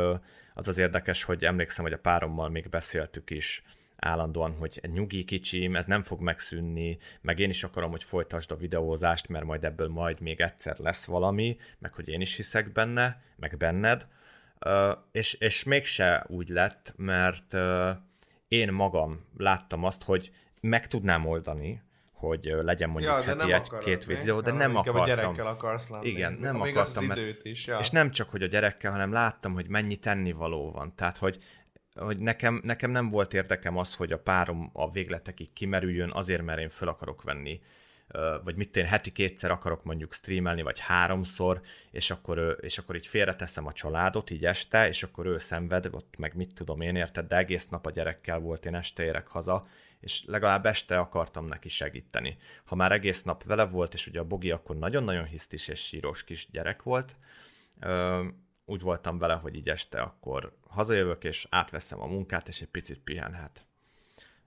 az 0.55 0.69
az 0.69 0.79
érdekes, 0.79 1.23
hogy 1.23 1.45
emlékszem, 1.45 1.85
hogy 1.85 1.93
a 1.93 1.99
párommal 1.99 2.49
még 2.49 2.69
beszéltük 2.69 3.31
is 3.31 3.63
állandóan, 4.05 4.57
hogy 4.59 4.81
nyugi 4.93 5.25
kicsim, 5.25 5.77
ez 5.77 5.87
nem 5.87 6.03
fog 6.03 6.21
megszűnni, 6.21 6.99
meg 7.21 7.39
én 7.39 7.49
is 7.49 7.65
akarom, 7.65 7.91
hogy 7.91 8.05
folytasd 8.05 8.51
a 8.51 8.57
videózást, 8.57 9.29
mert 9.29 9.45
majd 9.45 9.65
ebből 9.65 9.89
majd 9.89 10.21
még 10.21 10.41
egyszer 10.41 10.79
lesz 10.79 11.05
valami, 11.05 11.57
meg 11.79 11.93
hogy 11.93 12.09
én 12.09 12.21
is 12.21 12.37
hiszek 12.37 12.73
benne, 12.73 13.23
meg 13.37 13.57
benned, 13.57 14.07
és, 15.13 15.35
és 15.35 15.65
mégse 15.65 16.25
úgy 16.29 16.49
lett, 16.49 16.95
mert 16.97 17.57
én 18.49 18.73
magam 18.73 19.25
láttam 19.37 19.85
azt, 19.85 20.03
hogy 20.03 20.31
meg 20.61 20.87
tudnám 20.87 21.27
oldani, 21.27 21.83
hogy 22.13 22.55
legyen 22.63 22.91
mondjuk 22.91 23.13
ja, 23.13 23.23
heti 23.23 23.53
egy-két 23.53 24.05
videó, 24.05 24.41
de 24.41 24.53
nem 24.53 24.77
akartam. 24.77 25.03
a 25.03 25.07
gyerekkel 25.07 25.47
akarsz 25.47 25.89
lenni. 25.89 26.09
Igen, 26.09 26.33
nem 26.33 26.57
Még 26.57 26.77
akartam. 26.77 27.11
Az 27.11 27.19
időt 27.19 27.45
is, 27.45 27.67
ja. 27.67 27.79
És 27.79 27.91
nem 27.91 28.11
csak, 28.11 28.31
hogy 28.31 28.43
a 28.43 28.47
gyerekkel, 28.47 28.91
hanem 28.91 29.13
láttam, 29.13 29.53
hogy 29.53 29.69
mennyi 29.69 29.97
tennivaló 29.97 30.71
van. 30.71 30.93
Tehát, 30.95 31.17
hogy 31.17 31.39
hogy 31.95 32.19
nekem, 32.19 32.61
nekem 32.65 32.91
nem 32.91 33.11
volt 33.11 33.35
érdekem 33.35 33.77
az, 33.77 33.95
hogy 33.95 34.13
a 34.13 34.19
párom 34.19 34.71
a 34.73 34.91
végletekig 34.91 35.53
kimerüljön, 35.53 36.11
azért, 36.13 36.43
mert 36.43 36.61
én 36.61 36.69
föl 36.69 36.89
akarok 36.89 37.23
venni 37.23 37.61
vagy 38.43 38.57
mit 38.57 38.77
én 38.77 38.85
heti 38.85 39.13
kétszer 39.13 39.51
akarok 39.51 39.85
mondjuk 39.85 40.13
streamelni, 40.13 40.63
vagy 40.63 40.79
háromszor, 40.79 41.61
és 41.91 42.11
akkor, 42.11 42.59
és 42.61 42.79
akkor 42.79 42.97
így 42.97 43.07
félreteszem 43.07 43.67
a 43.67 43.73
családot 43.73 44.31
így 44.31 44.47
este, 44.47 44.89
és 44.89 45.03
akkor 45.03 45.27
ő 45.27 45.39
szenved, 45.39 45.89
ott 45.91 46.15
meg 46.19 46.35
mit 46.35 46.55
tudom 46.55 46.81
én 46.81 46.97
érted, 46.97 47.27
de 47.27 47.37
egész 47.37 47.69
nap 47.69 47.87
a 47.87 47.91
gyerekkel 47.91 48.39
volt, 48.39 48.67
én 48.67 48.75
este 48.75 49.05
érek 49.05 49.27
haza, 49.27 49.67
és 50.01 50.25
legalább 50.27 50.67
este 50.67 50.99
akartam 50.99 51.47
neki 51.47 51.69
segíteni. 51.69 52.37
Ha 52.65 52.75
már 52.75 52.93
egész 52.93 53.23
nap 53.23 53.43
vele 53.43 53.65
volt, 53.65 53.95
és 53.95 54.07
ugye 54.07 54.21
a 54.21 54.25
Bogi 54.25 54.51
akkor 54.51 54.77
nagyon-nagyon 54.77 55.25
hisztis 55.25 55.69
és 55.69 55.81
síros 55.81 56.25
kis 56.25 56.49
gyerek 56.51 56.83
volt, 56.83 57.17
úgy 58.65 58.81
voltam 58.81 59.19
vele, 59.19 59.35
hogy 59.35 59.55
így 59.55 59.69
este 59.69 60.01
akkor 60.01 60.57
hazajövök, 60.67 61.25
és 61.25 61.47
átveszem 61.51 62.01
a 62.01 62.07
munkát, 62.07 62.49
és 62.49 62.61
egy 62.61 62.69
picit 62.69 62.99
pihenhet. 62.99 63.67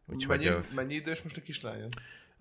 Úgyhogy, 0.05 0.39
mennyi, 0.39 0.65
mennyi 0.75 0.93
idős 0.93 1.21
most 1.21 1.37
a 1.37 1.41
kislányod? 1.41 1.93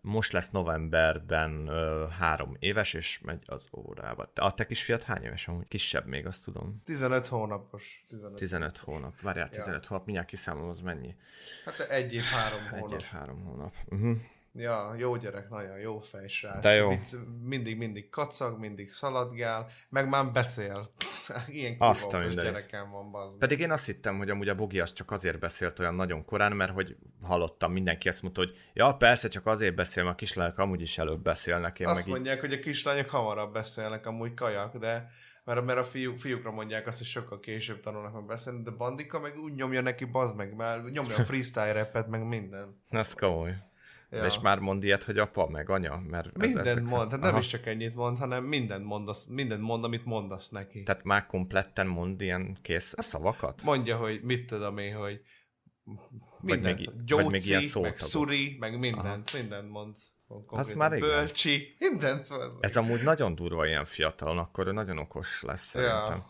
most 0.06 0.32
lesz 0.32 0.50
novemberben 0.50 1.66
ö, 1.66 2.06
három 2.08 2.56
éves, 2.58 2.94
és 2.94 3.20
megy 3.22 3.42
az 3.46 3.68
órába. 3.72 4.30
A 4.34 4.54
te 4.54 4.66
kisfiat 4.66 5.02
hány 5.02 5.22
éves 5.22 5.48
amúgy? 5.48 5.68
Kisebb 5.68 6.06
még, 6.06 6.26
azt 6.26 6.44
tudom. 6.44 6.80
15 6.84 7.26
hónapos. 7.26 8.04
15, 8.08 8.38
15 8.38 8.78
hónap. 8.78 9.20
Várjál, 9.20 9.48
15 9.48 9.82
ja. 9.82 9.88
hónap, 9.88 10.04
mindjárt 10.04 10.28
kiszámolom, 10.28 10.68
az 10.68 10.80
mennyi? 10.80 11.14
Hát 11.64 11.80
egy 11.80 12.14
év, 12.14 12.22
három 12.22 12.68
hónap. 12.70 12.92
Egy 12.92 13.00
év, 13.00 13.06
három 13.06 13.44
hónap. 13.44 13.74
Uh-huh. 13.88 14.16
Ja, 14.56 14.94
jó 14.98 15.16
gyerek, 15.16 15.48
nagyon 15.48 15.78
jó 15.78 15.98
fej 15.98 16.28
srác. 16.28 16.62
De 16.62 16.72
jó. 16.72 16.88
Vicc, 16.88 17.14
mindig, 17.42 17.76
mindig 17.76 18.08
kacag, 18.08 18.58
mindig 18.58 18.92
szaladgál, 18.92 19.66
meg 19.88 20.08
már 20.08 20.32
beszél. 20.32 20.88
Ilyen 21.46 21.76
azt 21.78 22.12
a 22.12 22.24
gyerekem 22.24 22.90
van, 22.90 23.10
bazd. 23.10 23.38
Pedig 23.38 23.58
én 23.58 23.70
azt 23.70 23.86
hittem, 23.86 24.18
hogy 24.18 24.30
amúgy 24.30 24.48
a 24.48 24.54
Bogi 24.54 24.80
az 24.80 24.92
csak 24.92 25.10
azért 25.10 25.38
beszélt 25.38 25.78
olyan 25.78 25.94
nagyon 25.94 26.24
korán, 26.24 26.52
mert 26.52 26.72
hogy 26.72 26.96
hallottam, 27.22 27.72
mindenki 27.72 28.08
ezt 28.08 28.22
mondta, 28.22 28.40
hogy 28.40 28.56
ja, 28.72 28.94
persze, 28.94 29.28
csak 29.28 29.46
azért 29.46 29.74
beszél, 29.74 30.02
mert 30.02 30.14
a 30.14 30.18
kislányok 30.18 30.58
amúgy 30.58 30.80
is 30.80 30.98
előbb 30.98 31.22
beszélnek. 31.22 31.80
Én 31.80 31.86
azt 31.86 31.96
meg 31.96 32.14
mondják, 32.14 32.36
így... 32.36 32.40
hogy 32.40 32.52
a 32.52 32.58
kislányok 32.58 33.10
hamarabb 33.10 33.52
beszélnek, 33.52 34.06
amúgy 34.06 34.34
kajak, 34.34 34.76
de 34.76 35.10
mert, 35.46 35.64
mert 35.64 35.78
a 35.78 35.84
fiú, 35.84 36.16
fiúkra 36.16 36.50
mondják 36.50 36.86
azt, 36.86 36.98
hogy 36.98 37.06
sokkal 37.06 37.40
később 37.40 37.80
tanulnak 37.80 38.12
meg 38.12 38.26
beszélni, 38.26 38.62
de 38.62 38.70
Bandika 38.70 39.20
meg 39.20 39.38
úgy 39.38 39.54
nyomja 39.54 39.80
neki, 39.80 40.04
bazd 40.04 40.36
meg, 40.36 40.54
mert 40.54 40.90
nyomja 40.90 41.16
a 41.16 41.24
freestyle 41.24 41.72
repet, 41.72 42.08
meg 42.08 42.26
minden. 42.26 42.82
Ez 42.90 43.14
komoly. 43.14 43.56
Ja. 44.16 44.24
És 44.24 44.40
már 44.40 44.58
mond 44.58 44.84
ilyet, 44.84 45.04
hogy 45.04 45.18
apa, 45.18 45.48
meg 45.48 45.70
anya? 45.70 46.02
Mert 46.08 46.36
mindent 46.36 46.90
mond, 46.90 47.10
hát 47.10 47.20
nem 47.20 47.36
is 47.36 47.46
csak 47.46 47.66
ennyit 47.66 47.94
mond, 47.94 48.18
hanem 48.18 48.44
mindent 48.44 48.84
mond, 48.84 49.08
az, 49.08 49.26
mindent 49.30 49.60
mond, 49.60 49.84
amit 49.84 50.04
mondasz 50.04 50.48
neki. 50.48 50.82
Tehát 50.82 51.04
már 51.04 51.26
kompletten 51.26 51.86
mond 51.86 52.20
ilyen 52.20 52.58
kész 52.62 52.94
hát 52.96 53.06
szavakat? 53.06 53.62
Mondja, 53.62 53.96
hogy 53.96 54.22
mit 54.22 54.46
tudom 54.46 54.78
én, 54.78 54.94
hogy 54.94 55.20
mindent, 56.40 56.76
vagy 56.76 56.94
még, 56.94 57.04
gyóci, 57.04 57.22
vagy 57.22 57.32
még 57.32 57.46
ilyen 57.46 57.62
meg 57.80 57.98
szuri, 57.98 58.56
meg 58.60 58.78
mindent, 58.78 59.28
Aha. 59.28 59.38
mindent 59.38 59.70
mond. 59.70 59.96
Az 60.46 60.72
már 60.72 60.92
igen. 60.92 61.08
Bölcsi, 61.08 61.74
mindent. 61.78 62.28
Az 62.28 62.56
Ez 62.60 62.76
amúgy 62.76 63.02
nagyon 63.02 63.34
durva 63.34 63.66
ilyen 63.66 63.84
fiatalon, 63.84 64.38
akkor 64.38 64.66
ő 64.66 64.72
nagyon 64.72 64.98
okos 64.98 65.42
lesz 65.42 65.64
szerintem. 65.64 66.24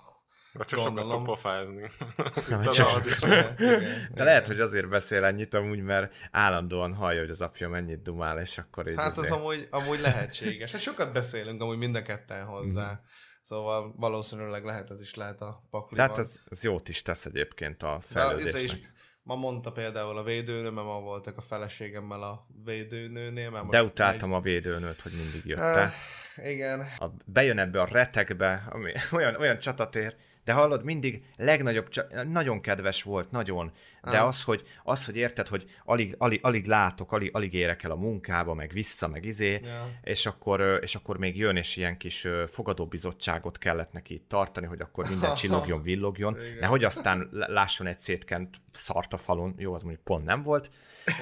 Vagy 0.57 0.67
csak 0.67 0.79
sokat 0.79 1.05
fog 1.05 1.25
pofázni. 1.25 1.91
csak... 2.73 2.97
az 2.97 3.07
is, 3.07 3.19
igen, 3.19 3.55
De 3.57 3.65
igen. 4.13 4.25
lehet, 4.25 4.47
hogy 4.47 4.61
azért 4.61 4.89
beszél 4.89 5.25
ennyit 5.25 5.55
amúgy, 5.55 5.83
mert 5.83 6.15
állandóan 6.31 6.95
hallja, 6.95 7.21
hogy 7.21 7.31
az 7.31 7.41
apja 7.41 7.69
mennyit 7.69 8.03
dumál, 8.03 8.41
és 8.41 8.59
akkor 8.59 8.89
így 8.89 8.97
Hát 8.97 9.17
azért... 9.17 9.33
az 9.33 9.39
amúgy, 9.39 9.69
amúgy 9.71 10.01
lehetséges. 10.01 10.73
Hát 10.73 10.81
sokat 10.81 11.13
beszélünk 11.13 11.63
amúgy 11.63 11.79
mind 11.79 11.95
a 11.95 12.03
ketten 12.03 12.45
hozzá. 12.45 12.87
Mm-hmm. 12.87 13.05
Szóval 13.41 13.95
valószínűleg 13.97 14.65
lehet 14.65 14.91
ez 14.91 15.01
is 15.01 15.15
lehet 15.15 15.41
a 15.41 15.67
pakliban. 15.71 16.07
Tehát 16.07 16.21
ez, 16.21 16.41
ez 16.51 16.63
jót 16.63 16.89
is 16.89 17.03
tesz 17.03 17.27
egyébként 17.27 17.83
a 17.83 18.01
fejlődésnek. 18.01 18.63
Is, 18.63 18.77
ma 19.23 19.35
mondta 19.35 19.73
például 19.73 20.19
a 20.19 20.23
védőnő, 20.23 20.71
mert 20.71 20.87
ma 20.87 21.01
voltak 21.01 21.37
a 21.37 21.41
feleségemmel 21.41 22.23
a 22.23 22.47
védőnőnél. 22.65 23.51
Mert 23.51 23.69
De 23.69 23.83
utáltam 23.83 24.33
egy... 24.33 24.39
a 24.39 24.41
védőnőt, 24.41 25.01
hogy 25.01 25.13
mindig 25.13 25.43
jötte. 25.45 25.93
Uh, 26.37 26.49
igen. 26.49 26.81
A, 26.99 27.07
bejön 27.25 27.59
ebbe 27.59 27.81
a 27.81 27.85
retekbe, 27.85 28.67
ami 28.71 28.93
olyan, 29.19 29.37
olyan 29.37 29.59
csatatér, 29.59 30.17
de 30.47 30.53
hallod, 30.53 30.85
mindig 30.85 31.23
legnagyobb, 31.37 31.89
nagyon 32.29 32.61
kedves 32.61 33.03
volt, 33.03 33.31
nagyon, 33.31 33.73
de 34.03 34.21
az, 34.21 34.43
hogy, 34.43 34.63
az, 34.85 35.05
hogy 35.05 35.17
érted, 35.17 35.49
hogy 35.49 35.65
alig, 35.85 36.15
alig, 36.19 36.41
alig 36.43 36.67
látok, 36.67 37.13
alig, 37.13 37.31
alig 37.33 37.55
érek 37.55 37.83
el 37.83 37.91
a 37.91 37.97
munkába, 37.97 38.55
meg 38.55 38.71
vissza, 38.73 39.09
meg 39.09 39.25
izé, 39.25 39.61
ja. 39.65 39.91
és, 40.03 40.27
akkor, 40.27 40.79
és 40.83 40.95
akkor 40.95 41.19
még 41.19 41.37
jön, 41.37 41.57
és 41.57 41.77
ilyen 41.77 41.97
kis 41.97 42.27
fogadóbizottságot 42.49 43.59
kellett 43.59 43.93
neki 43.93 44.25
tartani, 44.29 44.67
hogy 44.67 44.81
akkor 44.81 45.09
minden 45.09 45.35
csillogjon, 45.41 45.83
villogjon, 45.83 46.37
nehogy 46.61 46.85
aztán 46.85 47.29
lásson 47.33 47.87
egy 47.87 48.01
szétkent 48.01 48.57
szart 48.73 49.13
a 49.13 49.19
falon, 49.19 49.55
jó, 49.59 49.75
az 49.75 49.83
mondjuk 49.83 50.05
pont 50.05 50.25
nem 50.25 50.43
volt, 50.43 50.71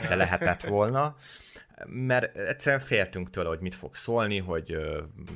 de 0.09 0.15
lehetett 0.15 0.63
volna, 0.63 1.17
mert 1.87 2.37
egyszerűen 2.37 2.81
féltünk 2.81 3.31
tőle, 3.31 3.49
hogy 3.49 3.61
mit 3.61 3.75
fog 3.75 3.95
szólni, 3.95 4.39
hogy 4.39 4.77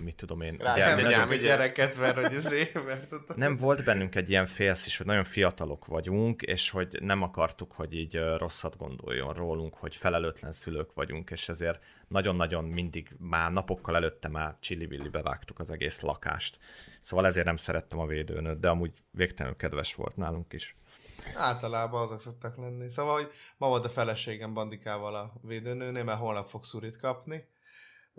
mit 0.03 0.17
tudom 0.17 0.41
én. 0.41 0.57
Rá, 0.59 0.73
ugye, 0.73 1.17
nem 1.17 1.31
egy 1.31 1.41
gyereket, 1.41 1.99
mert 1.99 2.21
hogy 2.21 2.35
az 2.35 2.55
mert 2.85 3.37
Nem 3.37 3.57
volt 3.57 3.85
bennünk 3.85 4.15
egy 4.15 4.31
ilyen 4.31 4.47
félsz 4.47 4.87
is, 4.87 4.97
hogy 4.97 5.07
nagyon 5.07 5.25
fiatalok 5.25 5.87
vagyunk, 5.87 6.43
és 6.43 6.71
hogy 6.71 6.99
nem 7.01 7.23
akartuk, 7.23 7.73
hogy 7.73 7.95
így 7.95 8.21
rosszat 8.37 8.77
gondoljon 8.77 9.35
rólunk, 9.35 9.75
hogy 9.75 9.97
felelőtlen 9.97 10.53
szülők 10.53 10.93
vagyunk, 10.93 11.31
és 11.31 11.49
ezért 11.49 11.83
nagyon-nagyon 12.09 12.65
mindig 12.65 13.09
már 13.19 13.53
napokkal 13.53 13.97
előtte 13.97 14.29
már 14.29 14.57
csillibilli 14.61 15.09
bevágtuk 15.09 15.59
az 15.59 15.71
egész 15.71 16.01
lakást. 16.01 16.59
Szóval 17.01 17.27
ezért 17.27 17.47
nem 17.47 17.57
szerettem 17.57 17.99
a 17.99 18.07
védőnőt, 18.07 18.61
de 18.61 18.69
amúgy 18.69 18.93
végtelenül 19.11 19.57
kedves 19.57 19.95
volt 19.95 20.17
nálunk 20.17 20.53
is. 20.53 20.77
Általában 21.35 22.03
azok 22.03 22.21
szoktak 22.21 22.57
lenni. 22.57 22.91
Szóval, 22.91 23.13
hogy 23.13 23.31
ma 23.57 23.69
volt 23.69 23.85
a 23.85 23.89
feleségem 23.89 24.55
bandikával 24.55 25.15
a 25.15 25.33
védőnőnél, 25.43 26.05
mert 26.05 26.19
holnap 26.19 26.49
fog 26.49 26.65
szurit 26.65 26.99
kapni, 26.99 27.45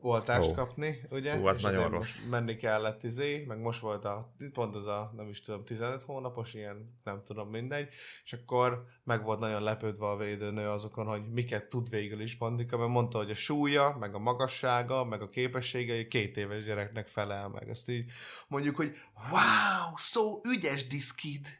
oltást 0.01 0.49
oh. 0.49 0.55
kapni, 0.55 1.01
ugye? 1.09 1.37
Hú, 1.37 1.47
az 1.47 1.57
és 1.57 1.63
nagyon 1.63 1.89
rossz. 1.89 2.25
menni 2.25 2.55
kellett 2.55 3.03
izé, 3.03 3.43
meg 3.47 3.59
most 3.59 3.79
volt 3.79 4.05
a, 4.05 4.33
pont 4.53 4.75
az 4.75 4.85
a, 4.85 5.11
nem 5.15 5.27
is 5.27 5.41
tudom, 5.41 5.65
15 5.65 6.03
hónapos, 6.03 6.53
ilyen, 6.53 6.99
nem 7.03 7.21
tudom, 7.23 7.49
mindegy, 7.49 7.89
és 8.23 8.33
akkor 8.33 8.85
meg 9.03 9.23
volt 9.23 9.39
nagyon 9.39 9.63
lepődve 9.63 10.07
a 10.07 10.17
védőnő 10.17 10.69
azokon, 10.69 11.05
hogy 11.05 11.31
miket 11.31 11.69
tud 11.69 11.89
végül 11.89 12.21
is 12.21 12.37
bandika, 12.37 12.77
mert 12.77 12.91
mondta, 12.91 13.17
hogy 13.17 13.29
a 13.29 13.35
súlya, 13.35 13.95
meg 13.99 14.15
a 14.15 14.19
magassága, 14.19 15.05
meg 15.05 15.21
a 15.21 15.29
képességei 15.29 16.07
két 16.07 16.37
éves 16.37 16.63
gyereknek 16.63 17.07
felel 17.07 17.47
meg. 17.47 17.69
Ezt 17.69 17.89
így 17.89 18.11
mondjuk, 18.47 18.75
hogy 18.75 18.95
wow, 19.31 19.95
so 19.95 20.39
ügyes 20.43 20.87
diszkid! 20.87 21.59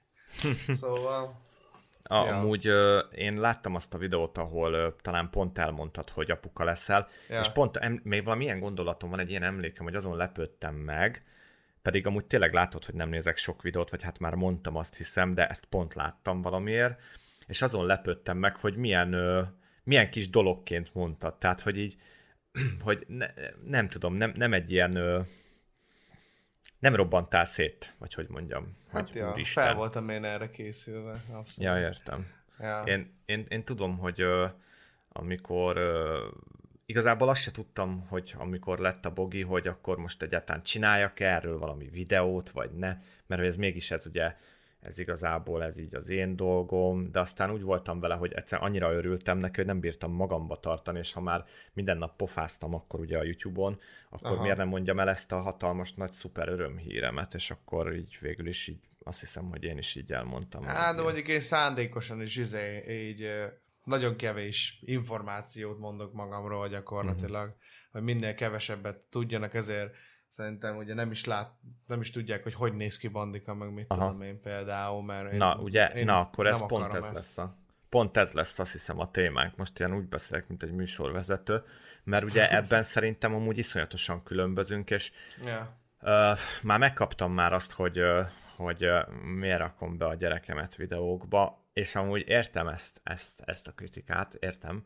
Szóval... 0.82 1.48
A, 2.12 2.26
ja. 2.26 2.36
Amúgy 2.36 2.68
ö, 2.68 3.00
én 3.00 3.40
láttam 3.40 3.76
azt 3.76 3.94
a 3.94 3.98
videót, 3.98 4.38
ahol 4.38 4.74
ö, 4.74 4.88
talán 5.02 5.30
pont 5.30 5.58
elmondtad, 5.58 6.10
hogy 6.10 6.32
apuka 6.32 6.64
leszel, 6.64 7.08
ja. 7.30 7.40
és 7.40 7.50
pont 7.50 7.78
em, 7.78 8.00
még 8.04 8.24
valamilyen 8.24 8.60
gondolatom 8.60 9.10
van, 9.10 9.20
egy 9.20 9.30
ilyen 9.30 9.44
emlékem, 9.44 9.84
hogy 9.84 9.96
azon 9.96 10.18
lepődtem 10.18 10.76
meg, 10.76 11.24
pedig 11.82 12.08
amúgy 12.08 12.26
tényleg 12.26 12.54
látod, 12.54 12.86
hogy 12.86 12.96
nem 12.96 13.10
nézek 13.10 13.38
sok 13.38 13.62
videót, 13.62 13.90
vagy 13.90 14.04
hát 14.04 14.20
már 14.20 14.34
mondtam 14.34 14.76
azt 14.76 14.96
hiszem, 14.96 15.34
de 15.34 15.48
ezt 15.48 15.66
pont 15.66 15.94
láttam 15.94 16.42
valamiért, 16.42 17.00
és 17.48 17.62
azon 17.62 17.86
lepődtem 17.86 18.38
meg, 18.38 18.56
hogy 18.56 18.76
milyen, 18.76 19.14
ö, 19.14 19.42
milyen 19.84 20.10
kis 20.10 20.30
dologként 20.30 20.94
mondtad, 20.94 21.38
tehát 21.38 21.62
hogy 21.62 21.78
így, 21.78 21.96
hogy 22.86 23.06
ne, 23.08 23.28
nem 23.66 23.88
tudom, 23.88 24.14
nem, 24.14 24.32
nem 24.36 24.54
egy 24.54 24.72
ilyen... 24.72 24.96
Ö, 24.96 25.22
nem 26.80 26.96
robbantál 26.96 27.46
szét, 27.46 27.94
vagy 27.98 28.14
hogy 28.14 28.28
mondjam. 28.30 28.78
Hát 28.92 29.08
hogy 29.08 29.16
ja, 29.16 29.32
úristen. 29.32 29.64
fel 29.64 29.76
voltam 29.76 30.10
én 30.10 30.24
erre 30.24 30.50
készülve. 30.50 31.12
Abszolút. 31.32 31.72
Ja, 31.72 31.80
értem. 31.80 32.28
Ja. 32.60 32.84
Én, 32.86 33.14
én, 33.26 33.46
én 33.50 33.64
tudom, 33.64 33.98
hogy 33.98 34.24
amikor 35.10 35.78
igazából 36.86 37.30
azt 37.30 37.42
se 37.42 37.52
tudtam, 37.52 38.06
hogy 38.08 38.34
amikor 38.38 38.80
lett 38.80 39.06
a 39.06 39.14
bogi, 39.14 39.42
hogy 39.42 39.68
akkor 39.68 39.98
most 39.98 40.22
egyáltalán 40.22 40.64
csináljak 40.64 41.20
erről 41.20 41.58
valami 41.58 41.90
videót, 41.90 42.50
vagy 42.50 42.72
ne, 42.72 42.98
mert 43.28 43.42
ez 43.42 43.56
mégis 43.56 43.92
ez 43.92 44.06
ugye 44.06 44.36
ez 44.80 44.98
igazából 44.98 45.64
ez 45.64 45.78
így 45.78 45.96
az 45.96 46.10
én 46.10 46.36
dolgom, 46.36 47.12
de 47.12 47.20
aztán 47.20 47.52
úgy 47.52 47.62
voltam 47.62 48.00
vele, 48.00 48.16
hogy 48.16 48.34
egyszer 48.34 48.64
annyira 48.64 48.94
örültem 48.94 49.38
neki, 49.38 49.56
hogy 49.56 49.66
nem 49.66 49.80
bírtam 49.80 50.12
magamba 50.12 50.60
tartani, 50.60 51.00
és 51.00 51.14
ha 51.14 51.22
már 51.22 51.46
minden 51.74 51.98
nap 51.98 52.16
pofáztam 52.16 52.74
akkor 52.74 53.00
ugye 53.00 53.18
a 53.18 53.24
YouTube-on, 53.24 53.80
akkor 54.10 54.32
Aha. 54.32 54.42
miért 54.42 54.58
nem 54.58 54.68
mondjam 54.68 55.00
el 55.00 55.10
ezt 55.10 55.32
a 55.32 55.42
hatalmas 55.42 55.94
nagy 55.94 56.12
szuper 56.12 56.48
örömhíremet, 56.48 57.34
és 57.34 57.52
akkor 57.52 57.96
így 57.96 58.18
végül 58.22 58.48
is 58.48 58.68
így 58.68 58.80
azt 59.04 59.20
hiszem, 59.20 59.50
hogy 59.50 59.64
én 59.64 59.78
is 59.78 59.96
így 59.96 60.12
elmondtam. 60.12 60.64
Hát, 60.64 60.96
de 60.96 61.02
mondjuk 61.02 61.28
én 61.28 61.40
szándékosan 61.40 62.22
is 62.22 62.36
izé, 62.36 62.84
így 63.08 63.30
nagyon 63.84 64.16
kevés 64.16 64.80
információt 64.86 65.80
mondok 65.80 66.14
magamról 66.14 66.68
gyakorlatilag, 66.68 67.48
uh-huh. 67.48 67.92
hogy 67.92 68.02
minél 68.02 68.36
kevesebbet 68.36 69.06
tudjanak, 69.10 69.54
ezért 69.54 69.96
Szerintem 70.30 70.78
ugye 70.78 70.94
nem 70.94 71.12
is 71.12 71.26
lát, 71.26 71.52
nem 71.88 72.02
is 72.02 72.10
tudják, 72.10 72.44
hogy 72.44 72.54
hogy 72.54 72.74
néz 72.74 72.98
ki 72.98 73.08
Bandika, 73.08 73.54
meg 73.54 73.74
mit 73.74 73.86
Aha. 73.88 74.06
tudom 74.06 74.22
én 74.22 74.42
például, 74.42 75.04
mert 75.04 75.32
én, 75.32 75.38
Na, 75.38 75.56
ugye, 75.56 75.88
én 75.88 76.06
na, 76.06 76.20
akkor 76.20 76.48
ez 76.48 76.66
pont 76.68 76.94
ez 76.94 77.04
ezt. 77.04 77.14
lesz 77.14 77.38
a, 77.38 77.58
pont 77.90 78.18
ez 78.18 78.32
lesz 78.32 78.60
azt 78.60 78.72
hiszem 78.72 79.00
a 79.00 79.12
témánk. 79.12 79.56
Most 79.56 79.80
ilyen 79.80 79.96
úgy 79.96 80.08
beszélek, 80.08 80.48
mint 80.48 80.64
egy 80.64 80.72
műsorvezető, 80.72 81.64
mert 82.04 82.24
ugye 82.24 82.50
ebben 82.58 82.84
szerintem 82.84 83.34
amúgy 83.34 83.58
iszonyatosan 83.58 84.24
különbözünk, 84.24 84.90
és 84.90 85.12
yeah. 85.44 85.68
uh, 86.02 86.40
már 86.64 86.80
megkaptam 86.80 87.34
már 87.34 87.54
azt, 87.54 87.72
hogy, 87.72 88.00
uh, 88.00 88.28
hogy 88.56 88.86
uh, 88.86 89.08
miért 89.24 89.60
rakom 89.60 89.98
be 89.98 90.06
a 90.06 90.16
gyerekemet 90.16 90.76
videókba, 90.76 91.64
és 91.74 91.96
amúgy 91.96 92.28
értem 92.28 92.68
ezt, 92.68 93.02
ezt, 93.04 93.42
ezt 93.46 93.68
a 93.68 93.72
kritikát, 93.72 94.34
értem, 94.40 94.84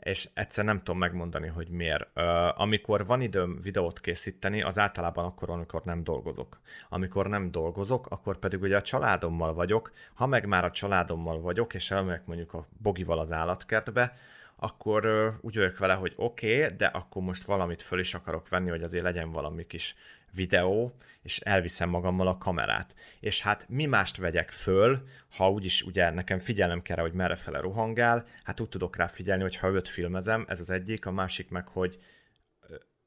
és 0.00 0.28
egyszer 0.34 0.64
nem 0.64 0.78
tudom 0.78 0.98
megmondani, 0.98 1.46
hogy 1.46 1.68
miért. 1.68 2.18
Amikor 2.56 3.06
van 3.06 3.20
időm 3.20 3.60
videót 3.62 4.00
készíteni, 4.00 4.62
az 4.62 4.78
általában 4.78 5.24
akkor, 5.24 5.50
amikor 5.50 5.82
nem 5.84 6.04
dolgozok. 6.04 6.60
Amikor 6.88 7.26
nem 7.28 7.50
dolgozok, 7.50 8.06
akkor 8.06 8.38
pedig 8.38 8.62
ugye 8.62 8.76
a 8.76 8.82
családommal 8.82 9.54
vagyok. 9.54 9.92
Ha 10.14 10.26
meg 10.26 10.46
már 10.46 10.64
a 10.64 10.70
családommal 10.70 11.40
vagyok, 11.40 11.74
és 11.74 11.90
elmegyek 11.90 12.26
mondjuk 12.26 12.54
a 12.54 12.66
bogival 12.82 13.18
az 13.18 13.32
állatkertbe, 13.32 14.16
akkor 14.56 15.06
úgy 15.40 15.56
vagyok 15.56 15.78
vele, 15.78 15.94
hogy 15.94 16.12
oké, 16.16 16.62
okay, 16.64 16.76
de 16.76 16.86
akkor 16.86 17.22
most 17.22 17.44
valamit 17.44 17.82
föl 17.82 17.98
is 18.00 18.14
akarok 18.14 18.48
venni, 18.48 18.70
hogy 18.70 18.82
azért 18.82 19.04
legyen 19.04 19.32
valami 19.32 19.66
kis 19.66 19.94
videó, 20.32 20.94
és 21.22 21.38
elviszem 21.38 21.88
magammal 21.88 22.26
a 22.26 22.38
kamerát. 22.38 22.94
És 23.20 23.42
hát 23.42 23.68
mi 23.68 23.86
mást 23.86 24.16
vegyek 24.16 24.50
föl, 24.50 25.02
ha 25.36 25.50
úgyis 25.50 25.82
ugye 25.82 26.10
nekem 26.10 26.38
figyelem 26.38 26.82
kell, 26.82 26.96
hogy 26.96 27.12
merre 27.12 27.34
fele 27.36 27.60
rohangál, 27.60 28.24
hát 28.42 28.60
úgy 28.60 28.68
tudok 28.68 28.96
rá 28.96 29.06
figyelni, 29.06 29.42
hogy 29.42 29.56
ha 29.56 29.68
őt 29.68 29.88
filmezem, 29.88 30.44
ez 30.48 30.60
az 30.60 30.70
egyik, 30.70 31.06
a 31.06 31.10
másik 31.10 31.50
meg, 31.50 31.68
hogy 31.68 31.98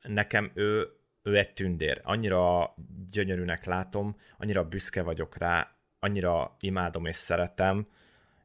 nekem 0.01 0.51
ő, 0.53 0.87
ő 1.23 1.37
egy 1.37 1.53
tündér. 1.53 2.01
Annyira 2.03 2.73
gyönyörűnek 3.11 3.65
látom, 3.65 4.15
annyira 4.37 4.67
büszke 4.67 5.01
vagyok 5.01 5.37
rá, 5.37 5.75
annyira 5.99 6.55
imádom 6.59 7.05
és 7.05 7.15
szeretem, 7.15 7.87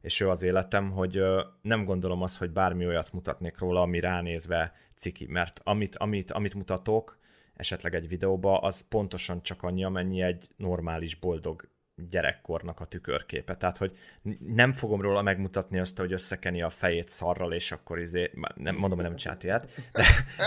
és 0.01 0.19
ő 0.19 0.29
az 0.29 0.41
életem, 0.41 0.91
hogy 0.91 1.23
nem 1.61 1.85
gondolom 1.85 2.21
azt, 2.21 2.37
hogy 2.37 2.49
bármi 2.49 2.85
olyat 2.85 3.13
mutatnék 3.13 3.57
róla, 3.57 3.81
ami 3.81 3.99
ránézve 3.99 4.73
ciki, 4.95 5.25
mert 5.25 5.61
amit, 5.63 5.95
amit, 5.95 6.31
amit 6.31 6.53
mutatok, 6.53 7.17
esetleg 7.57 7.95
egy 7.95 8.07
videóba, 8.07 8.57
az 8.57 8.87
pontosan 8.87 9.43
csak 9.43 9.63
annyi, 9.63 9.83
amennyi 9.83 10.21
egy 10.21 10.47
normális, 10.55 11.15
boldog 11.15 11.69
gyerekkornak 12.09 12.79
a 12.79 12.85
tükörképe. 12.85 13.55
Tehát, 13.55 13.77
hogy 13.77 13.97
nem 14.39 14.73
fogom 14.73 15.01
róla 15.01 15.21
megmutatni 15.21 15.79
azt, 15.79 15.97
hogy 15.97 16.13
összekeni 16.13 16.61
a 16.61 16.69
fejét 16.69 17.09
szarral, 17.09 17.53
és 17.53 17.71
akkor 17.71 17.99
izé, 17.99 18.31
nem, 18.55 18.75
mondom, 18.75 18.97
hogy 18.97 19.07
nem 19.07 19.15
csinált 19.15 19.43
ilyet, 19.43 19.71
de, 19.91 20.03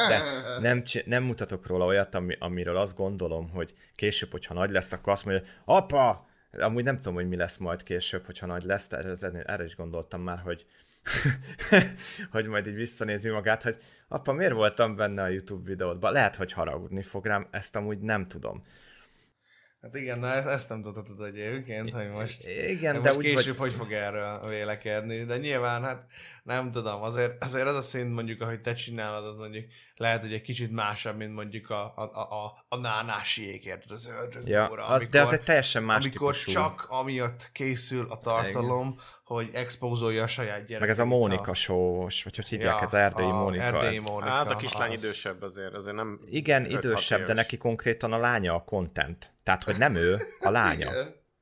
de 0.09 0.21
nem, 0.61 0.83
nem 1.05 1.23
mutatok 1.23 1.67
róla 1.67 1.85
olyat, 1.85 2.15
ami, 2.15 2.37
amiről 2.39 2.77
azt 2.77 2.97
gondolom, 2.97 3.51
hogy 3.51 3.75
később, 3.95 4.31
hogyha 4.31 4.55
nagy 4.55 4.71
lesz, 4.71 4.93
akkor 4.93 5.13
azt 5.13 5.25
mondja, 5.25 5.49
apa, 5.65 6.29
amúgy 6.53 6.85
nem 6.85 6.97
tudom, 6.97 7.15
hogy 7.15 7.29
mi 7.29 7.37
lesz 7.37 7.57
majd 7.57 7.83
később, 7.83 8.25
hogyha 8.25 8.47
nagy 8.47 8.65
lesz, 8.65 8.89
de 8.89 8.97
erre, 8.97 9.43
erre 9.43 9.65
is 9.65 9.77
gondoltam 9.77 10.21
már, 10.21 10.39
hogy, 10.39 10.67
hogy 12.33 12.47
majd 12.47 12.67
így 12.67 12.75
visszanézi 12.75 13.29
magát, 13.29 13.63
hogy 13.63 13.77
apa, 14.09 14.33
miért 14.33 14.53
voltam 14.53 14.97
benne 14.97 15.23
a 15.23 15.29
YouTube 15.29 15.69
videódban? 15.69 16.13
Lehet, 16.13 16.37
hogy 16.37 16.53
haragudni 16.53 17.03
fog 17.03 17.27
rám, 17.27 17.49
ezt 17.51 17.77
amúgy 17.77 17.99
nem 17.99 18.29
tudom. 18.29 18.65
Hát 19.81 19.95
igen, 19.95 20.19
na 20.19 20.27
ezt, 20.27 20.69
nem 20.69 20.83
tudhatod 20.83 21.25
egyébként, 21.25 21.93
hogy 21.93 22.09
most, 22.09 22.47
igen, 22.47 22.95
de 22.95 23.01
most 23.01 23.17
úgy, 23.17 23.23
később 23.23 23.57
hogy... 23.57 23.69
hogy 23.69 23.73
fog 23.73 23.93
erről 23.93 24.49
vélekedni, 24.49 25.25
de 25.25 25.37
nyilván 25.37 25.83
hát 25.83 26.07
nem 26.43 26.71
tudom, 26.71 27.03
azért, 27.03 27.45
azért 27.45 27.67
az 27.67 27.77
a 27.77 27.81
szint 27.81 28.15
mondjuk, 28.15 28.41
ahogy 28.41 28.61
te 28.61 28.73
csinálod, 28.73 29.27
az 29.27 29.37
mondjuk 29.37 29.65
lehet, 29.97 30.21
hogy 30.21 30.33
egy 30.33 30.43
kicsit 30.43 30.73
másabb, 30.73 31.17
mint 31.17 31.35
mondjuk 31.35 31.71
a, 31.71 31.93
a, 31.97 32.03
a, 32.45 32.65
a 32.69 32.77
nánási 32.77 33.61
érted, 33.65 33.91
az 33.91 34.07
ördög 34.07 34.49
ja, 34.49 34.69
óra, 34.71 34.85
amikor, 34.85 35.09
de 35.09 35.21
az 35.21 35.33
egy 35.33 35.43
teljesen 35.43 35.83
más 35.83 36.05
Amikor 36.05 36.35
típusú. 36.35 36.53
csak 36.53 36.87
amiatt 36.89 37.51
készül 37.53 38.07
a 38.09 38.19
tartalom, 38.19 38.87
igen. 38.87 39.01
Hogy 39.35 39.51
expózolja 39.53 40.23
a 40.23 40.27
saját 40.27 40.57
gyerekét. 40.57 40.81
Meg 40.81 40.89
ez 40.89 40.99
a 40.99 41.05
Mónika 41.05 41.55
show 41.55 42.01
vagy 42.01 42.37
hogy 42.37 42.49
hívják, 42.49 42.81
ja, 42.81 42.87
ez 42.87 42.95
erdélyi 42.95 43.31
a 43.31 43.35
Mónika. 43.35 43.63
Erdélyi 43.63 43.97
ez... 43.97 44.05
Mónika. 44.05 44.31
Á, 44.31 44.41
az 44.41 44.51
a 44.51 44.57
kislány 44.57 44.93
az... 44.93 45.03
idősebb 45.03 45.43
azért, 45.43 45.75
azért 45.75 45.97
nem... 45.97 46.21
Igen, 46.27 46.71
idősebb, 46.71 47.27
de 47.27 47.33
neki 47.33 47.57
konkrétan 47.57 48.13
a 48.13 48.19
lánya 48.19 48.55
a 48.55 48.65
content. 48.65 49.33
Tehát, 49.43 49.65
hogy 49.65 49.77
nem 49.79 49.95
ő, 49.95 50.17
a 50.41 50.51
lánya. 50.59 50.91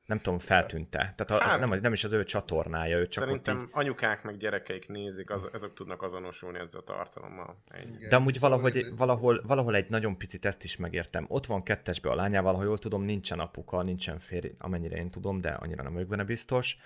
nem 0.05 0.17
tudom, 0.17 0.39
feltűnte. 0.39 1.13
Tehát 1.15 1.43
az, 1.43 1.51
hát, 1.51 1.59
nem, 1.59 1.79
nem 1.81 1.93
is 1.93 2.03
az 2.03 2.11
ő 2.11 2.23
csatornája, 2.23 2.97
ő 2.97 3.07
csak 3.07 3.23
Szerintem 3.23 3.57
így... 3.57 3.67
anyukák 3.71 4.23
meg 4.23 4.37
gyerekeik 4.37 4.87
nézik, 4.87 5.29
az, 5.29 5.49
azok 5.53 5.73
tudnak 5.73 6.01
azonosulni 6.01 6.59
ezzel 6.59 6.79
a 6.79 6.83
tartalommal. 6.83 7.63
Igen, 7.83 8.09
De 8.09 8.15
amúgy 8.15 8.33
szóval 8.33 8.49
valahogy, 8.49 8.85
valahol, 8.97 9.41
valahol 9.47 9.75
egy 9.75 9.89
nagyon 9.89 10.17
picit 10.17 10.45
ezt 10.45 10.63
is 10.63 10.77
megértem. 10.77 11.25
Ott 11.27 11.45
van 11.45 11.63
kettesbe 11.63 12.09
a 12.09 12.15
lányával, 12.15 12.53
ha 12.53 12.63
jól 12.63 12.77
tudom, 12.77 13.03
nincsen 13.03 13.39
apuka, 13.39 13.81
nincsen 13.81 14.19
férj, 14.19 14.51
amennyire 14.57 14.95
én 14.95 15.09
tudom, 15.09 15.41
de 15.41 15.49
annyira 15.49 15.83
nem 15.83 15.93
vagyok 15.93 16.07
benne 16.07 16.23
biztos. 16.23 16.77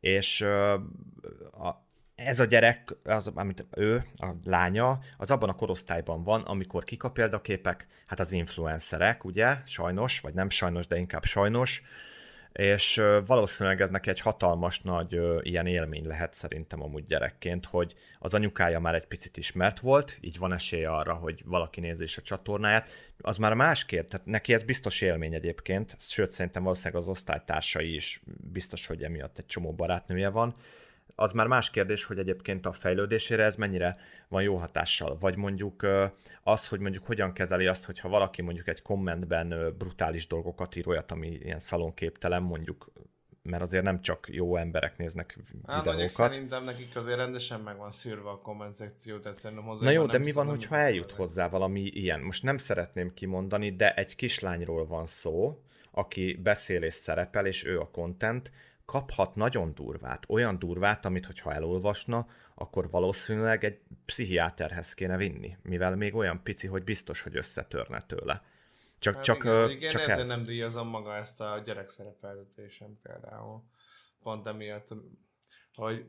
És 0.00 0.40
a, 0.40 1.84
ez 2.14 2.40
a 2.40 2.44
gyerek, 2.44 2.94
az, 3.04 3.26
amit 3.34 3.66
ő, 3.70 4.04
a 4.16 4.26
lánya, 4.44 4.98
az 5.16 5.30
abban 5.30 5.48
a 5.48 5.54
korosztályban 5.54 6.22
van, 6.22 6.42
amikor 6.42 6.84
kik 6.84 7.02
a 7.04 7.10
példaképek? 7.10 7.86
Hát 8.06 8.20
az 8.20 8.32
influencerek, 8.32 9.24
ugye? 9.24 9.56
Sajnos, 9.64 10.20
vagy 10.20 10.34
nem 10.34 10.50
sajnos, 10.50 10.86
de 10.86 10.96
inkább 10.96 11.24
sajnos 11.24 11.82
és 12.52 13.02
valószínűleg 13.26 13.80
ez 13.80 13.90
neki 13.90 14.10
egy 14.10 14.20
hatalmas 14.20 14.80
nagy 14.80 15.20
ilyen 15.42 15.66
élmény 15.66 16.06
lehet 16.06 16.34
szerintem 16.34 16.82
amúgy 16.82 17.06
gyerekként, 17.06 17.66
hogy 17.66 17.94
az 18.18 18.34
anyukája 18.34 18.80
már 18.80 18.94
egy 18.94 19.06
picit 19.06 19.36
ismert 19.36 19.80
volt, 19.80 20.18
így 20.20 20.38
van 20.38 20.52
esélye 20.52 20.90
arra, 20.90 21.14
hogy 21.14 21.42
valaki 21.44 21.80
nézi 21.80 22.02
is 22.02 22.18
a 22.18 22.22
csatornáját, 22.22 22.88
az 23.20 23.36
már 23.36 23.54
másképp, 23.54 24.10
tehát 24.10 24.26
neki 24.26 24.52
ez 24.52 24.62
biztos 24.62 25.00
élmény 25.00 25.34
egyébként, 25.34 25.96
sőt 25.98 26.30
szerintem 26.30 26.62
valószínűleg 26.62 27.02
az 27.02 27.08
osztálytársai 27.08 27.94
is 27.94 28.20
biztos, 28.52 28.86
hogy 28.86 29.02
emiatt 29.02 29.38
egy 29.38 29.46
csomó 29.46 29.72
barátnője 29.72 30.28
van, 30.28 30.54
az 31.20 31.32
már 31.32 31.46
más 31.46 31.70
kérdés, 31.70 32.04
hogy 32.04 32.18
egyébként 32.18 32.66
a 32.66 32.72
fejlődésére 32.72 33.44
ez 33.44 33.56
mennyire 33.56 33.96
van 34.28 34.42
jó 34.42 34.56
hatással. 34.56 35.16
Vagy 35.18 35.36
mondjuk 35.36 35.86
az, 36.42 36.68
hogy 36.68 36.80
mondjuk 36.80 37.06
hogyan 37.06 37.32
kezeli 37.32 37.66
azt, 37.66 37.84
hogyha 37.84 38.08
valaki 38.08 38.42
mondjuk 38.42 38.68
egy 38.68 38.82
kommentben 38.82 39.74
brutális 39.78 40.26
dolgokat 40.26 40.76
ír, 40.76 40.88
olyat, 40.88 41.10
ami 41.10 41.28
ilyen 41.28 41.58
szalonképtelen, 41.58 42.42
mondjuk 42.42 42.92
mert 43.42 43.62
azért 43.62 43.84
nem 43.84 44.00
csak 44.00 44.26
jó 44.30 44.56
emberek 44.56 44.96
néznek 44.96 45.36
hát, 45.66 45.84
videókat. 45.84 46.10
szerintem 46.10 46.64
nekik 46.64 46.96
azért 46.96 47.16
rendesen 47.16 47.60
meg 47.60 47.76
van 47.76 47.90
szűrve 47.90 48.28
a 48.28 48.38
komment 48.38 48.74
szekció, 48.74 49.18
tehát 49.18 49.38
szerintem 49.38 49.66
hozzá 49.66 49.84
Na 49.84 49.90
jó, 49.90 50.06
de 50.06 50.18
mi 50.18 50.32
van, 50.32 50.46
hogyha 50.46 50.76
eljut 50.76 51.12
hozzá 51.12 51.48
valami 51.48 51.80
ilyen? 51.80 52.20
Most 52.20 52.42
nem 52.42 52.58
szeretném 52.58 53.14
kimondani, 53.14 53.76
de 53.76 53.94
egy 53.94 54.16
kislányról 54.16 54.86
van 54.86 55.06
szó, 55.06 55.62
aki 55.90 56.38
beszél 56.42 56.82
és 56.82 56.94
szerepel, 56.94 57.46
és 57.46 57.64
ő 57.64 57.80
a 57.80 57.90
content, 57.90 58.50
kaphat 58.90 59.34
nagyon 59.34 59.74
durvát, 59.74 60.24
olyan 60.28 60.58
durvát, 60.58 61.04
amit 61.04 61.26
hogyha 61.26 61.52
elolvasna, 61.52 62.26
akkor 62.54 62.90
valószínűleg 62.90 63.64
egy 63.64 63.80
pszichiáterhez 64.04 64.94
kéne 64.94 65.16
vinni, 65.16 65.56
mivel 65.62 65.96
még 65.96 66.14
olyan 66.14 66.42
pici, 66.42 66.66
hogy 66.66 66.84
biztos, 66.84 67.22
hogy 67.22 67.36
összetörne 67.36 68.02
tőle. 68.02 68.42
Csak, 68.98 69.14
hát 69.14 69.24
csak, 69.24 69.36
igen, 69.44 69.70
igen, 69.70 69.90
csak 69.90 70.08
ez. 70.08 70.28
nem 70.28 70.44
díjazom 70.44 70.88
maga 70.88 71.16
ezt 71.16 71.40
a 71.40 71.58
gyerekszerepeltetésem 71.64 72.98
például. 73.02 73.62
Pont 74.22 74.46
emiatt, 74.46 74.88
hogy 75.74 76.06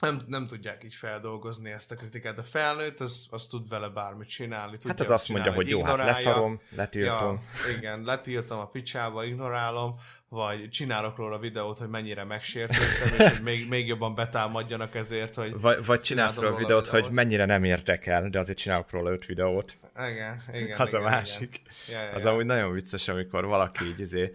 nem, 0.00 0.22
nem 0.26 0.46
tudják 0.46 0.84
így 0.84 0.94
feldolgozni 0.94 1.70
ezt 1.70 1.92
a 1.92 1.94
kritikát. 1.94 2.38
A 2.38 2.42
felnőtt, 2.42 3.00
az, 3.00 3.26
az 3.30 3.46
tud 3.46 3.68
vele 3.68 3.88
bármit 3.88 4.28
csinálni. 4.28 4.72
Tudja 4.72 4.88
hát 4.88 5.00
az 5.00 5.10
azt 5.10 5.28
mondja, 5.28 5.52
hogy 5.52 5.68
jó, 5.68 5.82
hát 5.82 5.96
leszarom, 5.96 6.60
letiltom. 6.70 7.42
Ja, 7.66 7.76
igen, 7.76 8.02
letiltom 8.02 8.58
a 8.58 8.66
picsába, 8.66 9.24
ignorálom, 9.24 9.94
vagy 10.28 10.68
csinálok 10.70 11.16
róla 11.16 11.38
videót, 11.38 11.78
hogy 11.78 11.88
mennyire 11.88 12.24
megsértettem, 12.24 13.14
és 13.18 13.32
hogy 13.32 13.42
még, 13.42 13.68
még 13.68 13.86
jobban 13.86 14.14
betámadjanak 14.14 14.94
ezért, 14.94 15.34
hogy... 15.34 15.60
Vagy, 15.60 15.84
vagy 15.84 16.00
csinálsz 16.00 16.36
róla 16.36 16.56
videót, 16.56 16.86
videót, 16.86 17.04
hogy 17.04 17.14
mennyire 17.14 17.44
nem 17.44 17.64
érdekel, 17.64 18.28
de 18.28 18.38
azért 18.38 18.58
csinálok 18.58 18.90
róla 18.90 19.10
öt 19.10 19.26
videót. 19.26 19.76
Igen, 20.10 20.42
igen. 20.52 20.78
Az 20.80 20.92
igen, 20.92 21.04
a 21.04 21.08
másik. 21.08 21.60
Igen. 21.86 22.00
Ja, 22.00 22.06
ja, 22.06 22.14
az 22.14 22.24
ja. 22.24 22.30
amúgy 22.30 22.44
nagyon 22.44 22.72
vicces, 22.72 23.08
amikor 23.08 23.44
valaki 23.44 23.84
így 23.84 24.00
izé, 24.00 24.34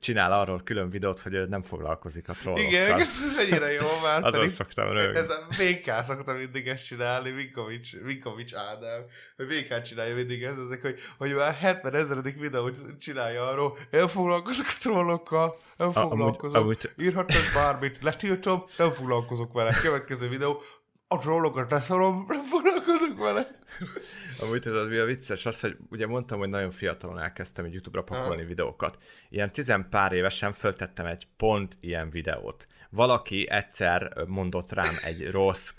csinál 0.00 0.32
arról 0.32 0.62
külön 0.64 0.90
videót, 0.90 1.20
hogy 1.20 1.48
nem 1.48 1.62
foglalkozik 1.62 2.28
a 2.28 2.32
trollokkal. 2.32 2.66
Igen, 2.66 3.00
ez 3.00 3.32
mennyire 3.36 3.72
jó 3.72 3.86
már. 4.02 4.24
Azon 4.24 4.48
szoktam 4.48 4.88
rögni. 4.88 5.18
Ez 5.18 5.30
a 5.30 5.46
VK 5.48 6.04
szoktam 6.04 6.36
mindig 6.36 6.66
ezt 6.66 6.84
csinálni, 6.84 7.30
Vinkovics, 7.30 7.96
Vinkovics 8.04 8.54
Ádám, 8.54 9.04
hogy 9.36 9.46
VK 9.46 9.82
csinálja 9.82 10.14
mindig 10.14 10.42
ezt, 10.42 10.58
ezek, 10.58 10.82
hogy, 10.82 10.98
hogy 11.18 11.34
már 11.34 11.54
70 11.54 11.94
ezredik 11.94 12.40
videót 12.40 12.76
csinálja 12.98 13.48
arról, 13.48 13.78
nem 13.90 14.06
foglalkozok 14.06 14.66
a 14.68 14.78
trollokkal, 14.80 15.60
nem 15.76 15.92
foglalkozok, 15.92 16.56
amúgy, 16.56 16.78
amúgy... 16.94 17.06
írhatnak 17.06 17.42
bármit, 17.54 17.98
letiltom, 18.02 18.64
nem 18.76 18.90
foglalkozok 18.90 19.52
vele. 19.52 19.72
Következő 19.72 20.28
videó, 20.28 20.62
a 21.08 21.18
trollokat 21.18 21.70
leszorom, 21.70 22.24
nem 22.28 22.44
foglalkozok 22.44 23.18
vele. 23.18 23.57
Amúgy 24.42 24.60
tudod, 24.60 24.88
mi 24.88 24.96
a 24.96 25.04
vicces? 25.04 25.46
Az, 25.46 25.60
hogy 25.60 25.76
ugye 25.90 26.06
mondtam, 26.06 26.38
hogy 26.38 26.48
nagyon 26.48 26.70
fiatalon 26.70 27.18
elkezdtem 27.18 27.64
egy 27.64 27.72
YouTube-ra 27.72 28.02
pakolni 28.02 28.42
uh. 28.42 28.48
videókat. 28.48 28.98
Ilyen 29.28 29.52
tizen 29.52 29.88
pár 29.88 30.12
évesen 30.12 30.52
föltettem 30.52 31.06
egy 31.06 31.26
pont 31.36 31.76
ilyen 31.80 32.10
videót. 32.10 32.66
Valaki 32.90 33.48
egyszer 33.50 34.24
mondott 34.26 34.72
rám 34.72 34.94
egy 35.04 35.30
rossz 35.30 35.74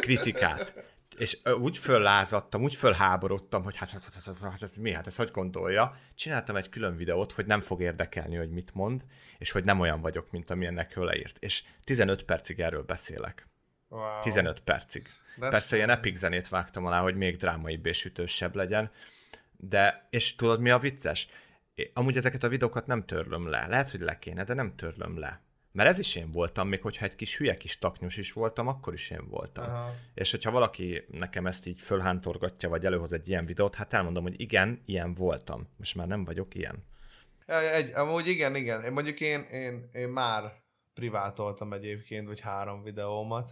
kritikát, 0.00 0.72
és 1.20 1.38
úgy 1.60 1.78
föllázadtam, 1.78 2.62
úgy 2.62 2.74
fölháborodtam, 2.74 3.62
hogy 3.62 3.76
hát, 3.76 3.90
hát, 3.90 4.02
hát, 4.02 4.38
hát, 4.40 4.60
hát 4.60 4.76
mi, 4.76 4.92
hát 4.92 5.06
ez 5.06 5.16
hogy 5.16 5.30
gondolja. 5.30 5.96
Csináltam 6.14 6.56
egy 6.56 6.68
külön 6.68 6.96
videót, 6.96 7.32
hogy 7.32 7.46
nem 7.46 7.60
fog 7.60 7.80
érdekelni, 7.80 8.36
hogy 8.36 8.50
mit 8.50 8.74
mond, 8.74 9.04
és 9.38 9.50
hogy 9.50 9.64
nem 9.64 9.80
olyan 9.80 10.00
vagyok, 10.00 10.30
mint 10.30 10.50
amilyennek 10.50 10.96
ő 10.96 11.04
leírt. 11.04 11.36
És 11.38 11.62
15 11.84 12.22
percig 12.22 12.60
erről 12.60 12.82
beszélek. 12.82 13.49
Wow. 13.90 14.22
15 14.22 14.60
percig. 14.60 15.08
That's 15.36 15.50
Persze 15.50 15.76
ilyen 15.76 15.90
epic 15.90 16.16
zenét 16.16 16.48
vágtam 16.48 16.86
alá, 16.86 17.00
hogy 17.00 17.16
még 17.16 17.36
drámaibb 17.36 17.86
és 17.86 18.04
ütősebb 18.04 18.54
legyen, 18.54 18.90
de, 19.56 20.06
és 20.10 20.34
tudod 20.34 20.60
mi 20.60 20.70
a 20.70 20.78
vicces? 20.78 21.28
Amúgy 21.92 22.16
ezeket 22.16 22.42
a 22.42 22.48
videókat 22.48 22.86
nem 22.86 23.04
törlöm 23.04 23.48
le. 23.48 23.66
Lehet, 23.66 23.90
hogy 23.90 24.00
le 24.00 24.18
kéne, 24.18 24.44
de 24.44 24.54
nem 24.54 24.76
törlöm 24.76 25.18
le. 25.18 25.40
Mert 25.72 25.88
ez 25.88 25.98
is 25.98 26.14
én 26.14 26.30
voltam, 26.30 26.68
még 26.68 26.82
hogyha 26.82 27.04
egy 27.04 27.14
kis 27.14 27.36
hülye 27.36 27.56
kis 27.56 27.78
taknyos 27.78 28.16
is 28.16 28.32
voltam, 28.32 28.68
akkor 28.68 28.92
is 28.92 29.10
én 29.10 29.28
voltam. 29.28 29.64
Aha. 29.64 29.94
És 30.14 30.30
hogyha 30.30 30.50
valaki 30.50 31.04
nekem 31.08 31.46
ezt 31.46 31.66
így 31.66 31.80
fölhántorgatja, 31.80 32.68
vagy 32.68 32.86
előhoz 32.86 33.12
egy 33.12 33.28
ilyen 33.28 33.46
videót, 33.46 33.74
hát 33.74 33.92
elmondom, 33.92 34.22
hogy 34.22 34.40
igen, 34.40 34.82
ilyen 34.86 35.14
voltam. 35.14 35.68
Most 35.76 35.94
már 35.94 36.06
nem 36.06 36.24
vagyok 36.24 36.54
ilyen. 36.54 36.84
Egy, 37.46 37.92
amúgy 37.94 38.26
igen, 38.26 38.54
igen. 38.54 38.92
Mondjuk 38.92 39.20
én, 39.20 39.40
én, 39.40 39.90
én 39.92 40.08
már 40.08 40.52
privátoltam 40.94 41.72
egyébként, 41.72 42.26
vagy 42.26 42.40
három 42.40 42.82
videómat 42.82 43.50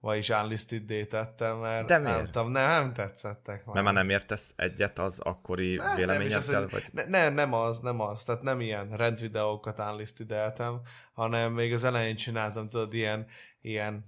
vagyis 0.00 0.28
unlisted 0.28 0.82
détettem, 0.82 1.56
mert 1.56 1.86
De 1.86 1.98
nem 1.98 2.24
tudom, 2.24 2.50
nem, 2.50 2.68
nem 2.68 2.92
tetszettek 2.92 3.64
már. 3.64 3.74
Mert 3.74 3.84
már 3.84 3.94
nem 3.94 4.10
értesz 4.10 4.52
egyet 4.56 4.98
az 4.98 5.18
akkori 5.18 5.76
ne, 5.76 5.94
véleményeddel? 5.94 6.66
Vagy? 6.66 6.84
Ne, 6.92 7.04
ne, 7.04 7.28
nem 7.28 7.52
az, 7.52 7.78
nem 7.78 8.00
az, 8.00 8.24
tehát 8.24 8.42
nem 8.42 8.60
ilyen 8.60 8.96
rendvideókat 8.96 9.78
unlistedeltem, 9.78 10.80
hanem 11.12 11.52
még 11.52 11.72
az 11.72 11.84
elején 11.84 12.16
csináltam, 12.16 12.68
tudod, 12.68 12.94
ilyen, 12.94 13.26
ilyen 13.60 14.04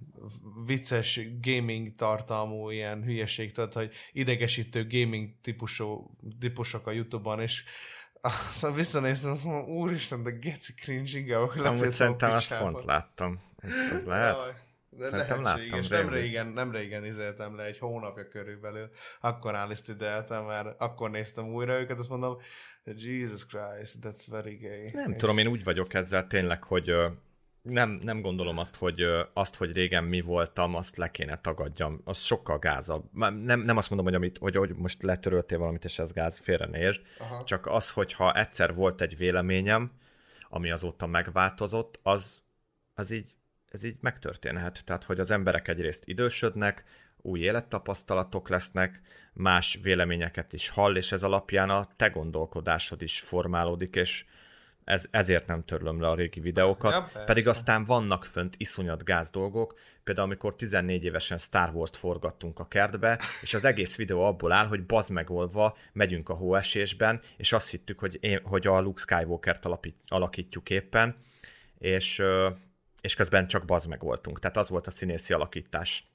vicces 0.65 1.19
gaming 1.41 1.95
tartalmú 1.95 2.69
ilyen 2.69 3.03
hülyeség, 3.03 3.51
tudod, 3.51 3.73
hogy 3.73 3.91
idegesítő 4.11 4.87
gaming 4.89 5.29
típusú, 5.41 6.17
típusok 6.39 6.87
a 6.87 6.91
Youtube-on, 6.91 7.39
és 7.39 7.63
aztán 8.21 8.73
visszanéztem, 8.73 9.37
úristen, 9.67 10.23
de 10.23 10.31
geci 10.31 10.73
cringe, 10.73 11.17
inkább 11.17 11.65
Amúgy 11.65 11.89
szerintem 11.89 12.31
azt 12.31 12.57
pont 12.57 12.85
láttam. 12.85 13.39
Ez, 13.57 13.71
ez 13.93 14.05
lehet. 14.05 14.35
Jaj. 14.35 14.53
De 14.97 15.09
Szerintem 15.09 15.43
lehetséges. 15.43 15.87
Nem 15.87 16.09
régen, 16.09 16.47
nem 16.47 16.71
régen 16.71 17.05
izéltem 17.05 17.55
le, 17.55 17.63
egy 17.63 17.77
hónapja 17.77 18.27
körülbelül. 18.27 18.89
Akkor 19.19 19.55
állítideltem, 19.55 20.45
mert 20.45 20.81
akkor 20.81 21.09
néztem 21.09 21.53
újra 21.53 21.79
őket, 21.79 21.99
azt 21.99 22.09
mondom, 22.09 22.37
Jesus 22.83 23.45
Christ, 23.45 23.97
that's 24.01 24.25
very 24.29 24.55
gay. 24.55 24.89
Nem 24.93 25.11
és... 25.11 25.17
tudom, 25.17 25.37
én 25.37 25.47
úgy 25.47 25.63
vagyok 25.63 25.93
ezzel 25.93 26.27
tényleg, 26.27 26.63
hogy 26.63 26.93
nem, 27.61 27.89
nem 27.89 28.21
gondolom 28.21 28.57
azt 28.57 28.75
hogy, 28.75 29.01
azt, 29.33 29.55
hogy 29.55 29.71
régen 29.71 30.03
mi 30.03 30.21
voltam, 30.21 30.75
azt 30.75 30.97
le 30.97 31.11
kéne 31.11 31.41
tagadjam. 31.41 32.01
Az 32.03 32.19
sokkal 32.19 32.59
gázabb. 32.59 33.03
Nem, 33.13 33.59
nem 33.59 33.77
azt 33.77 33.89
mondom, 33.89 34.07
hogy, 34.07 34.15
amit, 34.15 34.37
hogy, 34.37 34.55
hogy 34.55 34.75
most 34.75 35.01
letöröltél 35.03 35.57
valamit, 35.57 35.85
és 35.85 35.99
ez 35.99 36.13
gáz, 36.13 36.37
félrenézd. 36.37 37.01
Csak 37.45 37.65
az, 37.65 37.91
hogyha 37.91 38.33
egyszer 38.33 38.73
volt 38.73 39.01
egy 39.01 39.17
véleményem, 39.17 39.91
ami 40.49 40.71
azóta 40.71 41.05
megváltozott, 41.05 41.99
az, 42.03 42.43
az 42.93 43.11
így 43.11 43.35
ez 43.71 43.83
így 43.83 43.97
megtörténhet. 43.99 44.85
Tehát, 44.85 45.03
hogy 45.03 45.19
az 45.19 45.31
emberek 45.31 45.67
egyrészt 45.67 46.07
idősödnek, 46.07 46.83
új 47.21 47.39
élettapasztalatok 47.39 48.49
lesznek, 48.49 49.01
más 49.33 49.79
véleményeket 49.81 50.53
is 50.53 50.69
hall, 50.69 50.95
és 50.95 51.11
ez 51.11 51.23
alapján 51.23 51.69
a 51.69 51.87
te 51.95 52.07
gondolkodásod 52.07 53.01
is 53.01 53.19
formálódik, 53.19 53.95
és 53.95 54.25
ez, 54.83 55.07
ezért 55.11 55.47
nem 55.47 55.65
törlöm 55.65 56.01
le 56.01 56.09
a 56.09 56.15
régi 56.15 56.39
videókat, 56.39 56.91
ja, 56.91 57.23
pedig 57.25 57.47
aztán 57.47 57.85
vannak 57.85 58.25
fönt 58.25 58.55
iszonyat 58.57 59.03
gáz 59.03 59.29
dolgok, 59.29 59.79
például 60.03 60.27
amikor 60.27 60.55
14 60.55 61.03
évesen 61.03 61.37
Star 61.37 61.69
Wars-t 61.73 61.97
forgattunk 61.97 62.59
a 62.59 62.67
kertbe, 62.67 63.19
és 63.41 63.53
az 63.53 63.65
egész 63.65 63.95
videó 63.95 64.23
abból 64.23 64.51
áll, 64.51 64.65
hogy 64.65 64.85
baz 64.85 65.09
megolva 65.09 65.77
megyünk 65.93 66.29
a 66.29 66.33
hóesésben, 66.33 67.21
és 67.37 67.53
azt 67.53 67.69
hittük, 67.69 67.99
hogy, 67.99 68.17
én, 68.21 68.39
hogy 68.43 68.67
a 68.67 68.79
Luke 68.79 69.01
Skywalker-t 69.01 69.67
alakítjuk 70.07 70.69
éppen, 70.69 71.15
és, 71.77 72.21
és 73.01 73.15
közben 73.15 73.47
csak 73.47 73.65
baz 73.65 73.85
meg 73.85 74.01
voltunk. 74.01 74.39
Tehát 74.39 74.57
az 74.57 74.69
volt 74.69 74.87
a 74.87 74.91
színészi 74.91 75.33
alakítás. 75.33 76.11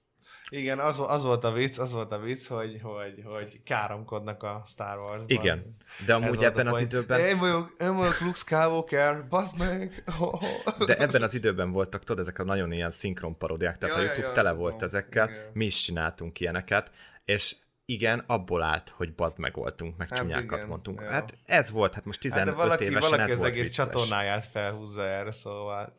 Igen, 0.48 0.78
az, 0.78 1.00
az 1.06 1.24
volt 1.24 1.44
a 1.44 1.52
vicc, 1.52 1.78
az 1.78 1.92
volt 1.92 2.12
a 2.12 2.18
vicc, 2.18 2.46
hogy, 2.46 2.80
hogy, 2.82 3.22
hogy 3.24 3.62
káromkodnak 3.64 4.42
a 4.42 4.62
Star 4.66 4.98
wars 4.98 5.18
-ban. 5.18 5.28
Igen, 5.28 5.76
de 6.06 6.14
amúgy 6.14 6.44
ebben 6.44 6.66
az 6.66 6.80
időben... 6.80 7.20
Én 7.20 7.38
vagyok, 7.38 7.76
én 7.80 7.96
vagyok 7.96 8.20
Luke 8.20 8.36
Skywalker, 8.36 9.28
bazd 9.28 9.58
meg! 9.58 10.04
Oh. 10.20 10.42
De 10.86 10.96
ebben 10.96 11.22
az 11.22 11.34
időben 11.34 11.70
voltak, 11.70 12.04
tudod, 12.04 12.18
ezek 12.18 12.38
a 12.38 12.44
nagyon 12.44 12.72
ilyen 12.72 12.90
szinkron 12.90 13.38
paródiák, 13.38 13.78
tehát 13.78 13.96
ja, 13.96 14.02
a 14.02 14.04
YouTube 14.04 14.26
ja, 14.26 14.32
tele 14.32 14.50
tudom. 14.50 14.64
volt 14.64 14.82
ezekkel, 14.82 15.28
igen. 15.28 15.50
mi 15.52 15.64
is 15.64 15.80
csináltunk 15.80 16.40
ilyeneket, 16.40 16.90
és 17.24 17.56
igen, 17.88 18.18
abból 18.26 18.62
állt, 18.62 18.88
hogy 18.88 19.14
bazd 19.14 19.38
meg 19.38 19.54
voltunk, 19.54 19.96
meg 19.96 20.08
hát 20.08 20.18
csúnyákat 20.18 20.58
igen, 20.58 20.68
mondtunk. 20.68 21.00
Ja. 21.00 21.10
Hát 21.10 21.38
ez 21.44 21.70
volt, 21.70 21.94
hát 21.94 22.04
most 22.04 22.20
15 22.20 22.46
hát 22.46 22.56
valaki, 22.56 22.84
évesen 22.84 23.10
valaki 23.10 23.30
ez 23.30 23.38
az 23.38 23.42
egész 23.42 23.62
vicces. 23.62 23.74
csatornáját 23.74 24.46
felhúzza 24.46 25.02
erre, 25.02 25.30
szóval... 25.30 25.92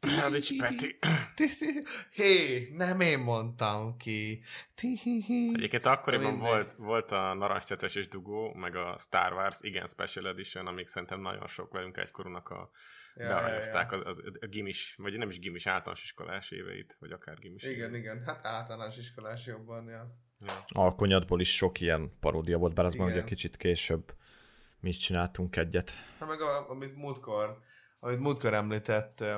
Hadics 0.20 0.58
Peti. 0.58 0.98
Hé, 2.18 2.68
nem 2.72 3.00
én 3.00 3.18
mondtam 3.18 3.96
ki. 3.96 4.42
Egyébként 5.54 5.86
akkoriban 5.86 6.38
volt, 6.38 6.72
volt 6.72 7.10
a 7.10 7.34
Narancscetes 7.34 7.94
és 7.94 8.08
Dugó, 8.08 8.54
meg 8.54 8.76
a 8.76 8.96
Star 8.98 9.32
Wars, 9.32 9.56
igen, 9.60 9.86
Special 9.86 10.26
Edition, 10.26 10.66
amik 10.66 10.86
szerintem 10.86 11.20
nagyon 11.20 11.46
sok 11.46 11.72
velünk 11.72 11.96
egykorúnak 11.96 12.48
a 12.48 12.70
ja, 13.14 13.28
bearanyozták 13.28 13.90
ja, 13.90 13.96
ja. 13.96 14.04
A, 14.04 14.10
a, 14.10 14.32
a 14.40 14.46
gimis, 14.46 14.94
vagy 14.98 15.18
nem 15.18 15.28
is 15.28 15.38
gimis, 15.38 15.66
általános 15.66 16.02
iskolás 16.02 16.50
éveit, 16.50 16.96
vagy 17.00 17.12
akár 17.12 17.38
gimis. 17.38 17.62
Igen, 17.62 17.88
éveit. 17.88 18.02
igen, 18.02 18.22
hát 18.24 18.46
általános 18.46 18.96
iskolás 18.96 19.46
jobban, 19.46 19.88
ja. 19.88 20.30
Ja. 20.46 20.64
Alkonyatból 20.82 21.40
is 21.40 21.56
sok 21.56 21.80
ilyen 21.80 22.12
paródia 22.20 22.58
volt, 22.58 22.74
bár 22.74 22.86
az 22.86 22.94
már 22.94 23.08
ugye 23.08 23.24
kicsit 23.24 23.56
később 23.56 24.14
mi 24.80 24.88
is 24.88 24.98
csináltunk 24.98 25.56
egyet. 25.56 25.90
Hát 26.18 26.28
meg 26.28 26.40
a, 26.40 26.70
amit 26.70 26.96
múltkor, 26.96 27.58
amit 28.00 28.18
múltkor 28.18 28.54
említett 28.54 29.20
uh, 29.20 29.28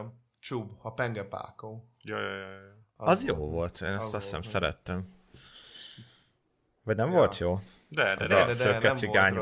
Csub, 0.40 0.72
a 0.82 0.92
pengepákó. 0.92 1.88
Ja, 2.02 2.20
ja, 2.20 2.28
ja, 2.28 2.48
ja. 2.48 2.74
Az, 2.96 3.18
az 3.18 3.24
jó 3.24 3.34
volt, 3.34 3.80
én 3.80 3.88
ezt 3.88 4.14
azt 4.14 4.24
hiszem 4.24 4.42
szerettem. 4.42 5.08
Vagy 6.82 6.96
nem 6.96 7.10
ja. 7.10 7.16
volt 7.16 7.38
jó? 7.38 7.60
De, 7.88 8.16
de, 8.16 8.26
de, 8.26 8.44
de, 8.44 8.54
de, 8.54 8.78
de 8.78 8.92
cigány, 8.92 9.36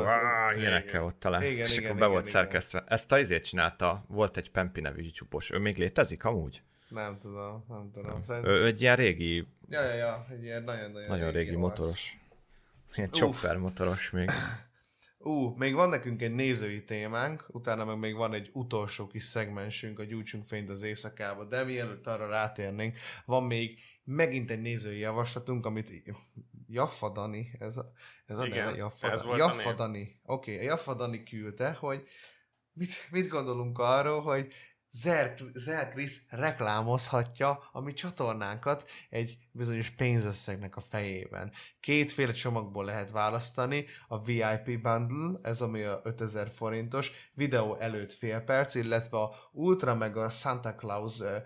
ilyenekkel 0.56 1.04
ott 1.04 1.20
talán. 1.20 1.42
Igen, 1.42 1.66
és 1.66 1.76
igen, 1.76 1.84
akkor 1.84 1.98
be 1.98 2.04
igen, 2.04 2.10
volt 2.10 2.28
igen. 2.28 2.42
szerkesztve. 2.42 2.84
Ezt 2.88 3.12
a 3.12 3.18
izét 3.18 3.44
csinálta, 3.44 4.04
volt 4.08 4.36
egy 4.36 4.50
Pempi 4.50 4.80
nevű 4.80 5.10
csupos. 5.10 5.50
Ő 5.50 5.58
még 5.58 5.78
létezik 5.78 6.24
amúgy? 6.24 6.62
Nem 6.92 7.18
tudom, 7.18 7.64
nem 7.68 7.90
tudom. 7.92 8.12
Nem. 8.12 8.22
Szerintem... 8.22 8.52
Ő 8.52 8.66
egy 8.66 8.80
ilyen 8.80 8.96
régi... 8.96 9.46
Ja, 9.68 9.82
ja, 9.82 9.94
ja, 9.94 10.24
egy 10.30 10.42
ilyen 10.42 10.62
nagyon-nagyon 10.62 11.08
Nagyon 11.08 11.30
régi, 11.30 11.44
régi 11.44 11.56
motoros. 11.56 12.18
Ilyen 12.94 13.10
chopper 13.10 13.56
motoros 13.56 14.10
még. 14.10 14.30
Ú, 15.18 15.30
uh, 15.30 15.56
még 15.56 15.74
van 15.74 15.88
nekünk 15.88 16.22
egy 16.22 16.34
nézői 16.34 16.84
témánk, 16.84 17.44
utána 17.48 17.84
meg 17.84 17.98
még 17.98 18.14
van 18.14 18.34
egy 18.34 18.50
utolsó 18.52 19.06
kis 19.06 19.22
szegmensünk, 19.22 19.98
a 19.98 20.04
Gyújtsunk 20.04 20.46
fényt 20.46 20.68
az 20.68 20.82
éjszakába, 20.82 21.44
de 21.44 21.64
mielőtt 21.64 22.06
arra 22.06 22.26
rátérnénk, 22.26 22.96
van 23.24 23.44
még 23.44 23.78
megint 24.04 24.50
egy 24.50 24.60
nézői 24.60 24.98
javaslatunk, 24.98 25.66
amit 25.66 26.02
Jaffa 26.66 27.10
Dani, 27.10 27.50
ez 27.58 27.76
a, 27.76 27.84
ez 28.26 28.38
a 28.38 28.46
Igen, 28.46 28.64
neve, 28.64 28.76
Jaffa, 28.76 29.10
ez 29.10 29.22
Dani. 29.22 29.36
Jaffa 29.36 29.72
Dani. 29.72 30.20
Oké, 30.24 30.52
okay, 30.52 30.66
Jaffa 30.66 30.94
Dani 30.94 31.22
küldte, 31.22 31.72
hogy 31.72 32.08
mit, 32.72 32.90
mit 33.10 33.28
gondolunk 33.28 33.78
arról, 33.78 34.20
hogy 34.20 34.52
Zer 34.94 35.88
Chris 35.92 36.20
reklámozhatja 36.30 37.68
a 37.72 37.80
mi 37.80 37.92
csatornánkat 37.92 38.90
egy 39.10 39.38
bizonyos 39.52 39.90
pénzösszegnek 39.90 40.76
a 40.76 40.80
fejében. 40.80 41.52
Kétféle 41.80 42.32
csomagból 42.32 42.84
lehet 42.84 43.10
választani, 43.10 43.86
a 44.08 44.22
VIP 44.22 44.80
bundle, 44.82 45.38
ez 45.42 45.60
ami 45.60 45.82
a 45.82 46.00
5000 46.04 46.48
forintos, 46.48 47.12
videó 47.34 47.76
előtt 47.76 48.12
fél 48.12 48.40
perc, 48.40 48.74
illetve 48.74 49.18
a 49.18 49.34
Ultra 49.52 49.94
meg 49.94 50.16
a 50.16 50.28
Santa 50.28 50.74
Claus 50.74 51.18
uh, 51.18 51.36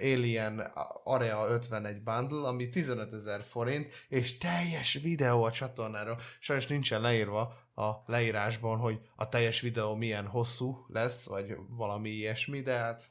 Alien 0.00 0.58
Area 1.04 1.46
51 1.48 2.02
bundle, 2.02 2.48
ami 2.48 2.68
15 2.68 3.12
ezer 3.12 3.42
forint, 3.42 4.06
és 4.08 4.38
teljes 4.38 4.92
videó 5.02 5.42
a 5.42 5.50
csatornáról. 5.50 6.18
Sajnos 6.38 6.66
nincsen 6.66 7.00
leírva 7.00 7.68
a 7.80 8.02
leírásban, 8.06 8.78
hogy 8.78 9.00
a 9.16 9.28
teljes 9.28 9.60
videó 9.60 9.94
milyen 9.94 10.26
hosszú 10.26 10.76
lesz, 10.88 11.26
vagy 11.26 11.56
valami 11.68 12.08
ilyesmi, 12.08 12.60
de 12.60 12.72
hát 12.72 13.02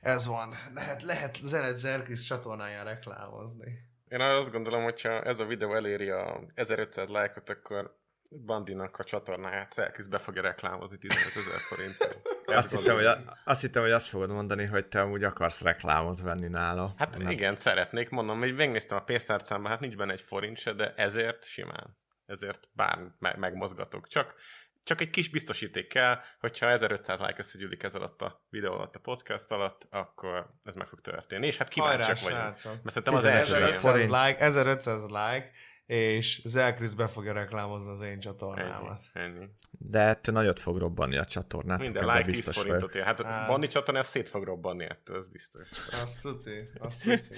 ez 0.00 0.26
van. 0.26 0.54
Lehet, 0.74 1.02
lehet 1.02 1.34
Zenet 1.42 1.76
Zerkis 1.76 2.24
csatornáján 2.24 2.84
reklámozni. 2.84 3.90
Én 4.08 4.20
azt 4.20 4.50
gondolom, 4.50 4.82
hogyha 4.82 5.22
ez 5.22 5.40
a 5.40 5.44
videó 5.44 5.74
eléri 5.74 6.10
a 6.10 6.40
1500 6.54 7.08
lájkot, 7.08 7.48
akkor 7.48 8.00
Bandinak 8.46 8.98
a 8.98 9.04
csatornáját 9.04 9.72
Zerkis 9.72 10.08
be 10.08 10.18
fogja 10.18 10.42
reklámozni 10.42 10.98
15 10.98 11.26
ezer 11.36 11.60
forint. 11.60 12.20
Azt 12.44 12.76
hittem, 12.76 12.94
hogy, 12.94 13.06
azt 13.44 13.60
hittem, 13.60 13.82
hogy 13.82 13.90
azt 13.90 14.08
fogod 14.08 14.30
mondani, 14.30 14.64
hogy 14.64 14.86
te 14.86 15.00
amúgy 15.00 15.24
akarsz 15.24 15.60
reklámot 15.60 16.20
venni 16.20 16.48
nála. 16.48 16.94
Hát 16.96 17.18
mert... 17.18 17.30
igen, 17.30 17.56
szeretnék, 17.56 18.08
mondom, 18.08 18.38
hogy 18.38 18.54
megnéztem 18.54 18.98
a 18.98 19.02
pénztárcámban, 19.02 19.70
hát 19.70 19.80
nincs 19.80 19.96
benne 19.96 20.12
egy 20.12 20.20
forint 20.20 20.56
se, 20.56 20.72
de 20.72 20.94
ezért 20.96 21.44
simán 21.44 21.96
ezért 22.32 22.68
bár 22.72 22.98
me- 23.18 23.36
megmozgatok. 23.36 24.06
Csak, 24.06 24.34
csak 24.82 25.00
egy 25.00 25.10
kis 25.10 25.28
biztosíték 25.28 25.88
kell, 25.88 26.18
hogyha 26.40 26.70
1500 26.70 27.18
like 27.18 27.34
összegyűlik 27.38 27.82
ez 27.82 27.94
alatt 27.94 28.22
a 28.22 28.46
videó 28.50 28.72
alatt, 28.72 28.94
a 28.94 29.00
podcast 29.00 29.50
alatt, 29.50 29.86
akkor 29.90 30.54
ez 30.64 30.74
meg 30.74 30.86
fog 30.86 31.00
történni. 31.00 31.46
És 31.46 31.56
hát 31.56 31.68
kíváncsiak 31.68 32.20
vagyunk. 32.20 32.42
Mert 32.42 32.90
szerintem 32.90 33.14
az 33.14 33.24
első 33.24 33.54
1500 33.54 34.02
like, 34.02 34.36
1500 34.38 35.02
like, 35.02 35.50
és 35.86 36.40
Zelkris 36.44 36.94
be 36.94 37.08
fogja 37.08 37.32
reklámozni 37.32 37.90
az 37.90 38.00
én 38.00 38.20
csatornámat. 38.20 39.02
Ennyi, 39.12 39.36
ennyi. 39.36 39.48
De 39.70 40.00
ettől 40.00 40.34
nagyot 40.34 40.60
fog 40.60 40.78
robbanni 40.78 41.16
a 41.16 41.24
csatornát. 41.24 41.78
Minden 41.78 42.06
like 42.06 42.30
10 42.30 42.56
forintot 42.56 42.94
ér. 42.94 43.02
Hát 43.02 43.20
a 43.20 43.26
hát... 43.26 43.48
Banni 43.48 43.66
csatorna 43.66 44.00
az 44.00 44.06
szét 44.06 44.28
fog 44.28 44.44
robbanni 44.44 44.84
ettől, 44.84 45.16
ez 45.16 45.28
biztos. 45.28 45.68
Azt 46.02 46.22
tudni, 46.22 46.68
azt 46.78 47.02
tudni. 47.02 47.36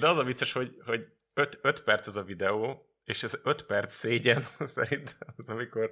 De 0.00 0.08
az 0.08 0.16
a 0.16 0.24
vicces, 0.24 0.52
hogy, 0.52 0.76
hogy 0.84 1.06
5 1.34 1.82
perc 1.84 2.06
az 2.06 2.16
a 2.16 2.22
videó, 2.22 2.87
és 3.08 3.22
ez 3.22 3.38
5 3.42 3.62
perc 3.62 3.92
szégyen, 3.92 4.46
szerintem 4.76 5.28
az, 5.36 5.48
amikor 5.48 5.90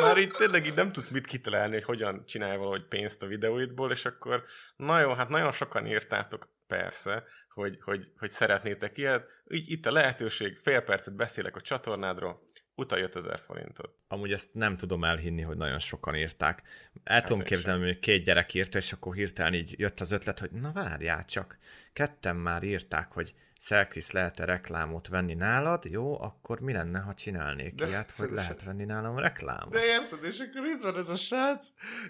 már 0.00 0.16
itt 0.16 0.32
tényleg 0.32 0.66
így 0.66 0.74
nem 0.74 0.92
tudsz 0.92 1.08
mit 1.08 1.26
kitalálni, 1.26 1.74
hogy 1.74 1.84
hogyan 1.84 2.24
csinálj 2.26 2.56
valahogy 2.56 2.86
pénzt 2.88 3.22
a 3.22 3.26
videóidból, 3.26 3.90
és 3.90 4.04
akkor 4.04 4.44
na 4.76 5.14
hát 5.14 5.28
nagyon 5.28 5.52
sokan 5.52 5.86
írtátok 5.86 6.48
persze, 6.66 7.24
hogy, 7.48 7.78
hogy, 7.80 8.12
hogy 8.18 8.30
szeretnétek 8.30 8.98
ilyet. 8.98 9.28
Így, 9.48 9.70
itt 9.70 9.86
a 9.86 9.92
lehetőség, 9.92 10.58
fél 10.58 10.80
percet 10.80 11.16
beszélek 11.16 11.56
a 11.56 11.60
csatornádról, 11.60 12.42
utalj 12.74 13.02
5000 13.02 13.40
forintot. 13.40 13.98
Amúgy 14.08 14.32
ezt 14.32 14.54
nem 14.54 14.76
tudom 14.76 15.04
elhinni, 15.04 15.42
hogy 15.42 15.56
nagyon 15.56 15.78
sokan 15.78 16.14
írták. 16.14 16.62
El 17.04 17.14
hát 17.14 17.24
tudom 17.24 17.42
képzelni, 17.42 17.84
hogy 17.84 17.98
két 17.98 18.24
gyerek 18.24 18.54
írta, 18.54 18.78
és 18.78 18.92
akkor 18.92 19.14
hirtelen 19.14 19.54
így 19.54 19.74
jött 19.78 20.00
az 20.00 20.12
ötlet, 20.12 20.38
hogy 20.38 20.50
na 20.50 20.72
várjál 20.72 21.24
csak, 21.24 21.58
ketten 21.92 22.36
már 22.36 22.62
írták, 22.62 23.12
hogy 23.12 23.34
Szelkris 23.58 24.10
lehet-e 24.10 24.44
reklámot 24.44 25.08
venni 25.08 25.34
nálad? 25.34 25.84
Jó, 25.84 26.20
akkor 26.20 26.60
mi 26.60 26.72
lenne, 26.72 26.98
ha 26.98 27.14
csinálnék 27.14 27.74
de, 27.74 27.86
ilyet, 27.86 28.10
hogy 28.10 28.30
lehet 28.30 28.62
venni 28.64 28.84
nálam 28.84 29.18
reklámot? 29.18 29.72
De 29.72 29.84
érted, 29.84 30.24
és 30.24 30.38
akkor 30.38 30.66
itt 30.66 30.82
van 30.82 30.96
ez 30.96 31.08
a 31.08 31.16
srác, 31.16 31.66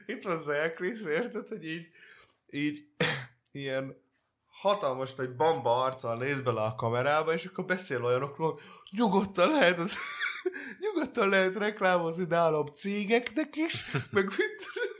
itt 0.06 0.22
van 0.22 0.38
Szelkris, 0.38 1.04
érted, 1.04 1.48
hogy 1.48 1.66
így, 1.66 1.88
így 2.50 2.86
ilyen 3.52 4.03
hatalmas 4.60 5.14
vagy 5.16 5.36
bamba 5.36 5.82
arccal 5.82 6.16
néz 6.16 6.40
bele 6.40 6.60
a 6.60 6.74
kamerába, 6.74 7.32
és 7.32 7.44
akkor 7.44 7.64
beszél 7.64 8.04
olyanokról, 8.04 8.52
hogy 8.52 8.62
nyugodtan 8.98 9.48
lehet, 9.48 9.78
az, 9.78 9.92
nyugodtan 10.84 11.28
lehet 11.28 11.56
reklámozni 11.56 12.24
nálam 12.28 12.66
cégeknek 12.66 13.56
is, 13.56 13.90
meg 14.10 14.24
mit 14.24 14.68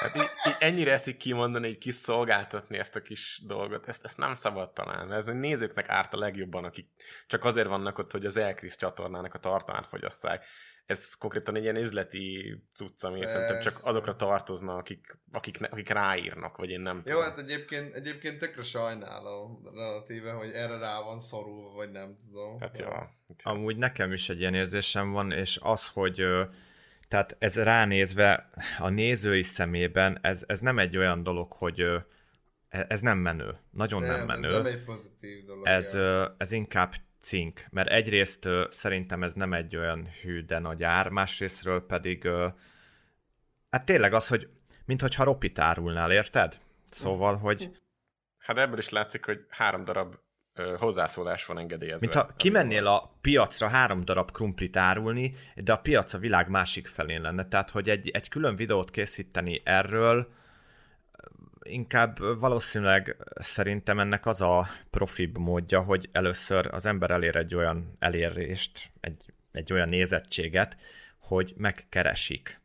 Hát 0.00 0.16
így, 0.16 0.30
így 0.46 0.56
ennyire 0.58 0.92
eszik 0.92 1.16
kimondani, 1.16 1.66
egy 1.66 1.78
kis 1.78 1.94
szolgáltatni 1.94 2.78
ezt 2.78 2.96
a 2.96 3.02
kis 3.02 3.40
dolgot. 3.46 3.88
Ezt, 3.88 4.04
ezt 4.04 4.16
nem 4.16 4.34
szabad 4.34 4.72
talán. 4.72 5.12
Ez 5.12 5.28
a 5.28 5.32
nézőknek 5.32 5.88
árt 5.88 6.14
a 6.14 6.18
legjobban, 6.18 6.64
akik 6.64 6.86
csak 7.26 7.44
azért 7.44 7.68
vannak 7.68 7.98
ott, 7.98 8.10
hogy 8.10 8.26
az 8.26 8.36
Elkrisz 8.36 8.76
csatornának 8.76 9.34
a 9.34 9.38
tartalmát 9.38 9.86
fogyasszák. 9.86 10.44
Ez 10.86 11.14
konkrétan 11.14 11.56
egy 11.56 11.62
ilyen 11.62 11.76
üzleti 11.76 12.56
cucc, 12.74 13.04
ami 13.04 13.18
Persze. 13.18 13.34
szerintem 13.34 13.60
csak 13.60 13.74
azokra 13.84 14.16
tartozna, 14.16 14.74
akik, 14.74 15.18
akik, 15.32 15.58
ne, 15.58 15.66
akik 15.66 15.88
ráírnak, 15.88 16.56
vagy 16.56 16.70
én 16.70 16.80
nem 16.80 16.96
Jó, 16.96 17.02
tudom. 17.02 17.22
hát 17.22 17.38
egyébként, 17.38 17.94
egyébként 17.94 18.38
tökre 18.38 18.62
sajnálom 18.62 19.60
relatíve, 19.74 20.32
hogy 20.32 20.50
erre 20.50 20.78
rá 20.78 21.02
van 21.02 21.18
szorulva, 21.18 21.74
vagy 21.74 21.90
nem 21.90 22.16
tudom. 22.26 22.60
Hát, 22.60 22.78
ja. 22.78 22.92
Hát, 22.94 23.12
Amúgy 23.42 23.76
nekem 23.76 24.12
is 24.12 24.28
egy 24.28 24.40
ilyen 24.40 24.54
érzésem 24.54 25.10
van, 25.10 25.32
és 25.32 25.58
az, 25.62 25.88
hogy 25.88 26.24
tehát 27.08 27.36
ez 27.38 27.56
ránézve 27.56 28.50
a 28.78 28.88
nézői 28.88 29.42
szemében 29.42 30.18
ez, 30.22 30.44
ez 30.46 30.60
nem 30.60 30.78
egy 30.78 30.96
olyan 30.96 31.22
dolog, 31.22 31.52
hogy 31.52 31.80
e, 31.80 32.06
ez 32.88 33.00
nem 33.00 33.18
menő. 33.18 33.58
Nagyon 33.70 34.02
nem, 34.02 34.16
nem 34.16 34.26
menő. 34.26 34.48
Ez 34.48 34.62
nem 34.62 34.72
egy 34.72 34.84
pozitív 34.84 35.44
dolog. 35.44 35.66
Ez, 35.66 35.96
ez 36.36 36.52
inkább 36.52 36.92
cink, 37.20 37.64
mert 37.70 37.88
egyrészt 37.88 38.48
szerintem 38.68 39.22
ez 39.22 39.34
nem 39.34 39.52
egy 39.52 39.76
olyan 39.76 40.08
hű, 40.22 40.44
de 40.44 40.58
nagy 40.58 40.82
ár, 40.82 41.08
másrésztről 41.08 41.86
pedig 41.86 42.28
Hát 43.70 43.84
tényleg 43.84 44.12
az, 44.12 44.28
hogy 44.28 44.48
mintha 44.84 45.24
ropit 45.24 45.58
árulnál, 45.58 46.12
érted? 46.12 46.60
Szóval, 46.90 47.36
hogy... 47.36 47.68
Hát 48.38 48.58
ebből 48.58 48.78
is 48.78 48.88
látszik, 48.88 49.24
hogy 49.24 49.44
három 49.48 49.84
darab 49.84 50.14
ö, 50.54 50.74
hozzászólás 50.78 51.46
van 51.46 51.58
engedélyezve. 51.58 52.06
Mint 52.06 52.26
ha 52.26 52.34
kimennél 52.36 52.86
a 52.86 53.16
piacra 53.20 53.68
három 53.68 54.04
darab 54.04 54.32
krumplit 54.32 54.76
árulni, 54.76 55.34
de 55.54 55.72
a 55.72 55.78
piac 55.78 56.12
a 56.12 56.18
világ 56.18 56.48
másik 56.48 56.86
felén 56.86 57.20
lenne. 57.20 57.48
Tehát, 57.48 57.70
hogy 57.70 57.90
egy, 57.90 58.10
egy 58.10 58.28
külön 58.28 58.56
videót 58.56 58.90
készíteni 58.90 59.60
erről, 59.64 60.32
inkább 61.62 62.38
valószínűleg 62.38 63.16
szerintem 63.34 63.98
ennek 63.98 64.26
az 64.26 64.40
a 64.40 64.68
profibb 64.90 65.38
módja, 65.38 65.80
hogy 65.80 66.08
először 66.12 66.68
az 66.74 66.86
ember 66.86 67.10
elér 67.10 67.36
egy 67.36 67.54
olyan 67.54 67.96
elérést, 67.98 68.90
egy, 69.00 69.32
egy 69.52 69.72
olyan 69.72 69.88
nézettséget, 69.88 70.76
hogy 71.18 71.54
megkeresik. 71.56 72.58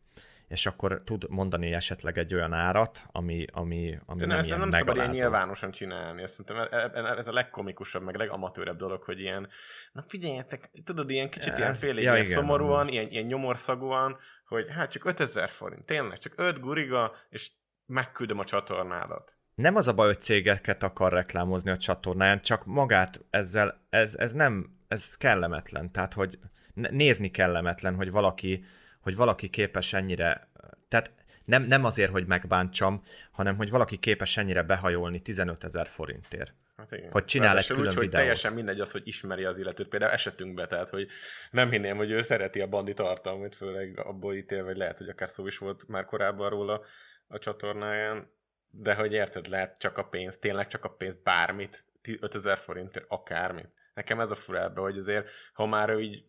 És 0.48 0.66
akkor 0.66 1.02
tud 1.06 1.30
mondani 1.30 1.74
esetleg 1.74 2.18
egy 2.18 2.34
olyan 2.34 2.54
árat, 2.54 3.04
ami, 3.12 3.46
ami, 3.52 4.00
ami 4.06 4.20
De 4.20 4.26
nem, 4.26 4.36
nem, 4.36 4.46
ilyen 4.46 4.60
nem 4.60 4.72
szabad 4.72 4.96
ilyen 4.96 5.10
nyilvánosan 5.10 5.72
csinálni. 5.72 6.22
Ezt 6.22 6.34
szerintem 6.34 6.80
e- 6.80 6.92
e- 6.94 7.18
ez 7.18 7.28
a 7.28 7.34
legkomikusabb, 7.34 8.04
meg 8.04 8.16
legamatőrebb 8.16 8.78
dolog, 8.78 9.04
hogy 9.04 9.20
ilyen, 9.20 9.48
na 9.92 10.02
figyeljetek, 10.02 10.70
tudod, 10.84 11.10
ilyen 11.10 11.30
kicsit 11.30 11.58
ilyen 11.58 11.74
félig, 11.74 12.04
ja, 12.04 12.12
ilyen 12.12 12.24
igen, 12.26 12.38
szomorúan, 12.38 12.88
ilyen, 12.88 13.08
ilyen 13.10 13.26
nyomorszagúan, 13.26 14.18
hogy 14.46 14.70
hát 14.70 14.92
csak 14.92 15.06
5000 15.06 15.50
forint, 15.50 15.86
tényleg, 15.86 16.18
csak 16.18 16.34
5 16.36 16.60
guriga, 16.60 17.16
és 17.30 17.52
megküldöm 17.86 18.40
a 18.40 18.44
csatornádat. 18.44 19.38
Nem 19.56 19.76
az 19.76 19.88
a 19.88 19.94
baj, 19.94 20.08
hogy 20.08 20.20
cégeket 20.20 20.84
akar 20.84 21.12
reklámozni 21.12 21.72
a 21.72 21.78
csatornán, 21.78 22.42
csak 22.42 22.66
magát 22.66 23.26
ezzel, 23.30 23.86
ez, 23.90 24.16
ez 24.16 24.34
nem, 24.34 24.78
ez 24.88 25.18
kellemetlen. 25.18 25.92
Tehát, 25.92 26.14
hogy 26.14 26.40
nézni 26.74 27.32
kellemetlen, 27.32 27.96
hogy 27.96 28.12
valaki, 28.12 28.66
hogy 29.02 29.16
valaki 29.16 29.50
képes 29.50 29.94
ennyire, 29.94 30.50
tehát 30.88 31.12
nem, 31.46 31.64
nem 31.64 31.86
azért, 31.86 32.12
hogy 32.12 32.26
megbántsam, 32.26 33.04
hanem 33.32 33.56
hogy 33.56 33.70
valaki 33.70 33.98
képes 33.98 34.38
ennyire 34.38 34.64
behajolni 34.64 35.22
15 35.22 35.64
ezer 35.64 35.88
forintért. 35.88 36.54
Hát 36.78 36.92
igen. 36.92 37.12
Hogy 37.12 37.26
csinál 37.26 37.48
egy 37.48 37.54
Ráadásul 37.54 37.76
külön 37.76 37.92
úgy, 37.92 37.98
hogy 37.98 38.06
videót. 38.06 38.22
teljesen 38.22 38.54
mindegy 38.54 38.80
az, 38.80 38.92
hogy 38.92 39.08
ismeri 39.08 39.44
az 39.44 39.58
illetőt. 39.58 39.88
Például 39.88 40.12
esetünkben, 40.12 40.68
tehát, 40.68 40.90
hogy 40.90 41.08
nem 41.52 41.70
hinném, 41.70 41.98
hogy 41.98 42.12
ő 42.12 42.22
szereti 42.22 42.62
a 42.62 42.68
bandi 42.68 42.94
tartalmit, 42.94 43.56
főleg 43.56 44.00
abból 44.00 44.36
ítél, 44.36 44.64
vagy 44.64 44.78
lehet, 44.78 44.98
hogy 44.98 45.10
akár 45.10 45.30
szó 45.30 45.48
is 45.48 45.58
volt 45.58 45.88
már 45.88 46.06
korábban 46.06 46.50
róla 46.50 46.82
a 47.28 47.40
csatornáján, 47.40 48.34
de 48.70 48.96
hogy 48.96 49.14
érted, 49.14 49.48
lehet 49.48 49.80
csak 49.80 49.98
a 49.98 50.04
pénz, 50.04 50.38
tényleg 50.38 50.68
csak 50.68 50.84
a 50.84 50.90
pénz, 50.90 51.16
bármit, 51.24 51.86
5000 52.20 52.58
forintért, 52.58 53.06
akármit. 53.08 53.70
Nekem 53.94 54.20
ez 54.20 54.32
a 54.32 54.36
fura 54.36 54.62
ebbe, 54.62 54.82
hogy 54.82 54.98
azért, 54.98 55.30
ha 55.54 55.66
már 55.66 55.90
ő 55.90 56.02
így 56.02 56.26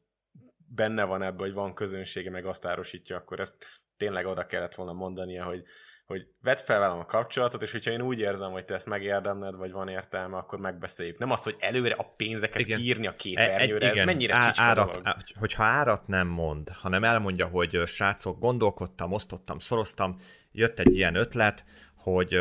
benne 0.68 1.05
van 1.05 1.22
ebbe, 1.22 1.42
hogy 1.42 1.53
van 1.53 1.74
közönsége, 1.74 2.30
meg 2.30 2.47
azt 2.47 2.66
árusítja, 2.66 3.16
akkor 3.16 3.40
ezt 3.40 3.66
tényleg 3.97 4.26
oda 4.26 4.47
kellett 4.47 4.74
volna 4.74 4.92
mondania, 4.92 5.44
hogy, 5.44 5.62
hogy 6.07 6.26
vedd 6.40 6.57
fel 6.57 6.78
velem 6.78 6.99
a 6.99 7.05
kapcsolatot, 7.07 7.62
és 7.62 7.72
hogyha 7.72 7.90
én 7.90 8.01
úgy 8.03 8.18
érzem, 8.18 8.51
hogy 8.51 8.64
te 8.64 8.74
ezt 8.74 8.86
megérdemled, 8.86 9.55
vagy 9.55 9.72
van 9.72 9.88
értelme, 9.88 10.36
akkor 10.36 10.59
megbeszéljük. 10.59 11.18
Nem 11.18 11.30
az, 11.30 11.42
hogy 11.42 11.57
előre 11.59 11.94
a 11.94 12.03
pénzeket 12.16 12.61
Igen. 12.61 12.78
kiírni 12.78 13.07
a 13.07 13.11
E- 13.11 13.16
képernyőre, 13.16 13.90
ez 13.90 14.05
mennyire 14.05 14.34
á- 14.34 14.59
árat, 14.59 15.01
á- 15.03 15.32
hogyha 15.38 15.64
árat 15.64 16.07
nem 16.07 16.26
mond, 16.26 16.68
hanem 16.68 17.05
elmondja, 17.05 17.47
hogy 17.47 17.82
srácok, 17.86 18.38
gondolkodtam, 18.38 19.12
osztottam, 19.12 19.59
szoroztam, 19.59 20.20
jött 20.57 20.78
egy 20.78 20.96
ilyen 20.96 21.14
ötlet, 21.14 21.64
hogy 21.94 22.38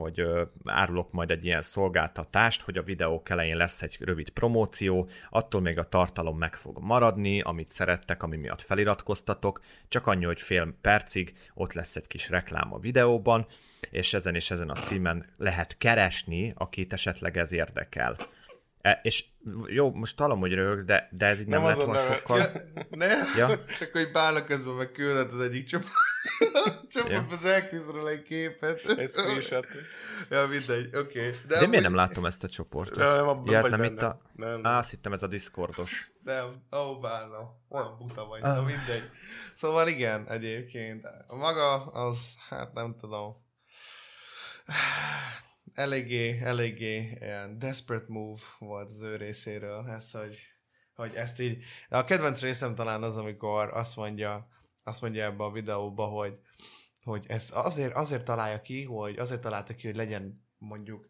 hogy 0.00 0.24
árulok 0.64 1.12
majd 1.12 1.30
egy 1.30 1.44
ilyen 1.44 1.62
szolgáltatást, 1.62 2.62
hogy 2.62 2.78
a 2.78 2.82
videók 2.82 3.28
elején 3.28 3.56
lesz 3.56 3.82
egy 3.82 3.96
rövid 4.00 4.30
promóció, 4.30 5.08
attól 5.30 5.60
még 5.60 5.78
a 5.78 5.84
tartalom 5.84 6.38
meg 6.38 6.54
fog 6.54 6.78
maradni, 6.78 7.40
amit 7.40 7.68
szerettek, 7.68 8.22
ami 8.22 8.36
miatt 8.36 8.62
feliratkoztatok, 8.62 9.60
csak 9.88 10.06
annyi, 10.06 10.24
hogy 10.24 10.40
fél 10.40 10.74
percig 10.80 11.34
ott 11.54 11.72
lesz 11.72 11.96
egy 11.96 12.06
kis 12.06 12.28
reklám 12.28 12.72
a 12.72 12.78
videóban, 12.78 13.46
és 13.90 14.14
ezen 14.14 14.34
és 14.34 14.50
ezen 14.50 14.70
a 14.70 14.74
címen 14.74 15.26
lehet 15.36 15.78
keresni, 15.78 16.52
akit 16.56 16.92
esetleg 16.92 17.36
ez 17.36 17.52
érdekel. 17.52 18.14
E, 18.80 19.00
és 19.02 19.24
jó, 19.66 19.90
most 19.92 20.16
talán, 20.16 20.38
hogy 20.38 20.52
röhögsz, 20.52 20.84
de, 20.84 21.08
de 21.10 21.26
ez 21.26 21.40
így 21.40 21.46
nem, 21.46 21.62
Nem 21.62 21.68
lett 21.68 21.84
volna 21.84 22.00
sokkal... 22.00 22.38
Ja, 22.38 22.52
ne? 22.90 23.06
Ja. 23.36 23.64
Csak 23.78 23.92
hogy 23.92 24.10
bálnak 24.10 24.46
közben 24.46 24.74
meg 24.74 24.92
küldött 24.92 25.32
az 25.32 25.40
egyik 25.40 25.66
csoport. 25.66 25.92
Csoport 26.92 27.32
az 27.32 27.44
elkészül 27.44 28.08
egy 28.08 28.22
képet. 28.22 28.84
Ez 28.98 29.10
screenshot. 29.10 29.66
Ja, 30.30 30.46
mindegy, 30.46 30.96
oké. 30.96 30.98
Okay. 30.98 31.30
De 31.30 31.54
miért 31.54 31.62
amúgy- 31.62 31.80
nem 31.80 31.94
látom 31.94 32.26
ezt 32.26 32.44
a 32.44 32.48
csoportot? 32.48 32.96
Nem, 32.96 33.14
nem, 33.14 33.28
abban 33.28 33.52
ja, 33.52 33.58
ez 33.58 33.64
nem 33.70 33.84
itt 33.84 34.02
a... 34.02 34.20
Nem. 34.32 34.60
Á, 34.66 34.78
azt 34.78 34.90
hittem 34.90 35.12
ez 35.12 35.22
a 35.22 35.26
Discordos. 35.26 36.12
Nem, 36.24 36.62
ó, 36.76 36.98
bálna. 36.98 37.38
Olyan 37.68 37.96
buta 37.98 38.26
vagy, 38.26 38.40
Ah. 38.42 38.56
mindegy. 38.56 39.10
Szóval 39.54 39.88
igen, 39.88 40.28
egyébként. 40.28 41.04
A 41.28 41.36
maga 41.36 41.84
az, 41.84 42.34
hát 42.48 42.72
nem 42.72 42.94
tudom. 43.00 43.36
Eléggé, 45.80 46.38
eléggé 46.40 47.16
ilyen 47.20 47.58
desperate 47.58 48.06
move 48.08 48.40
volt 48.58 48.88
az 48.88 49.02
ő 49.02 49.16
részéről, 49.16 49.88
ez, 49.88 50.10
hogy, 50.10 50.38
hogy 50.94 51.14
ezt 51.14 51.40
így... 51.40 51.64
De 51.88 51.96
a 51.96 52.04
kedvenc 52.04 52.40
részem 52.40 52.74
talán 52.74 53.02
az, 53.02 53.16
amikor 53.16 53.70
azt 53.72 53.96
mondja, 53.96 54.48
azt 54.84 55.00
mondja 55.00 55.24
ebbe 55.24 55.44
a 55.44 55.50
videóba, 55.50 56.06
hogy, 56.06 56.38
hogy 57.02 57.24
ez 57.28 57.50
azért, 57.54 57.94
azért 57.94 58.24
találja 58.24 58.60
ki, 58.60 58.84
hogy 58.84 59.18
azért 59.18 59.40
találta 59.40 59.74
ki, 59.74 59.86
hogy 59.86 59.96
legyen 59.96 60.46
mondjuk, 60.58 61.08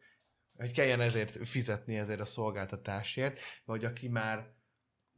hogy 0.56 0.72
kelljen 0.72 1.00
ezért 1.00 1.48
fizetni 1.48 1.96
ezért 1.96 2.20
a 2.20 2.24
szolgáltatásért, 2.24 3.40
vagy 3.64 3.84
aki 3.84 4.08
már, 4.08 4.54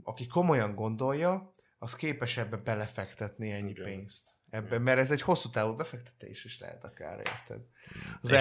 aki 0.03 0.27
komolyan 0.27 0.75
gondolja, 0.75 1.51
az 1.79 1.97
képes 1.97 2.37
ebbe 2.37 2.57
belefektetni 2.57 3.51
ennyi 3.51 3.71
Igen. 3.71 3.85
pénzt. 3.85 4.29
Ebben, 4.53 4.83
mert 4.83 4.99
ez 4.99 5.11
egy 5.11 5.23
hosszú 5.23 5.51
távú 5.51 5.75
befektetés 5.75 6.45
is 6.45 6.59
lehet 6.59 6.85
akár, 6.85 7.19
érted? 7.19 7.61
Az 8.21 8.33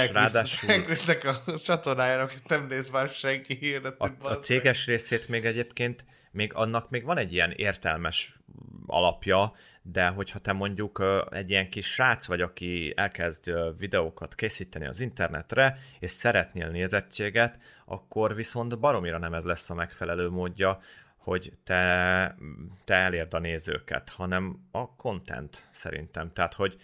Elkrisznek 0.68 1.24
a 1.24 1.58
csatornájának 1.58 2.34
nem 2.48 2.68
néz 2.68 2.90
már 2.90 3.10
senki 3.10 3.56
hirdetni. 3.56 4.06
A, 4.20 4.26
a 4.28 4.30
meg. 4.30 4.42
céges 4.42 4.86
részét 4.86 5.28
még 5.28 5.46
egyébként, 5.46 6.06
még 6.32 6.54
annak 6.54 6.90
még 6.90 7.04
van 7.04 7.18
egy 7.18 7.34
ilyen 7.34 7.52
értelmes 7.52 8.40
alapja, 8.86 9.54
de 9.82 10.08
hogyha 10.08 10.40
te 10.40 10.52
mondjuk 10.52 11.04
egy 11.30 11.50
ilyen 11.50 11.70
kis 11.70 11.92
srác 11.92 12.26
vagy, 12.26 12.42
aki 12.42 12.94
elkezd 12.96 13.52
videókat 13.78 14.36
készíteni 14.36 14.86
az 14.86 15.00
internetre, 15.00 15.78
és 16.00 16.12
szeretnél 16.12 16.70
nézettséget, 16.70 17.58
akkor 17.86 18.36
viszont 18.36 18.80
baromira 18.80 19.18
nem 19.18 19.34
ez 19.34 19.44
lesz 19.44 19.70
a 19.70 19.74
megfelelő 19.74 20.30
módja, 20.30 20.80
hogy 21.22 21.54
te, 21.64 22.36
te 22.86 22.94
elérd 22.94 23.34
a 23.34 23.40
nézőket, 23.40 24.10
hanem 24.10 24.68
a 24.72 24.96
content 24.96 25.70
szerintem. 25.72 26.32
Tehát, 26.34 26.54
hogy 26.54 26.82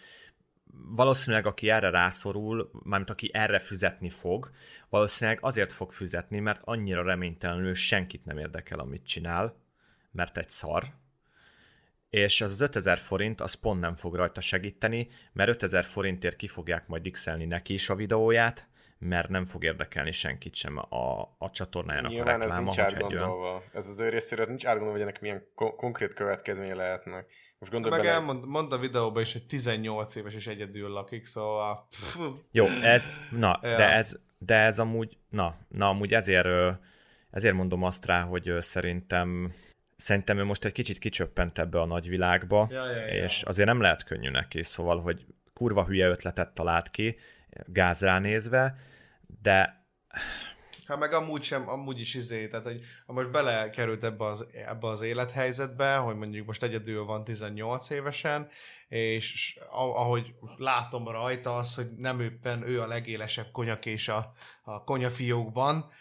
valószínűleg 0.96 1.46
aki 1.46 1.70
erre 1.70 1.90
rászorul, 1.90 2.70
mármint 2.84 3.10
aki 3.10 3.30
erre 3.34 3.60
fizetni 3.60 4.10
fog, 4.10 4.52
valószínűleg 4.90 5.40
azért 5.42 5.74
fog 5.74 5.92
fizetni, 5.92 6.40
mert 6.40 6.62
annyira 6.64 7.04
reménytelenül 7.04 7.74
senkit 7.74 8.26
nem 8.26 8.38
érdekel, 8.38 8.80
amit 8.80 9.08
csinál, 9.08 9.56
mert 10.12 10.38
egy 10.38 10.50
szar, 10.50 10.94
és 12.10 12.42
az 12.42 12.52
az 12.52 12.62
5000 12.62 12.98
forint, 12.98 13.42
az 13.42 13.54
pont 13.54 13.80
nem 13.80 13.96
fog 13.96 14.16
rajta 14.16 14.42
segíteni, 14.42 15.10
mert 15.32 15.50
5000 15.50 15.86
forintért 15.86 16.36
ki 16.36 16.48
fogják 16.48 16.88
majd 16.88 17.12
x 17.12 17.26
neki 17.26 17.74
is 17.74 17.90
a 17.90 17.96
videóját, 17.96 18.68
mert 19.00 19.30
nem 19.30 19.46
fog 19.46 19.64
érdekelni 19.64 20.12
senkit 20.12 20.56
sem 20.56 20.78
a, 20.78 21.22
a 21.38 21.50
csatornájának 21.52 22.12
Nyilván 22.12 22.42
a 22.42 22.44
ez 22.44 22.50
rekláma, 22.50 22.62
nincs 22.62 22.80
egy 22.80 23.04
olyan... 23.04 23.04
átgondolva. 23.04 23.64
Ez 23.74 23.88
az 23.88 24.00
ő 24.00 24.10
részéről 24.10 24.46
nincs 24.46 24.66
átgondolva, 24.66 24.94
hogy 24.94 25.02
ennek 25.02 25.22
milyen 25.22 25.48
ko- 25.56 25.76
konkrét 25.76 26.14
következménye 26.14 26.76
lehetnek. 26.76 27.28
Most 27.60 27.72
gondolj 27.72 27.96
Meg 27.96 28.04
bele, 28.04 28.14
elmond, 28.14 28.48
mondta 28.48 28.76
a 28.76 28.80
videóban 28.80 29.22
is, 29.22 29.32
hogy 29.32 29.46
18 29.46 30.16
éves 30.16 30.34
és 30.34 30.48
egyedül 30.48 30.90
lakik, 30.90 31.26
szóval... 31.26 31.88
Pff, 31.90 32.20
Jó, 32.52 32.66
ez, 32.66 33.12
na, 33.32 33.60
Ja. 33.62 33.76
de 33.76 33.92
ez, 33.94 34.20
de 34.38 34.56
ez 34.56 34.80
amúgy, 34.80 35.18
na, 35.30 35.56
na 35.68 35.88
amúgy 35.88 36.14
ezért, 36.14 36.48
ezért 37.32 37.56
mondom 37.56 37.84
azt 37.84 38.06
rá, 38.06 38.22
hogy 38.22 38.54
szerintem, 38.60 39.54
szerintem 39.96 40.38
ő 40.38 40.44
most 40.44 40.66
egy 40.66 40.72
kicsit 40.72 40.98
kicsöppent 40.98 41.60
ebbe 41.60 41.82
a 41.82 41.86
nagyvilágba, 41.86 42.68
Ja, 42.72 42.86
ja, 42.90 43.06
ja. 43.06 43.24
és 43.24 43.42
azért 43.44 43.68
nem 43.68 43.82
lehet 43.82 44.04
könnyű 44.04 44.30
neki, 44.30 44.64
szóval, 44.64 45.02
hogy 45.02 45.26
kurva 45.54 45.86
hülye 45.86 46.08
ötletet 46.08 46.54
talált 46.54 46.90
ki, 46.90 47.18
gáz 47.66 48.02
ránézve, 48.02 48.76
de 49.42 49.86
Hát 50.88 51.00
meg 51.00 51.14
amúgy 51.14 51.44
sem, 51.44 51.70
amúgy 51.70 52.00
is 52.00 52.14
izé, 52.14 52.48
tehát 52.48 52.66
hogy 52.66 52.82
ha 53.06 53.14
most 53.14 53.32
belekerült 53.32 54.04
ebbe 54.04 54.26
az, 54.26 54.48
ebbe 54.54 54.88
az 54.88 55.02
élethelyzetbe, 55.02 55.96
hogy 55.96 56.16
mondjuk 56.16 56.48
most 56.48 56.64
egyedül 56.64 57.06
van 57.06 57.24
18 57.24 57.90
évesen, 57.90 58.50
és 58.88 59.60
ahogy 59.70 60.36
látom 60.58 61.08
rajta 61.08 61.56
az, 61.56 61.76
hogy 61.76 61.88
nem 61.98 62.20
éppen 62.20 62.68
ő 62.68 62.82
a 62.82 62.88
legélesebb 62.88 63.52
konyak 63.52 63.86
és 63.86 64.08
a, 64.08 64.34
a 64.64 64.84
konyafiókban, 64.84 65.92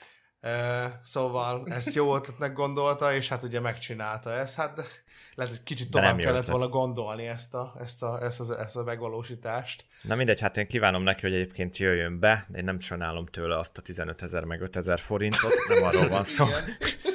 szóval 1.03 1.67
ezt 1.69 1.95
jó 1.95 2.15
ötletnek 2.15 2.53
gondolta, 2.53 3.15
és 3.15 3.29
hát 3.29 3.43
ugye 3.43 3.61
megcsinálta 3.61 4.33
ezt, 4.33 4.55
hát 4.55 5.05
lehet, 5.35 5.53
hogy 5.53 5.63
kicsit 5.63 5.91
tovább 5.91 6.19
kellett 6.19 6.47
volna 6.47 6.69
gondolni 6.69 7.27
ezt 7.27 7.55
a, 7.55 7.73
ezt, 7.81 8.03
a, 8.03 8.23
ezt, 8.23 8.41
a, 8.41 8.61
ezt 8.61 8.77
a 8.77 8.83
megvalósítást. 8.83 9.85
na 10.03 10.15
mindegy, 10.15 10.41
hát 10.41 10.57
én 10.57 10.67
kívánom 10.67 11.03
neki, 11.03 11.21
hogy 11.21 11.35
egyébként 11.35 11.77
jöjjön 11.77 12.19
be, 12.19 12.47
de 12.49 12.59
én 12.59 12.65
nem 12.65 12.81
sajnálom 12.81 13.27
tőle 13.27 13.59
azt 13.59 13.79
a 13.79 13.83
15 13.83 14.23
ezer 14.23 14.45
meg 14.45 14.61
5 14.61 14.77
ezer 14.77 14.99
forintot, 14.99 15.53
nem 15.69 15.85
arról 15.85 16.09
van 16.09 16.25
szó, 16.25 16.47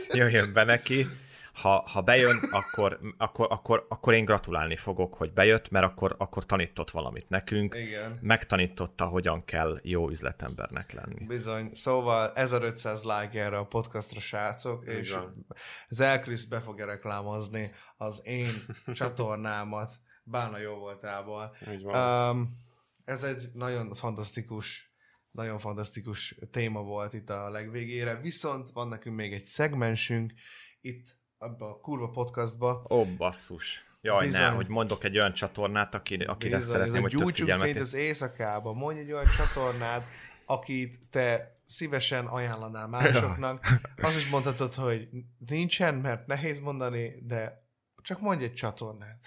jöjjön 0.10 0.54
be 0.54 0.64
neki, 0.64 1.08
ha, 1.54 1.84
ha 1.88 2.02
bejön, 2.02 2.38
akkor, 2.52 3.00
akkor, 3.18 3.48
akkor, 3.50 3.86
akkor 3.90 4.14
én 4.14 4.26
gratulálni 4.26 4.76
fogok, 4.76 5.14
hogy 5.14 5.34
bejött, 5.34 5.70
mert 5.70 5.86
akkor, 5.86 6.16
akkor 6.18 6.46
tanított 6.46 6.92
valamit 6.92 7.30
nekünk. 7.30 7.76
Igen. 7.76 8.20
Megtanította, 8.22 9.06
hogyan 9.06 9.46
kell 9.46 9.80
jó 9.84 10.10
üzletembernek 10.10 10.92
lenni. 10.92 11.26
Bizony. 11.26 11.70
Szóval 11.74 12.32
1500 12.34 13.04
like 13.04 13.44
erre 13.44 13.58
a 13.58 13.66
podcastra, 13.66 14.20
srácok, 14.20 14.86
és 14.86 15.10
Igen. 15.10 15.46
Zelkris 15.90 16.48
be 16.48 16.60
fogja 16.60 16.86
reklámozni 16.86 17.72
az 17.98 18.22
én 18.24 18.52
csatornámat 18.94 19.92
Bána 20.24 20.58
jó 20.58 20.76
voltából. 20.76 21.56
Um, 21.84 22.50
ez 23.04 23.24
egy 23.24 23.50
nagyon 23.54 23.96
fantasztikus 23.96 24.90
nagyon 25.32 25.60
fantasztikus 25.60 26.36
téma 26.52 26.82
volt 26.82 27.14
itt 27.14 27.30
a 27.30 27.50
legvégére, 27.50 28.16
viszont 28.16 28.70
van 28.70 28.88
nekünk 28.88 29.16
még 29.16 29.34
egy 29.34 29.44
szegmensünk 29.44 30.34
itt 30.82 31.20
abba 31.42 31.70
a 31.70 31.80
kurva 31.80 32.10
podcastba. 32.10 32.84
Ó, 32.90 33.06
basszus. 33.18 33.84
Jaj, 34.02 34.26
Bizony. 34.26 34.42
ne, 34.42 34.50
hogy 34.50 34.68
mondok 34.68 35.04
egy 35.04 35.18
olyan 35.18 35.34
csatornát, 35.34 35.96
aki, 35.96 36.16
akire 36.16 36.58
Bizony, 36.58 36.72
szeretném, 36.72 37.02
hogy 37.02 37.14
a 37.14 37.18
több 37.18 37.22
gyújtsunk 37.22 37.50
fényt 37.50 37.62
figyelmet... 37.62 37.82
az 37.82 37.94
éjszakába. 37.94 38.74
Mondj 38.74 39.00
egy 39.00 39.12
olyan 39.12 39.26
csatornát, 39.38 40.04
akit 40.46 41.10
te 41.12 41.56
szívesen 41.68 42.26
ajánlanál 42.26 42.88
másoknak. 42.88 43.66
Azt 44.02 44.18
is 44.18 44.30
mondhatod, 44.30 44.74
hogy 44.74 45.08
nincsen, 45.50 45.96
mert 45.96 46.28
nehéz 46.28 46.60
mondani, 46.60 47.24
de 47.28 47.66
csak 48.02 48.22
mondj 48.22 48.44
egy 48.44 48.54
csatornát. 48.54 49.20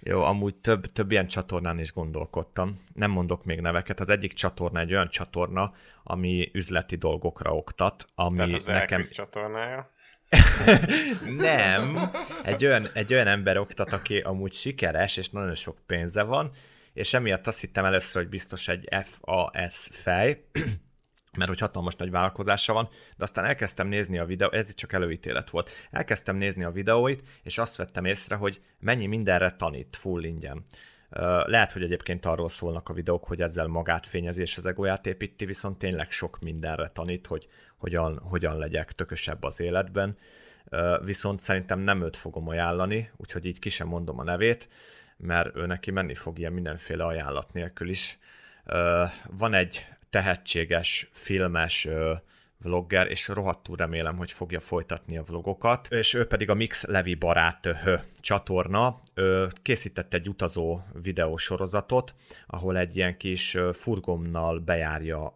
Jó, 0.00 0.22
amúgy 0.22 0.54
több, 0.54 0.86
több 0.86 1.10
ilyen 1.10 1.26
csatornán 1.26 1.78
is 1.78 1.92
gondolkodtam. 1.92 2.82
Nem 2.94 3.10
mondok 3.10 3.44
még 3.44 3.60
neveket. 3.60 4.00
Az 4.00 4.08
egyik 4.08 4.32
csatorna 4.32 4.80
egy 4.80 4.92
olyan 4.92 5.08
csatorna, 5.08 5.74
ami 6.02 6.50
üzleti 6.52 6.96
dolgokra 6.96 7.54
oktat, 7.54 8.06
ami 8.14 8.36
Tehát 8.36 8.52
az 8.52 8.64
nekem... 8.64 8.80
Elkrisz 8.80 9.10
csatornája. 9.10 9.90
Nem, 11.36 11.98
egy 12.42 12.66
olyan, 12.66 12.88
egy 12.92 13.12
olyan 13.12 13.26
ember 13.26 13.58
oktat, 13.58 13.92
aki 13.92 14.18
amúgy 14.18 14.52
sikeres, 14.52 15.16
és 15.16 15.30
nagyon 15.30 15.54
sok 15.54 15.78
pénze 15.86 16.22
van, 16.22 16.50
és 16.92 17.14
emiatt 17.14 17.46
azt 17.46 17.60
hittem 17.60 17.84
először, 17.84 18.22
hogy 18.22 18.30
biztos 18.30 18.68
egy 18.68 18.88
FAS 19.04 19.88
fej, 19.92 20.44
mert 21.38 21.48
hogy 21.48 21.58
hatalmas 21.58 21.96
nagy 21.96 22.10
vállalkozása 22.10 22.72
van, 22.72 22.88
de 23.16 23.24
aztán 23.24 23.44
elkezdtem 23.44 23.86
nézni 23.86 24.18
a 24.18 24.24
videó, 24.24 24.50
ez 24.50 24.68
itt 24.68 24.76
csak 24.76 24.92
előítélet 24.92 25.50
volt, 25.50 25.70
elkezdtem 25.90 26.36
nézni 26.36 26.64
a 26.64 26.70
videóit, 26.70 27.22
és 27.42 27.58
azt 27.58 27.76
vettem 27.76 28.04
észre, 28.04 28.34
hogy 28.34 28.60
mennyi 28.78 29.06
mindenre 29.06 29.50
tanít 29.50 29.96
full 29.96 30.22
ingyen. 30.22 30.62
Lehet, 31.44 31.72
hogy 31.72 31.82
egyébként 31.82 32.26
arról 32.26 32.48
szólnak 32.48 32.88
a 32.88 32.92
videók, 32.92 33.24
hogy 33.24 33.40
ezzel 33.42 33.66
magát 33.66 34.06
fényezi 34.06 34.40
és 34.40 34.56
az 34.56 34.66
egóját 34.66 35.06
építi, 35.06 35.44
viszont 35.44 35.78
tényleg 35.78 36.10
sok 36.10 36.40
mindenre 36.40 36.88
tanít, 36.88 37.26
hogy 37.26 37.48
hogyan, 37.76 38.18
hogyan 38.18 38.58
legyek 38.58 38.92
tökösebb 38.92 39.42
az 39.42 39.60
életben. 39.60 40.16
Viszont 41.04 41.40
szerintem 41.40 41.78
nem 41.78 42.02
őt 42.02 42.16
fogom 42.16 42.48
ajánlani, 42.48 43.10
úgyhogy 43.16 43.44
így 43.44 43.58
ki 43.58 43.68
sem 43.68 43.86
mondom 43.86 44.18
a 44.18 44.24
nevét, 44.24 44.68
mert 45.16 45.56
ő 45.56 45.66
neki 45.66 45.90
menni 45.90 46.14
fog 46.14 46.38
ilyen 46.38 46.52
mindenféle 46.52 47.04
ajánlat 47.04 47.52
nélkül 47.52 47.88
is. 47.88 48.18
Van 49.30 49.54
egy 49.54 49.86
tehetséges, 50.10 51.08
filmes 51.12 51.88
vlogger, 52.62 53.10
és 53.10 53.28
rohadtul 53.28 53.76
remélem, 53.76 54.16
hogy 54.16 54.30
fogja 54.30 54.60
folytatni 54.60 55.16
a 55.16 55.22
vlogokat, 55.22 55.88
és 55.90 56.14
ő 56.14 56.26
pedig 56.26 56.50
a 56.50 56.54
Mix 56.54 56.84
Levi 56.86 57.14
barát 57.14 57.66
ö, 57.66 57.94
csatorna, 58.20 59.00
ö, 59.14 59.46
készített 59.62 60.14
egy 60.14 60.28
utazó 60.28 60.80
videósorozatot, 61.02 62.14
ahol 62.46 62.78
egy 62.78 62.96
ilyen 62.96 63.16
kis 63.16 63.54
ö, 63.54 63.70
furgonnal 63.72 64.58
bejárja 64.58 65.34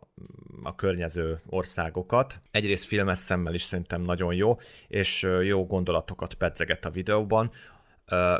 a 0.62 0.74
környező 0.74 1.40
országokat. 1.46 2.40
Egyrészt 2.50 2.84
filmes 2.84 3.18
szemmel 3.18 3.54
is 3.54 3.62
szerintem 3.62 4.00
nagyon 4.00 4.34
jó, 4.34 4.58
és 4.88 5.28
jó 5.42 5.66
gondolatokat 5.66 6.34
pedzeget 6.34 6.84
a 6.84 6.90
videóban, 6.90 7.50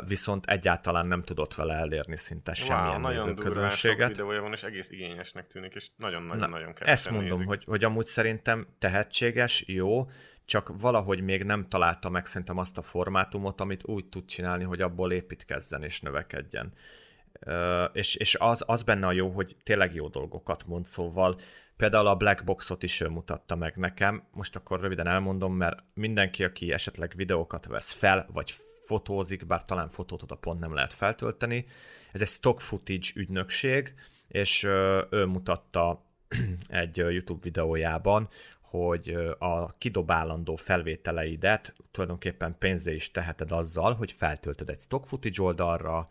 viszont 0.07 0.45
egyáltalán 0.45 1.07
nem 1.07 1.23
tudott 1.23 1.55
vele 1.55 1.73
elérni 1.73 2.17
szinte 2.17 2.53
semmilyen 2.53 2.87
Wow, 2.87 2.99
nagyon 2.99 3.35
durván 3.35 3.35
sok 3.35 3.43
nézőközönséget. 3.45 4.07
videója 4.07 4.41
van, 4.41 4.51
és 4.51 4.63
egész 4.63 4.89
igényesnek 4.89 5.47
tűnik, 5.47 5.73
és 5.73 5.89
nagyon-nagyon-nagyon 5.97 6.67
Na, 6.67 6.73
kevesen 6.73 6.87
ezt 6.93 7.09
mondom, 7.09 7.29
nézik. 7.31 7.47
hogy, 7.47 7.63
hogy 7.63 7.83
amúgy 7.83 8.05
szerintem 8.05 8.67
tehetséges, 8.79 9.63
jó, 9.67 10.09
csak 10.45 10.71
valahogy 10.79 11.21
még 11.21 11.43
nem 11.43 11.67
találta 11.67 12.09
meg 12.09 12.25
szerintem 12.25 12.57
azt 12.57 12.77
a 12.77 12.81
formátumot, 12.81 13.61
amit 13.61 13.87
úgy 13.87 14.05
tud 14.05 14.25
csinálni, 14.25 14.63
hogy 14.63 14.81
abból 14.81 15.11
építkezzen 15.11 15.83
és 15.83 16.01
növekedjen. 16.01 16.73
Ö, 17.39 17.83
és 17.83 18.15
és 18.15 18.35
az, 18.35 18.63
az 18.67 18.83
benne 18.83 19.07
a 19.07 19.11
jó, 19.11 19.29
hogy 19.29 19.55
tényleg 19.63 19.93
jó 19.95 20.07
dolgokat 20.07 20.65
mond, 20.65 20.85
szóval 20.85 21.39
például 21.77 22.07
a 22.07 22.15
Black 22.15 22.43
Boxot 22.43 22.83
is 22.83 23.01
ő 23.01 23.07
mutatta 23.07 23.55
meg 23.55 23.75
nekem, 23.75 24.23
most 24.31 24.55
akkor 24.55 24.79
röviden 24.79 25.07
elmondom, 25.07 25.53
mert 25.55 25.83
mindenki, 25.93 26.43
aki 26.43 26.71
esetleg 26.71 27.13
videókat 27.15 27.65
vesz 27.65 27.91
fel, 27.91 28.27
vagy 28.33 28.53
fotózik, 28.85 29.45
bár 29.45 29.65
talán 29.65 29.89
fotót 29.89 30.23
oda 30.23 30.35
pont 30.35 30.59
nem 30.59 30.73
lehet 30.73 30.93
feltölteni, 30.93 31.65
ez 32.11 32.21
egy 32.21 32.27
stock 32.27 32.59
footage 32.59 33.07
ügynökség, 33.15 33.93
és 34.27 34.63
ő 35.09 35.25
mutatta 35.25 36.03
egy 36.67 36.97
YouTube 36.97 37.39
videójában, 37.43 38.29
hogy 38.61 39.17
a 39.39 39.77
kidobálandó 39.77 40.55
felvételeidet 40.55 41.75
tulajdonképpen 41.91 42.55
pénzé 42.59 42.95
is 42.95 43.11
teheted 43.11 43.51
azzal, 43.51 43.93
hogy 43.93 44.11
feltöltöd 44.11 44.69
egy 44.69 44.79
stock 44.79 45.05
footage 45.05 45.41
oldalra, 45.41 46.07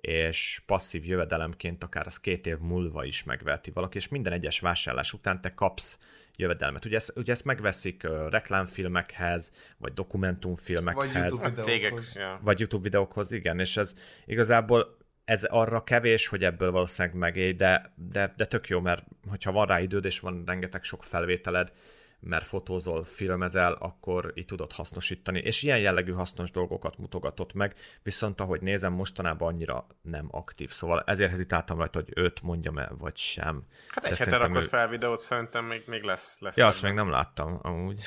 és 0.00 0.62
passzív 0.66 1.04
jövedelemként 1.04 1.82
akár 1.82 2.06
az 2.06 2.20
két 2.20 2.46
év 2.46 2.58
múlva 2.58 3.04
is 3.04 3.24
megverti 3.24 3.70
valaki, 3.70 3.96
és 3.96 4.08
minden 4.08 4.32
egyes 4.32 4.60
vásárlás 4.60 5.12
után 5.12 5.40
te 5.40 5.54
kapsz 5.54 5.98
jövedelmet. 6.38 6.84
Ugye 6.84 6.96
ezt, 6.96 7.12
ugye 7.16 7.32
ezt 7.32 7.44
megveszik 7.44 8.02
reklámfilmekhez, 8.30 9.52
vagy 9.78 9.92
dokumentumfilmekhez, 9.92 11.12
Vagy 11.12 11.14
YouTube 11.14 11.62
cégek, 11.62 11.80
videókhoz. 11.80 12.16
ja. 12.16 12.40
vagy 12.42 12.58
YouTube 12.60 12.82
videókhoz, 12.82 13.32
igen, 13.32 13.60
és 13.60 13.76
ez 13.76 13.94
igazából 14.24 14.96
ez 15.24 15.44
arra 15.44 15.84
kevés, 15.84 16.26
hogy 16.26 16.44
ebből 16.44 16.70
valószínűleg 16.70 17.16
megélj, 17.16 17.52
de, 17.52 17.92
de, 17.94 18.34
de 18.36 18.46
tök 18.46 18.68
jó, 18.68 18.80
mert 18.80 19.04
hogyha 19.28 19.52
van 19.52 19.66
rá 19.66 19.80
időd, 19.80 20.04
és 20.04 20.20
van 20.20 20.42
rengeteg 20.46 20.82
sok 20.84 21.04
felvételed, 21.04 21.72
mert 22.20 22.46
fotózol, 22.46 23.04
filmezel, 23.04 23.72
akkor 23.72 24.32
így 24.34 24.46
tudod 24.46 24.72
hasznosítani. 24.72 25.38
És 25.38 25.62
ilyen 25.62 25.78
jellegű 25.78 26.12
hasznos 26.12 26.50
dolgokat 26.50 26.98
mutogatott 26.98 27.52
meg, 27.52 27.74
viszont 28.02 28.40
ahogy 28.40 28.60
nézem, 28.60 28.92
mostanában 28.92 29.52
annyira 29.52 29.86
nem 30.02 30.28
aktív. 30.30 30.70
Szóval 30.70 31.02
ezért 31.06 31.30
hezitáltam 31.30 31.78
rajta, 31.78 31.98
hogy 31.98 32.12
őt 32.16 32.42
mondjam 32.42 32.78
el, 32.78 32.94
vagy 32.98 33.16
sem. 33.16 33.62
Hát 33.88 34.04
egy 34.04 34.18
hete 34.18 34.36
rakott 34.36 34.62
ő- 34.62 34.66
fel 34.66 34.88
videót, 34.88 35.18
szerintem 35.18 35.64
még, 35.64 35.82
még 35.86 36.02
lesz. 36.02 36.38
lesz 36.40 36.56
Ja, 36.56 36.66
azt 36.66 36.82
még 36.82 36.92
nem 36.92 37.10
láttam, 37.10 37.58
amúgy. 37.62 38.00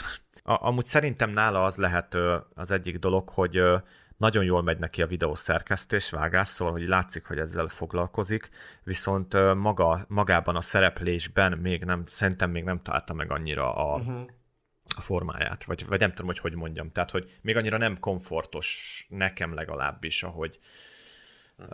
A, 0.43 0.67
amúgy 0.67 0.85
szerintem 0.85 1.29
nála 1.29 1.63
az 1.63 1.77
lehet 1.77 2.17
az 2.53 2.71
egyik 2.71 2.97
dolog, 2.97 3.29
hogy 3.29 3.61
nagyon 4.21 4.43
jól 4.43 4.63
megy 4.63 4.77
neki 4.77 5.01
a 5.01 5.07
videó 5.07 5.35
szerkesztés, 5.35 6.09
vágás, 6.09 6.47
szóval, 6.47 6.73
hogy 6.73 6.87
látszik, 6.87 7.25
hogy 7.25 7.39
ezzel 7.39 7.67
foglalkozik, 7.67 8.49
viszont 8.83 9.53
maga, 9.53 10.05
magában 10.07 10.55
a 10.55 10.61
szereplésben 10.61 11.57
még 11.57 11.83
nem, 11.83 12.03
szerintem 12.07 12.49
még 12.49 12.63
nem 12.63 12.81
találta 12.81 13.13
meg 13.13 13.31
annyira 13.31 13.75
a, 13.75 13.95
uh-huh. 13.95 14.21
a 14.95 15.01
formáját, 15.01 15.63
vagy, 15.63 15.85
vagy 15.85 15.99
nem 15.99 16.09
tudom, 16.09 16.25
hogy 16.25 16.39
hogy 16.39 16.55
mondjam. 16.55 16.91
Tehát, 16.91 17.11
hogy 17.11 17.39
még 17.41 17.55
annyira 17.55 17.77
nem 17.77 17.99
komfortos 17.99 19.05
nekem 19.09 19.53
legalábbis, 19.53 20.23
ahogy 20.23 20.59
uh, 21.57 21.67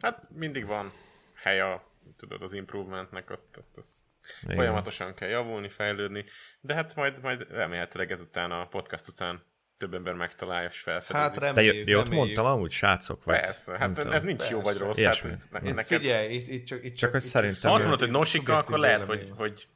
Hát 0.00 0.28
mindig 0.30 0.66
van 0.66 0.92
hely 1.34 1.60
a, 1.60 1.84
tudod, 2.16 2.42
az 2.42 2.52
improvementnek, 2.52 3.30
ott, 3.30 3.56
ott 3.58 3.76
az 3.76 4.02
Igen. 4.42 4.56
folyamatosan 4.56 5.14
kell 5.14 5.28
javulni, 5.28 5.68
fejlődni, 5.68 6.24
de 6.60 6.74
hát 6.74 6.94
majd, 6.94 7.22
majd 7.22 7.46
remélhetőleg 7.50 8.10
ezután 8.10 8.50
a 8.50 8.66
podcast 8.66 9.08
után 9.08 9.42
több 9.82 9.94
ember 9.94 10.14
megtalálja 10.14 10.68
és 10.68 10.78
felfedezi. 10.80 11.24
Hát 11.24 11.34
de 11.34 11.40
reméljük, 11.46 11.74
jót 11.74 11.86
reméljük. 11.86 12.12
mondtam 12.12 12.44
amúgy, 12.44 12.70
srácok? 12.70 13.24
Vagy 13.24 13.40
Persze, 13.40 13.70
nem 13.70 13.80
hát 13.80 13.92
tudom. 13.92 14.12
ez 14.12 14.22
nincs 14.22 14.48
jó 14.48 14.56
vagy 14.56 14.64
Persze. 14.64 14.84
rossz. 14.84 14.98
Ilyesmi. 14.98 15.30
Hát, 15.30 15.62
ne, 15.62 15.68
Itt 15.68 15.74
neked, 15.74 16.00
figyelj, 16.00 16.34
itt, 16.34 16.46
itt 16.46 16.66
csak, 16.66 16.84
itt 16.84 16.96
Csak 16.96 17.10
hogy 17.10 17.22
itt 17.22 17.28
szerintem- 17.28 17.68
ha 17.70 17.72
azt 17.76 17.82
mondod, 17.82 18.00
hogy 18.00 18.10
nosika, 18.10 18.56
akkor 18.58 18.78
lehet, 18.78 19.04
hogy, 19.04 19.32
hogy 19.36 19.68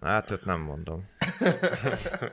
Hát 0.00 0.30
őt 0.30 0.44
nem 0.44 0.60
mondom. 0.60 1.08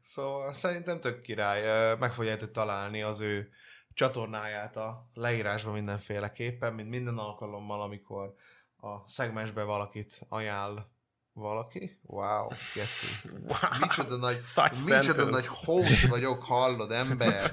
Szóval 0.00 0.52
szerintem 0.52 1.00
tök 1.00 1.20
király. 1.20 1.96
Meg 1.96 2.12
fogjátok 2.12 2.50
találni 2.50 3.02
az 3.02 3.20
ő 3.20 3.48
csatornáját 3.94 4.76
a 4.76 5.10
leírásban 5.14 5.74
mindenféleképpen, 5.74 6.72
mint 6.74 6.88
minden 6.88 7.18
alkalommal, 7.18 7.82
amikor 7.82 8.34
a 8.76 9.08
szegmensbe 9.08 9.62
valakit 9.62 10.20
ajánl 10.28 10.90
valaki. 11.32 12.00
Wow, 12.02 12.48
Geci. 12.74 13.28
wow, 13.48 13.80
Micsoda 13.80 14.16
nagy, 14.16 14.44
Such 14.44 14.70
micsoda 14.72 15.02
sentence. 15.02 15.30
nagy 15.30 15.46
host 15.46 16.06
vagyok, 16.06 16.44
hallod, 16.44 16.92
ember. 16.92 17.52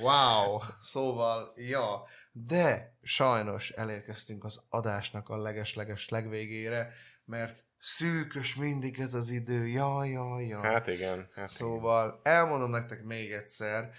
Wow, 0.00 0.60
szóval, 0.80 1.52
ja. 1.56 2.02
De 2.32 2.96
sajnos 3.02 3.70
elérkeztünk 3.70 4.44
az 4.44 4.60
adásnak 4.68 5.28
a 5.28 5.36
leges-leges 5.36 6.08
legvégére, 6.08 6.92
mert 7.24 7.64
szűkös 7.78 8.54
mindig 8.54 9.00
ez 9.00 9.14
az 9.14 9.30
idő. 9.30 9.66
Ja, 9.68 10.04
ja, 10.04 10.40
ja. 10.40 10.60
hát 10.60 10.86
igen. 10.86 11.28
Hát 11.34 11.48
Szóval 11.48 12.20
elmondom 12.22 12.70
nektek 12.70 13.02
még 13.04 13.32
egyszer, 13.32 13.90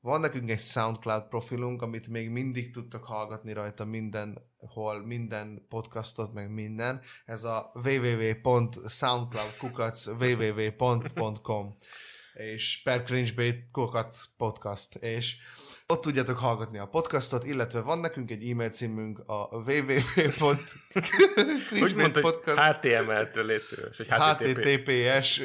van 0.00 0.20
nekünk 0.20 0.50
egy 0.50 0.60
SoundCloud 0.60 1.28
profilunk, 1.28 1.82
amit 1.82 2.08
még 2.08 2.30
mindig 2.30 2.72
tudtok 2.72 3.04
hallgatni 3.04 3.52
rajta 3.52 3.84
mindenhol, 3.84 5.06
minden 5.06 5.66
podcastot, 5.68 6.32
meg 6.32 6.50
minden. 6.50 7.00
Ez 7.24 7.44
a 7.44 7.72
www.soundcloudkukac 7.74 10.06
www.com 10.06 11.76
és 12.34 12.82
per 12.82 13.02
cringebait 13.02 13.68
kokac 13.72 14.24
podcast, 14.36 14.94
és 14.94 15.36
ott 15.86 16.02
tudjátok 16.02 16.38
hallgatni 16.38 16.78
a 16.78 16.86
podcastot, 16.86 17.44
illetve 17.44 17.80
van 17.80 17.98
nekünk 17.98 18.30
egy 18.30 18.50
e-mail 18.50 18.70
címünk 18.70 19.22
a 19.26 19.56
www. 19.56 20.00
Hogy 21.78 21.94
mondta, 21.94 22.20
podcast. 22.20 22.58
HTML-től 22.58 23.44
légy 23.44 23.62
szíves, 23.62 23.96
hogy 23.96 24.08
HTTPS 24.08 25.40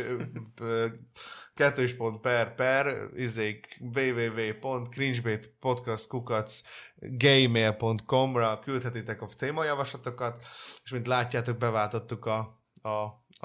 kettős 1.54 1.96
pont 1.96 2.20
per 2.20 2.56
per 2.56 3.10
izék 3.16 3.78
www.cringebait.podcast 3.80 6.64
gmail.com-ra 6.96 8.60
küldhetitek 8.60 9.22
a 9.22 9.28
témajavaslatokat, 9.38 10.46
és 10.84 10.92
mint 10.92 11.08
látjátok, 11.08 11.58
beváltottuk 11.58 12.26
a, 12.26 12.62
a, 12.82 12.90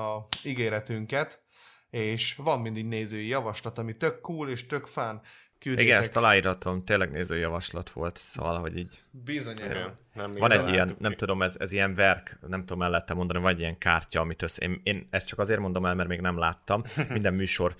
a 0.03 0.27
ígéretünket, 0.45 1.43
és 1.91 2.35
van 2.35 2.61
mindig 2.61 2.85
nézői 2.85 3.27
javaslat, 3.27 3.79
ami 3.79 3.97
tök 3.97 4.21
cool 4.21 4.51
és 4.51 4.67
tök 4.67 4.87
fán. 4.87 5.23
Küldjétek. 5.69 5.93
Igen, 5.93 6.03
ezt 6.03 6.17
aláíratom, 6.17 6.85
tényleg 6.85 7.11
nézői 7.11 7.41
javaslat 7.41 7.91
volt, 7.91 8.17
szóval, 8.17 8.59
hogy 8.59 8.77
így... 8.77 9.03
Bizonyára. 9.11 9.99
Nem, 10.15 10.35
van 10.35 10.51
egy 10.51 10.69
ilyen, 10.69 10.97
nem 10.99 11.13
tudom, 11.13 11.43
ez, 11.43 11.57
ez 11.59 11.73
ilyen 11.73 11.95
verk, 11.95 12.39
nem 12.47 12.61
tudom 12.61 12.79
mellette 12.79 13.15
mondani, 13.15 13.41
vagy 13.41 13.59
ilyen 13.59 13.79
kártya, 13.79 14.21
amit 14.21 14.43
össze, 14.43 14.63
én, 14.63 14.81
én, 14.83 15.07
ezt 15.11 15.27
csak 15.27 15.39
azért 15.39 15.61
mondom 15.61 15.87
el, 15.87 15.95
mert 15.95 16.09
még 16.09 16.21
nem 16.21 16.39
láttam. 16.39 16.83
Minden 17.09 17.35
műsor 17.35 17.75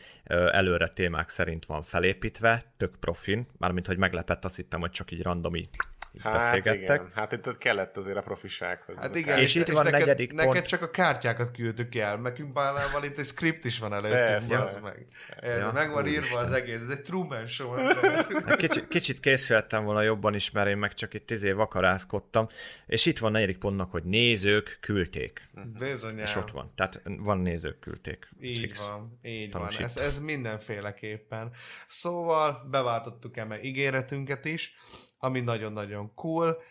előre 0.53 0.89
témák 0.89 1.29
szerint 1.29 1.67
van 1.67 1.83
felépítve, 1.83 2.63
tök 2.77 2.97
profin, 3.01 3.47
mármint, 3.59 3.87
hogy 3.87 3.97
meglepett, 3.97 4.45
azt 4.45 4.57
hittem, 4.57 4.81
hogy 4.81 4.91
csak 4.91 5.11
így 5.11 5.23
random 5.23 5.57
így 5.57 5.69
hát 6.21 6.33
beszélgettek. 6.33 7.01
Igen. 7.01 7.13
Hát 7.15 7.33
itt 7.33 7.59
kellett 7.59 7.97
azért 7.97 8.17
a 8.17 8.23
profisághoz. 8.23 8.99
Hát 8.99 9.15
igen, 9.15 9.39
és, 9.39 9.55
és, 9.55 9.61
itt 9.61 9.69
van 9.69 9.85
neked, 9.85 10.01
negyedik 10.01 10.33
neked 10.33 10.53
pont. 10.53 10.67
csak 10.67 10.83
a 10.83 10.91
kártyákat 10.91 11.51
küldtük 11.51 11.95
el, 11.95 12.17
nekünk 12.17 12.53
Bálával 12.53 13.05
itt 13.05 13.19
egy 13.19 13.27
script 13.27 13.65
is 13.65 13.79
van 13.79 13.95
előttünk, 13.95 14.61
az 14.61 14.79
meg. 14.83 15.07
Ja, 15.41 15.71
meg 15.73 15.91
van 15.91 16.07
írva 16.07 16.25
Isten. 16.25 16.43
az 16.43 16.53
egész, 16.53 16.81
ez 16.81 16.89
egy 16.89 17.03
Truman 17.03 17.47
Show. 17.47 17.75
Hát 18.47 18.57
kicsit, 18.57 18.89
kicsit 18.89 19.21
készülhettem 19.21 19.85
volna 19.85 20.03
jobban 20.03 20.35
is, 20.35 20.51
mert 20.51 20.69
én 20.69 20.77
meg 20.77 20.95
csak 20.95 21.15
itt 21.15 21.31
izé 21.31 21.51
vakarázkodtam, 21.51 22.49
és 22.87 23.07
itt 23.07 23.19
van 23.19 23.33
negyedik 23.33 23.59
pontnak, 23.59 23.91
hogy 23.91 24.05
nézők 24.05 24.79
küldték. 24.81 25.49
Bizonyám. 25.79 26.25
És 26.25 26.37
ott 26.37 26.51
van, 26.51 26.73
tehát 26.75 27.01
van 27.05 27.39
nézők 27.39 27.79
küldték. 27.79 28.29
Ez 28.39 28.45
így 28.45 28.59
fix. 28.59 28.87
van, 28.87 29.19
így 29.23 29.53
van, 29.53 29.69
ez, 29.79 29.97
ez 29.97 30.19
mindenféleképpen. 30.19 31.53
Szóval 31.87 32.67
beváltottuk 32.71 33.37
eme 33.37 33.63
ígéretünket 33.63 34.45
is, 34.45 34.75
ami 35.19 35.41
nagyon-nagyon 35.41 36.15
cool. 36.15 36.63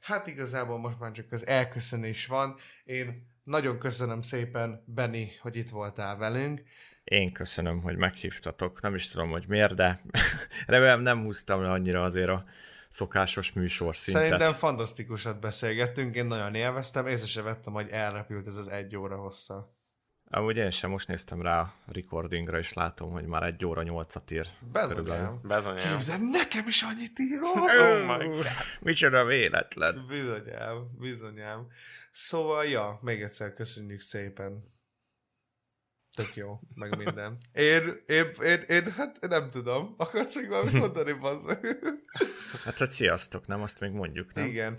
Hát 0.00 0.26
igazából 0.26 0.78
most 0.78 0.98
már 0.98 1.12
csak 1.12 1.32
az 1.32 1.46
elköszönés 1.46 2.26
van. 2.26 2.56
Én 2.84 3.26
nagyon 3.44 3.78
köszönöm 3.78 4.22
szépen, 4.22 4.82
Benny, 4.86 5.24
hogy 5.40 5.56
itt 5.56 5.68
voltál 5.68 6.16
velünk. 6.16 6.62
Én 7.04 7.32
köszönöm, 7.32 7.82
hogy 7.82 7.96
meghívtatok. 7.96 8.80
Nem 8.80 8.94
is 8.94 9.08
tudom, 9.08 9.30
hogy 9.30 9.44
miért, 9.48 9.74
de 9.74 10.00
remélem 10.66 11.00
nem 11.00 11.22
húztam 11.22 11.62
le 11.62 11.70
annyira 11.70 12.04
azért 12.04 12.28
a 12.28 12.44
szokásos 12.88 13.52
műsor 13.52 13.96
szintet. 13.96 14.22
Szerintem 14.22 14.52
fantasztikusat 14.52 15.40
beszélgettünk, 15.40 16.14
én 16.14 16.24
nagyon 16.24 16.54
élveztem, 16.54 17.06
észre 17.06 17.26
se 17.26 17.42
vettem, 17.42 17.72
hogy 17.72 17.88
elrepült 17.88 18.46
ez 18.46 18.56
az 18.56 18.68
egy 18.68 18.96
óra 18.96 19.16
hossza. 19.16 19.74
Amúgy 20.30 20.56
én 20.56 20.70
sem 20.70 20.90
most 20.90 21.08
néztem 21.08 21.42
rá 21.42 21.60
a 21.60 21.74
recordingra, 21.86 22.58
és 22.58 22.72
látom, 22.72 23.10
hogy 23.10 23.24
már 23.26 23.42
egy 23.42 23.64
óra 23.64 23.82
nyolcat 23.82 24.30
ír. 24.30 24.46
Bezonyám. 24.72 25.40
Bezonyám. 25.42 25.90
Képzeld, 25.90 26.30
nekem 26.30 26.68
is 26.68 26.82
annyit 26.82 27.18
ír. 27.18 27.40
Oh 27.42 28.18
my 28.18 28.26
God. 28.26 28.46
Micsoda 28.80 29.24
véletlen. 29.24 30.06
Bizonyám, 30.08 30.96
bizonyám. 30.98 31.66
Szóval, 32.10 32.64
ja, 32.64 32.98
még 33.02 33.22
egyszer 33.22 33.52
köszönjük 33.52 34.00
szépen. 34.00 34.62
Tök 36.14 36.36
jó, 36.36 36.60
meg 36.74 36.96
minden. 36.96 37.38
Én, 37.52 38.02
én, 38.06 38.30
én, 38.42 38.60
én 38.68 38.92
hát 38.92 39.28
nem 39.28 39.50
tudom. 39.50 39.94
Akarsz 39.96 40.36
még 40.36 40.48
valamit 40.48 40.72
mondani, 40.72 41.12
bazd 41.12 41.58
Hát, 42.64 42.78
hogy 42.78 42.90
sziasztok, 42.90 43.46
nem? 43.46 43.62
Azt 43.62 43.80
még 43.80 43.90
mondjuk, 43.90 44.32
nem? 44.32 44.46
Igen. 44.46 44.78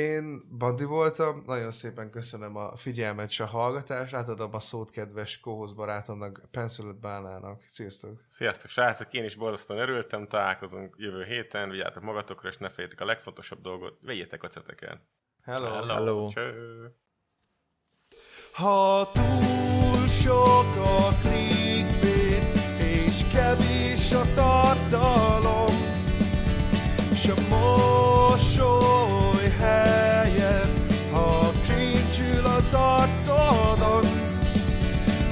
Én 0.00 0.42
Bandi 0.58 0.84
voltam, 0.84 1.42
nagyon 1.46 1.70
szépen 1.70 2.10
köszönöm 2.10 2.56
a 2.56 2.76
figyelmet 2.76 3.28
és 3.28 3.40
a 3.40 3.46
hallgatást, 3.46 4.14
átadom 4.14 4.54
a 4.54 4.60
szót 4.60 4.90
kedves 4.90 5.40
kóhoz 5.40 5.72
barátomnak, 5.72 6.42
Pencilöt 6.50 7.00
Bálának. 7.00 7.58
Sziasztok! 7.68 8.20
Sziasztok 8.28 8.70
srácok, 8.70 9.12
én 9.12 9.24
is 9.24 9.34
borzasztóan 9.34 9.80
örültem, 9.80 10.26
találkozunk 10.28 10.94
jövő 10.98 11.24
héten, 11.24 11.70
vigyázzatok 11.70 12.02
magatokra, 12.02 12.48
és 12.48 12.56
ne 12.56 12.68
féljétek 12.68 13.00
a 13.00 13.04
legfontosabb 13.04 13.60
dolgot, 13.60 13.98
vegyétek 14.02 14.42
a 14.42 14.48
ceteken. 14.48 15.00
Hello! 15.42 15.68
Hello! 15.68 15.94
Hello. 15.94 16.28
Cső. 16.28 16.94
Ha 18.52 19.10
túl 19.12 20.06
sok 20.06 20.76
a 20.76 21.08
clickbait, 21.22 22.44
és 22.78 23.22
kevés 23.32 24.12
a 24.12 24.34
tartalom, 24.34 25.74
és 27.12 27.28
a 27.28 27.34
mosoly, 27.48 29.13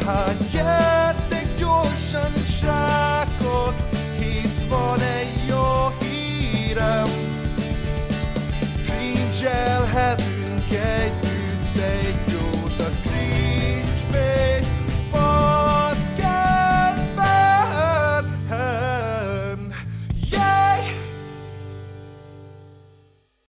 Hot, 0.04 0.52
yeah. 0.52 1.01